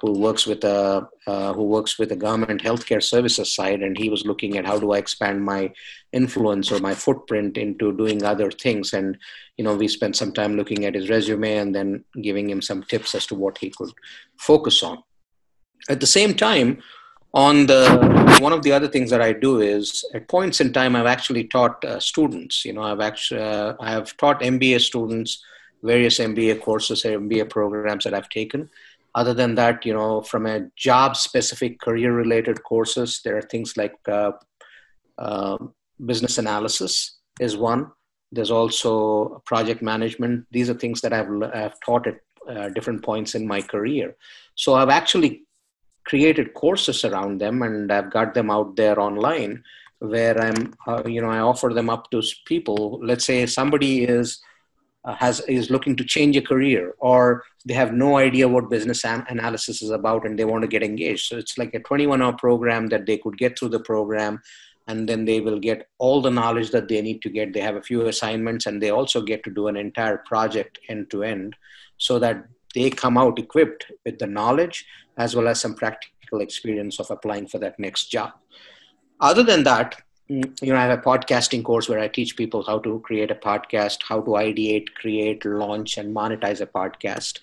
who 0.00 0.12
works 0.18 0.46
with 0.46 0.62
a 0.64 1.08
uh, 1.26 1.52
who 1.52 1.64
works 1.64 1.98
with 1.98 2.12
a 2.12 2.16
government 2.16 2.62
healthcare 2.62 3.02
services 3.02 3.54
side, 3.54 3.82
and 3.82 3.98
he 3.98 4.08
was 4.08 4.24
looking 4.24 4.56
at 4.56 4.64
how 4.64 4.78
do 4.78 4.92
I 4.92 4.98
expand 4.98 5.44
my 5.44 5.72
influence 6.12 6.70
or 6.70 6.78
my 6.78 6.94
footprint 6.94 7.58
into 7.58 7.96
doing 7.96 8.22
other 8.22 8.50
things. 8.50 8.92
And 8.92 9.18
you 9.56 9.64
know, 9.64 9.76
we 9.76 9.88
spent 9.88 10.16
some 10.16 10.32
time 10.32 10.56
looking 10.56 10.84
at 10.84 10.94
his 10.94 11.10
resume 11.10 11.56
and 11.56 11.74
then 11.74 12.04
giving 12.22 12.48
him 12.48 12.62
some 12.62 12.82
tips 12.84 13.14
as 13.14 13.26
to 13.26 13.34
what 13.34 13.58
he 13.58 13.70
could 13.70 13.90
focus 14.38 14.82
on. 14.82 15.02
At 15.88 16.00
the 16.00 16.06
same 16.06 16.34
time, 16.34 16.82
on 17.34 17.66
the 17.66 18.38
one 18.40 18.52
of 18.52 18.62
the 18.62 18.72
other 18.72 18.88
things 18.88 19.10
that 19.10 19.20
I 19.20 19.32
do 19.32 19.60
is 19.60 20.04
at 20.14 20.28
points 20.28 20.60
in 20.60 20.72
time 20.72 20.94
I've 20.94 21.06
actually 21.06 21.44
taught 21.44 21.84
uh, 21.84 21.98
students. 21.98 22.64
You 22.64 22.74
know, 22.74 22.82
I've 22.82 23.00
actually 23.00 23.42
uh, 23.42 23.74
I 23.80 23.90
have 23.90 24.16
taught 24.16 24.40
MBA 24.40 24.80
students 24.80 25.42
various 25.82 26.18
MBA 26.18 26.60
courses 26.60 27.02
MBA 27.02 27.50
programs 27.50 28.04
that 28.04 28.14
I've 28.14 28.28
taken 28.28 28.68
other 29.14 29.34
than 29.34 29.54
that 29.54 29.84
you 29.84 29.92
know 29.92 30.20
from 30.22 30.46
a 30.46 30.68
job 30.76 31.16
specific 31.16 31.80
career 31.80 32.12
related 32.12 32.62
courses 32.62 33.20
there 33.24 33.36
are 33.36 33.42
things 33.42 33.76
like 33.76 33.94
uh, 34.08 34.32
uh, 35.18 35.58
business 36.04 36.38
analysis 36.38 37.18
is 37.40 37.56
one. 37.56 37.90
There's 38.30 38.50
also 38.50 39.42
project 39.46 39.82
management. 39.82 40.46
These 40.50 40.70
are 40.70 40.74
things 40.74 41.00
that 41.00 41.12
i've, 41.12 41.30
I've 41.54 41.80
taught 41.80 42.06
at 42.06 42.18
uh, 42.48 42.68
different 42.70 43.02
points 43.02 43.34
in 43.34 43.46
my 43.46 43.60
career. 43.60 44.16
So 44.54 44.74
i've 44.74 44.88
actually 44.88 45.42
created 46.04 46.54
courses 46.54 47.04
around 47.04 47.38
them 47.38 47.62
and 47.62 47.92
I've 47.92 48.10
got 48.10 48.32
them 48.32 48.50
out 48.50 48.76
there 48.76 48.98
online 48.98 49.62
where 49.98 50.40
I'm, 50.40 50.72
uh, 50.86 51.02
you 51.06 51.20
know, 51.20 51.28
I 51.28 51.40
offer 51.40 51.68
them 51.74 51.90
up 51.90 52.10
to 52.12 52.22
people. 52.46 52.98
Let's 53.02 53.26
say 53.26 53.44
somebody 53.44 54.04
is 54.04 54.40
Uh, 55.08 55.14
has 55.14 55.40
is 55.48 55.70
looking 55.70 55.96
to 55.96 56.04
change 56.04 56.36
a 56.36 56.42
career 56.42 56.94
or 56.98 57.42
they 57.64 57.72
have 57.72 57.94
no 57.94 58.18
idea 58.18 58.46
what 58.46 58.68
business 58.68 59.06
an- 59.06 59.24
analysis 59.30 59.80
is 59.80 59.88
about 59.88 60.26
and 60.26 60.38
they 60.38 60.44
want 60.44 60.60
to 60.60 60.68
get 60.68 60.82
engaged. 60.82 61.24
So 61.28 61.38
it's 61.38 61.56
like 61.56 61.72
a 61.72 61.80
21 61.80 62.20
hour 62.20 62.34
program 62.34 62.88
that 62.88 63.06
they 63.06 63.16
could 63.16 63.38
get 63.38 63.58
through 63.58 63.70
the 63.70 63.80
program 63.80 64.42
and 64.86 65.08
then 65.08 65.24
they 65.24 65.40
will 65.40 65.58
get 65.58 65.88
all 65.96 66.20
the 66.20 66.30
knowledge 66.30 66.72
that 66.72 66.88
they 66.88 67.00
need 67.00 67.22
to 67.22 67.30
get. 67.30 67.54
They 67.54 67.60
have 67.60 67.76
a 67.76 67.88
few 67.90 68.06
assignments 68.06 68.66
and 68.66 68.82
they 68.82 68.90
also 68.90 69.22
get 69.22 69.42
to 69.44 69.50
do 69.50 69.68
an 69.68 69.78
entire 69.78 70.18
project 70.18 70.78
end 70.90 71.10
to 71.12 71.22
end 71.22 71.56
so 71.96 72.18
that 72.18 72.44
they 72.74 72.90
come 72.90 73.16
out 73.16 73.38
equipped 73.38 73.90
with 74.04 74.18
the 74.18 74.26
knowledge 74.26 74.84
as 75.16 75.34
well 75.34 75.48
as 75.48 75.58
some 75.58 75.74
practical 75.74 76.42
experience 76.42 77.00
of 77.00 77.10
applying 77.10 77.46
for 77.46 77.58
that 77.60 77.78
next 77.78 78.08
job. 78.08 78.32
Other 79.20 79.42
than 79.42 79.62
that 79.62 80.02
you 80.28 80.44
know, 80.62 80.76
I 80.76 80.82
have 80.82 80.98
a 80.98 81.02
podcasting 81.02 81.64
course 81.64 81.88
where 81.88 81.98
I 81.98 82.08
teach 82.08 82.36
people 82.36 82.62
how 82.62 82.78
to 82.80 83.00
create 83.00 83.30
a 83.30 83.34
podcast, 83.34 84.02
how 84.06 84.20
to 84.20 84.30
ideate, 84.32 84.92
create, 84.94 85.44
launch, 85.44 85.96
and 85.96 86.14
monetize 86.14 86.60
a 86.60 86.66
podcast. 86.66 87.40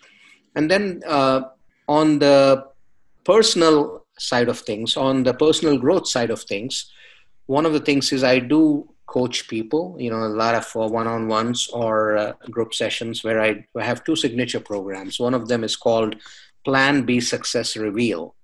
And 0.56 0.70
then 0.70 1.02
uh, 1.08 1.42
on 1.88 2.20
the 2.20 2.68
personal 3.24 4.06
side 4.20 4.50
of 4.50 4.60
things, 4.60 4.96
on 4.96 5.24
the 5.24 5.34
personal 5.34 5.78
growth 5.78 6.08
side 6.08 6.30
of 6.30 6.44
things, 6.44 6.92
one 7.48 7.66
of 7.66 7.74
the 7.74 7.80
things 7.80 8.12
is 8.14 8.24
I 8.24 8.40
do 8.40 8.88
coach 9.08 9.48
people, 9.48 9.96
you 10.00 10.10
know, 10.10 10.24
a 10.24 10.30
lot 10.30 10.56
of 10.56 10.72
uh, 10.76 10.88
one 10.88 11.08
on 11.08 11.28
ones 11.28 11.68
or 11.74 12.18
uh, 12.18 12.34
group 12.52 12.74
sessions 12.74 13.24
where 13.24 13.42
I 13.42 13.66
have 13.80 14.04
two 14.04 14.16
signature 14.16 14.60
programs. 14.60 15.20
One 15.20 15.34
of 15.34 15.48
them 15.48 15.64
is 15.64 15.76
called 15.76 16.16
Plan 16.64 17.04
B 17.04 17.20
Success 17.20 17.76
Reveal. 17.76 18.36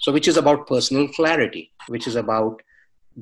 So, 0.00 0.12
which 0.12 0.28
is 0.28 0.36
about 0.36 0.66
personal 0.66 1.08
clarity, 1.08 1.72
which 1.88 2.06
is 2.06 2.16
about 2.16 2.62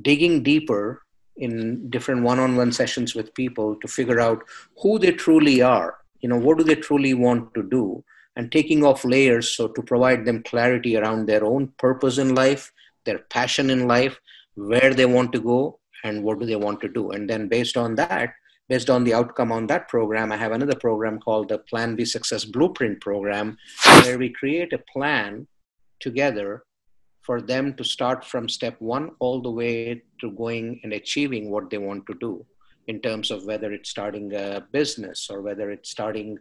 digging 0.02 0.42
deeper 0.42 1.02
in 1.36 1.90
different 1.90 2.22
one-on-one 2.22 2.72
sessions 2.72 3.14
with 3.14 3.34
people 3.34 3.76
to 3.76 3.88
figure 3.88 4.20
out 4.20 4.42
who 4.80 4.98
they 4.98 5.12
truly 5.12 5.60
are. 5.62 5.98
You 6.20 6.30
know 6.30 6.38
what 6.38 6.58
do 6.58 6.64
they 6.64 6.76
truly 6.76 7.14
want 7.14 7.52
to 7.54 7.62
do? 7.62 8.02
And 8.36 8.52
taking 8.52 8.84
off 8.84 9.04
layers 9.04 9.50
so 9.54 9.68
to 9.68 9.82
provide 9.82 10.24
them 10.24 10.42
clarity 10.42 10.96
around 10.96 11.26
their 11.26 11.44
own 11.44 11.72
purpose 11.78 12.18
in 12.18 12.34
life 12.34 12.72
their 13.06 13.20
passion 13.30 13.70
in 13.70 13.86
life 13.86 14.20
where 14.56 14.92
they 14.92 15.06
want 15.06 15.32
to 15.32 15.40
go 15.40 15.78
and 16.04 16.22
what 16.22 16.38
do 16.38 16.44
they 16.44 16.56
want 16.56 16.80
to 16.80 16.88
do. 16.88 17.12
And 17.12 17.30
then 17.30 17.48
based 17.48 17.76
on 17.76 17.94
that 17.94 18.34
based 18.68 18.90
on 18.90 19.04
the 19.04 19.14
outcome 19.14 19.52
on 19.52 19.64
that 19.68 19.86
program 19.86 20.32
i 20.32 20.36
have 20.36 20.50
another 20.50 20.74
program 20.74 21.20
called 21.20 21.48
the 21.48 21.58
plan 21.70 21.94
b 21.94 22.04
success 22.04 22.44
blueprint 22.44 23.00
program 23.00 23.56
where 24.02 24.18
we 24.18 24.28
create 24.28 24.72
a 24.72 24.84
plan 24.92 25.46
together 26.00 26.64
for 27.26 27.40
them 27.42 27.74
to 27.74 27.84
start 27.84 28.24
from 28.24 28.48
step 28.48 28.76
one 28.80 29.10
all 29.18 29.42
the 29.42 29.50
way 29.50 30.02
to 30.20 30.30
going 30.32 30.80
and 30.84 30.92
achieving 30.92 31.50
what 31.50 31.68
they 31.70 31.78
want 31.78 32.06
to 32.06 32.14
do 32.20 32.46
in 32.86 33.00
terms 33.00 33.30
of 33.30 33.44
whether 33.44 33.72
it's 33.72 33.90
starting 33.90 34.32
a 34.34 34.64
business 34.70 35.28
or 35.28 35.42
whether 35.42 35.70
it's 35.70 35.90
starting 35.90 36.38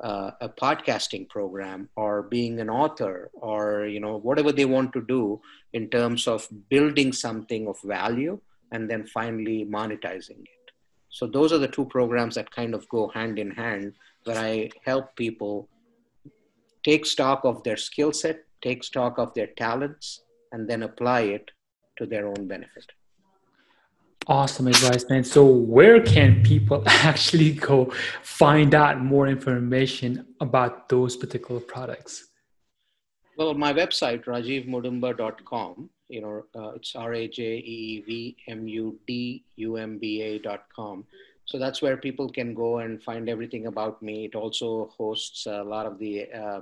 uh, 0.00 0.30
a 0.40 0.48
podcasting 0.48 1.28
program 1.28 1.88
or 1.96 2.22
being 2.22 2.60
an 2.60 2.70
author 2.70 3.30
or 3.34 3.86
you 3.86 4.00
know 4.00 4.16
whatever 4.18 4.52
they 4.52 4.64
want 4.64 4.92
to 4.92 5.02
do 5.02 5.40
in 5.72 5.90
terms 5.90 6.26
of 6.26 6.48
building 6.70 7.12
something 7.12 7.66
of 7.66 7.76
value 7.82 8.40
and 8.72 8.88
then 8.88 9.04
finally 9.06 9.66
monetizing 9.66 10.40
it. 10.40 10.66
So 11.10 11.26
those 11.26 11.52
are 11.52 11.58
the 11.58 11.74
two 11.76 11.86
programs 11.86 12.36
that 12.36 12.50
kind 12.52 12.72
of 12.72 12.88
go 12.88 13.08
hand 13.08 13.38
in 13.38 13.50
hand 13.50 13.94
where 14.24 14.38
i 14.38 14.70
help 14.84 15.16
people 15.16 15.68
take 16.84 17.04
stock 17.06 17.44
of 17.44 17.62
their 17.64 17.76
skill 17.76 18.12
set 18.12 18.44
take 18.62 18.84
stock 18.84 19.18
of 19.18 19.34
their 19.34 19.48
talents, 19.48 20.22
and 20.52 20.68
then 20.68 20.82
apply 20.82 21.22
it 21.22 21.50
to 21.98 22.06
their 22.06 22.26
own 22.26 22.46
benefit. 22.46 22.92
Awesome 24.26 24.68
advice, 24.68 25.04
man. 25.08 25.24
So, 25.24 25.44
where 25.46 26.02
can 26.02 26.42
people 26.42 26.82
actually 26.86 27.52
go 27.52 27.92
find 28.22 28.74
out 28.74 29.00
more 29.02 29.28
information 29.28 30.26
about 30.40 30.88
those 30.88 31.16
particular 31.16 31.60
products? 31.60 32.26
Well, 33.36 33.54
my 33.54 33.72
website, 33.72 34.24
rajivmudumba.com, 34.24 35.88
you 36.08 36.20
know, 36.20 36.44
uh, 36.54 36.72
it's 36.74 36.94
R 36.94 37.14
A 37.14 37.28
J 37.28 37.56
E 37.56 38.02
V 38.06 38.36
M 38.48 38.68
U 38.68 38.98
D 39.06 39.44
U 39.56 39.76
M 39.76 39.98
B 39.98 40.22
A.com. 40.22 41.06
So 41.46 41.58
that's 41.58 41.80
where 41.82 41.96
people 41.96 42.28
can 42.28 42.54
go 42.54 42.78
and 42.78 43.02
find 43.02 43.28
everything 43.28 43.66
about 43.66 44.02
me. 44.02 44.26
It 44.26 44.34
also 44.34 44.92
hosts 44.96 45.46
a 45.46 45.62
lot 45.62 45.86
of 45.86 45.98
the 45.98 46.30
uh, 46.30 46.60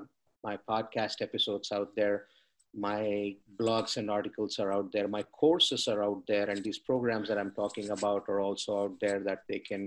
my 0.48 0.56
podcast 0.72 1.16
episodes 1.28 1.68
out 1.78 1.90
there. 2.00 2.18
My 2.74 3.34
blogs 3.60 3.96
and 3.98 4.10
articles 4.18 4.58
are 4.62 4.72
out 4.76 4.88
there. 4.92 5.08
My 5.08 5.24
courses 5.40 5.88
are 5.92 6.02
out 6.08 6.22
there 6.32 6.46
and 6.50 6.62
these 6.66 6.80
programs 6.90 7.26
that 7.28 7.38
i'm 7.42 7.54
talking 7.62 7.88
about 7.96 8.22
are 8.32 8.40
also 8.46 8.70
out 8.82 8.94
there 9.04 9.20
that 9.28 9.40
they 9.50 9.60
can 9.70 9.82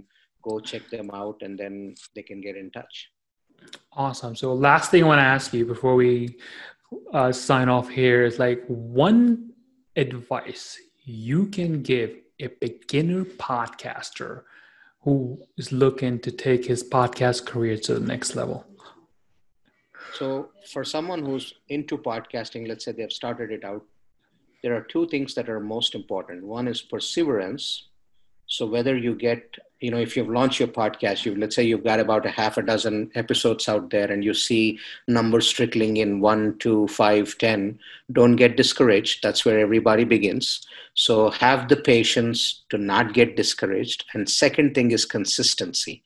go 0.48 0.54
check 0.70 0.84
them 0.96 1.10
out 1.22 1.38
and 1.46 1.54
then 1.62 1.76
they 2.16 2.24
can 2.30 2.40
get 2.48 2.56
in 2.64 2.68
touch. 2.72 2.96
Awesome. 4.06 4.36
So 4.42 4.48
last 4.70 4.86
thing 4.90 5.04
i 5.04 5.08
want 5.12 5.22
to 5.26 5.32
ask 5.38 5.54
you 5.58 5.64
before 5.76 5.96
we 6.04 6.14
uh, 7.20 7.32
sign 7.48 7.68
off 7.76 7.88
here 8.02 8.20
is 8.30 8.38
like 8.46 8.62
one 8.68 9.52
advice 9.96 10.66
you 11.30 11.42
can 11.58 11.72
give 11.92 12.12
a 12.46 12.48
beginner 12.66 13.24
podcaster 13.50 14.34
who 15.04 15.14
is 15.58 15.72
looking 15.84 16.20
to 16.26 16.32
take 16.48 16.64
his 16.66 16.82
podcast 16.98 17.40
career 17.52 17.78
to 17.86 17.92
the 17.98 18.06
next 18.14 18.36
level 18.36 18.58
so, 20.14 20.50
for 20.72 20.84
someone 20.84 21.26
who's 21.26 21.54
into 21.70 21.98
podcasting, 21.98 22.68
let's 22.68 22.86
say 22.86 22.92
they've 22.92 23.12
started 23.12 23.52
it 23.52 23.64
out, 23.64 23.84
there 24.64 24.76
are 24.76 24.82
two 24.82 25.08
things 25.08 25.34
that 25.36 25.50
are 25.50 25.60
most 25.60 25.96
important. 25.96 26.44
One 26.44 26.68
is 26.68 26.82
perseverance. 26.82 27.88
So, 28.48 28.66
whether 28.66 28.98
you 28.98 29.16
get, 29.16 29.56
you 29.80 29.92
know, 29.92 30.00
if 30.00 30.18
you've 30.18 30.30
launched 30.30 30.60
your 30.60 30.68
podcast, 30.68 31.26
you 31.26 31.36
let's 31.36 31.56
say 31.56 31.64
you've 31.64 31.86
got 31.86 32.02
about 32.02 32.26
a 32.26 32.30
half 32.30 32.58
a 32.58 32.62
dozen 32.62 33.10
episodes 33.16 33.70
out 33.70 33.90
there 33.90 34.12
and 34.12 34.24
you 34.24 34.34
see 34.34 34.78
numbers 35.08 35.50
trickling 35.50 35.98
in 35.98 36.20
one, 36.20 36.58
two, 36.60 36.88
five, 36.88 37.38
ten, 37.38 37.80
don't 38.12 38.36
get 38.36 38.58
discouraged. 38.58 39.24
That's 39.24 39.46
where 39.46 39.60
everybody 39.60 40.04
begins. 40.04 40.66
So, 40.94 41.30
have 41.30 41.70
the 41.70 41.78
patience 41.78 42.64
to 42.70 42.78
not 42.78 43.14
get 43.14 43.38
discouraged. 43.38 44.06
And 44.14 44.30
second 44.30 44.76
thing 44.76 44.92
is 44.92 45.06
consistency 45.06 46.04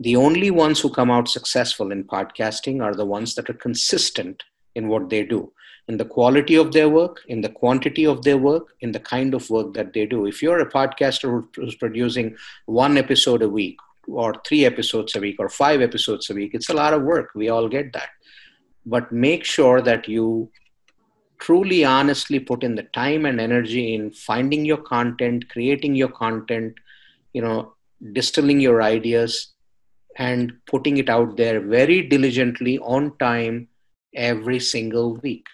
the 0.00 0.16
only 0.16 0.50
ones 0.50 0.80
who 0.80 0.90
come 0.90 1.10
out 1.10 1.28
successful 1.28 1.92
in 1.92 2.04
podcasting 2.04 2.82
are 2.82 2.94
the 2.94 3.06
ones 3.06 3.34
that 3.34 3.48
are 3.48 3.54
consistent 3.54 4.42
in 4.74 4.88
what 4.88 5.08
they 5.08 5.24
do 5.24 5.52
in 5.88 5.96
the 5.98 6.04
quality 6.04 6.54
of 6.54 6.72
their 6.72 6.88
work 6.88 7.20
in 7.28 7.40
the 7.40 7.48
quantity 7.48 8.06
of 8.06 8.22
their 8.22 8.38
work 8.38 8.72
in 8.80 8.92
the 8.92 9.00
kind 9.00 9.34
of 9.34 9.48
work 9.50 9.74
that 9.74 9.92
they 9.92 10.06
do. 10.06 10.26
If 10.26 10.42
you're 10.42 10.60
a 10.60 10.70
podcaster 10.70 11.46
who's 11.54 11.74
producing 11.76 12.36
one 12.66 12.96
episode 12.96 13.42
a 13.42 13.48
week 13.48 13.78
or 14.08 14.34
three 14.46 14.64
episodes 14.64 15.14
a 15.14 15.20
week 15.20 15.36
or 15.38 15.48
five 15.48 15.80
episodes 15.80 16.30
a 16.30 16.34
week 16.34 16.54
it's 16.54 16.70
a 16.70 16.74
lot 16.74 16.94
of 16.94 17.02
work. 17.02 17.30
We 17.34 17.48
all 17.48 17.68
get 17.68 17.92
that. 17.92 18.08
But 18.86 19.12
make 19.12 19.44
sure 19.44 19.80
that 19.82 20.08
you 20.08 20.50
truly 21.38 21.84
honestly 21.84 22.38
put 22.38 22.64
in 22.64 22.74
the 22.74 22.84
time 22.94 23.26
and 23.26 23.40
energy 23.40 23.94
in 23.94 24.10
finding 24.10 24.64
your 24.64 24.78
content 24.78 25.48
creating 25.50 25.94
your 25.94 26.08
content 26.08 26.72
you 27.32 27.42
know 27.42 27.74
distilling 28.12 28.60
your 28.60 28.80
ideas 28.82 29.53
and 30.16 30.52
putting 30.66 30.96
it 30.98 31.08
out 31.08 31.36
there 31.36 31.60
very 31.60 32.02
diligently 32.02 32.78
on 32.78 33.16
time 33.18 33.68
every 34.14 34.60
single 34.60 35.16
week. 35.16 35.46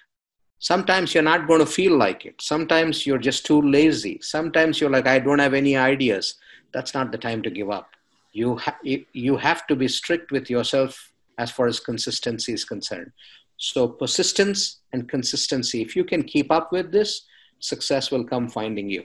Sometimes 0.59 1.15
you're 1.15 1.23
not 1.23 1.47
going 1.47 1.61
to 1.61 1.67
feel 1.67 1.97
like 1.97 2.27
it. 2.27 2.41
Sometimes 2.41 3.07
you're 3.07 3.19
just 3.19 3.47
too 3.47 3.63
lazy. 3.63 4.19
Sometimes 4.21 4.81
you're 4.81 4.91
like, 4.91 5.07
I 5.07 5.19
don't 5.19 5.39
have 5.39 5.55
any 5.55 5.77
ideas. 5.77 6.35
That's 6.73 6.93
not 6.93 7.11
the 7.13 7.19
time 7.19 7.43
to 7.43 7.51
give 7.51 7.71
up. 7.71 7.89
You, 8.33 8.57
ha- 8.59 8.79
you 8.83 9.37
have 9.39 9.67
to 9.69 9.77
be 9.77 9.89
strict 9.89 10.31
with 10.31 10.51
yourself 10.51 11.13
as 11.39 11.51
far 11.51 11.67
as 11.67 11.81
consistency 11.81 12.53
is 12.53 12.65
concerned. 12.65 13.11
So, 13.57 13.89
persistence 13.89 14.81
and 14.93 15.09
consistency, 15.09 15.83
if 15.83 15.97
you 15.97 16.05
can 16.05 16.23
keep 16.23 16.51
up 16.51 16.73
with 16.73 16.93
this, 16.93 17.27
success 17.59 18.11
will 18.11 18.25
come 18.25 18.49
finding 18.49 18.89
you. 18.89 19.05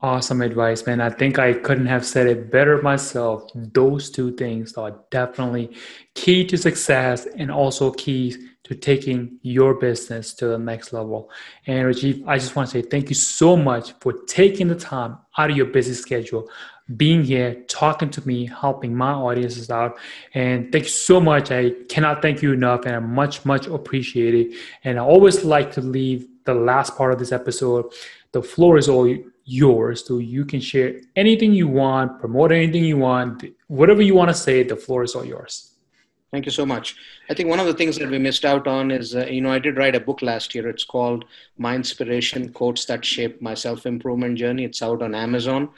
Awesome 0.00 0.42
advice, 0.42 0.86
man. 0.86 1.00
I 1.00 1.10
think 1.10 1.40
I 1.40 1.54
couldn't 1.54 1.86
have 1.86 2.06
said 2.06 2.28
it 2.28 2.52
better 2.52 2.80
myself. 2.82 3.50
Those 3.52 4.10
two 4.10 4.30
things 4.36 4.74
are 4.74 4.96
definitely 5.10 5.74
key 6.14 6.46
to 6.46 6.56
success 6.56 7.26
and 7.26 7.50
also 7.50 7.90
key 7.90 8.36
to 8.62 8.76
taking 8.76 9.40
your 9.42 9.74
business 9.74 10.34
to 10.34 10.46
the 10.46 10.58
next 10.58 10.92
level. 10.92 11.30
And 11.66 11.84
Rajiv, 11.84 12.22
I 12.28 12.38
just 12.38 12.54
want 12.54 12.70
to 12.70 12.80
say 12.80 12.88
thank 12.88 13.08
you 13.08 13.16
so 13.16 13.56
much 13.56 13.92
for 14.00 14.12
taking 14.28 14.68
the 14.68 14.76
time 14.76 15.18
out 15.36 15.50
of 15.50 15.56
your 15.56 15.66
busy 15.66 15.94
schedule, 15.94 16.48
being 16.96 17.24
here, 17.24 17.64
talking 17.66 18.10
to 18.10 18.24
me, 18.24 18.46
helping 18.46 18.94
my 18.94 19.12
audiences 19.12 19.68
out. 19.68 19.98
And 20.32 20.70
thank 20.70 20.84
you 20.84 20.90
so 20.90 21.20
much. 21.20 21.50
I 21.50 21.70
cannot 21.88 22.22
thank 22.22 22.40
you 22.40 22.52
enough, 22.52 22.84
and 22.84 22.94
I 22.94 23.00
much, 23.00 23.44
much 23.44 23.66
appreciate 23.66 24.34
it. 24.34 24.56
And 24.84 24.96
I 24.96 25.02
always 25.02 25.44
like 25.44 25.72
to 25.72 25.80
leave 25.80 26.28
the 26.44 26.54
last 26.54 26.96
part 26.96 27.12
of 27.12 27.18
this 27.18 27.32
episode. 27.32 27.86
The 28.30 28.42
floor 28.42 28.78
is 28.78 28.88
all 28.88 29.12
yours. 29.48 30.06
So 30.06 30.18
you 30.18 30.44
can 30.44 30.60
share 30.60 31.00
anything 31.16 31.52
you 31.52 31.68
want, 31.68 32.20
promote 32.20 32.52
anything 32.52 32.84
you 32.84 32.98
want, 32.98 33.44
whatever 33.68 34.02
you 34.02 34.14
want 34.14 34.28
to 34.28 34.34
say, 34.34 34.62
the 34.62 34.76
floor 34.76 35.02
is 35.02 35.14
all 35.14 35.24
yours. 35.24 35.74
Thank 36.30 36.44
you 36.44 36.52
so 36.52 36.66
much. 36.66 36.96
I 37.30 37.34
think 37.34 37.48
one 37.48 37.58
of 37.58 37.64
the 37.64 37.72
things 37.72 37.96
that 37.96 38.10
we 38.10 38.18
missed 38.18 38.44
out 38.44 38.66
on 38.66 38.90
is, 38.90 39.16
uh, 39.16 39.24
you 39.24 39.40
know, 39.40 39.50
I 39.50 39.58
did 39.58 39.78
write 39.78 39.96
a 39.96 40.00
book 40.00 40.20
last 40.20 40.54
year. 40.54 40.68
It's 40.68 40.84
called 40.84 41.24
My 41.56 41.74
Inspiration 41.74 42.52
Quotes 42.52 42.84
That 42.84 43.02
Shape 43.02 43.40
My 43.40 43.54
Self 43.54 43.86
Improvement 43.86 44.36
Journey. 44.36 44.64
It's 44.64 44.82
out 44.82 45.02
on 45.02 45.14
Amazon. 45.14 45.70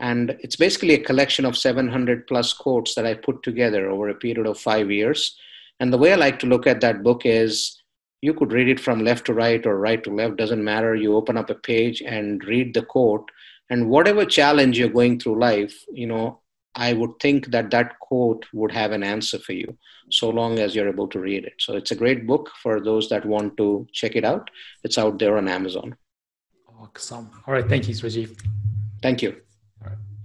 And 0.00 0.36
it's 0.40 0.56
basically 0.56 0.94
a 0.94 1.04
collection 1.04 1.44
of 1.44 1.56
700 1.56 2.26
plus 2.26 2.52
quotes 2.52 2.96
that 2.96 3.06
I 3.06 3.14
put 3.14 3.44
together 3.44 3.88
over 3.88 4.08
a 4.08 4.14
period 4.16 4.48
of 4.48 4.58
five 4.58 4.90
years. 4.90 5.36
And 5.78 5.92
the 5.92 5.98
way 5.98 6.12
I 6.12 6.16
like 6.16 6.40
to 6.40 6.46
look 6.46 6.66
at 6.66 6.80
that 6.80 7.04
book 7.04 7.22
is 7.24 7.81
you 8.22 8.32
could 8.32 8.52
read 8.52 8.68
it 8.68 8.80
from 8.80 9.04
left 9.04 9.26
to 9.26 9.34
right 9.34 9.66
or 9.66 9.78
right 9.78 10.02
to 10.04 10.10
left, 10.14 10.36
doesn't 10.36 10.64
matter. 10.64 10.94
You 10.94 11.16
open 11.16 11.36
up 11.36 11.50
a 11.50 11.54
page 11.54 12.00
and 12.00 12.42
read 12.44 12.72
the 12.72 12.82
quote. 12.82 13.28
And 13.68 13.88
whatever 13.90 14.24
challenge 14.24 14.78
you're 14.78 14.88
going 14.88 15.18
through 15.18 15.40
life, 15.40 15.74
you 15.92 16.06
know, 16.06 16.40
I 16.74 16.92
would 16.94 17.10
think 17.20 17.50
that 17.50 17.70
that 17.72 17.98
quote 17.98 18.46
would 18.52 18.72
have 18.72 18.92
an 18.92 19.02
answer 19.02 19.38
for 19.38 19.52
you 19.52 19.76
so 20.10 20.30
long 20.30 20.58
as 20.58 20.74
you're 20.74 20.88
able 20.88 21.08
to 21.08 21.18
read 21.18 21.44
it. 21.44 21.54
So 21.58 21.76
it's 21.76 21.90
a 21.90 21.96
great 21.96 22.26
book 22.26 22.50
for 22.62 22.80
those 22.80 23.08
that 23.08 23.26
want 23.26 23.56
to 23.58 23.86
check 23.92 24.14
it 24.14 24.24
out. 24.24 24.50
It's 24.84 24.98
out 24.98 25.18
there 25.18 25.36
on 25.36 25.48
Amazon. 25.48 25.96
Awesome. 26.80 27.30
All 27.46 27.54
right. 27.54 27.68
Thank 27.68 27.88
you, 27.88 27.94
Rajiv. 27.94 28.40
Thank 29.02 29.22
you. 29.22 29.36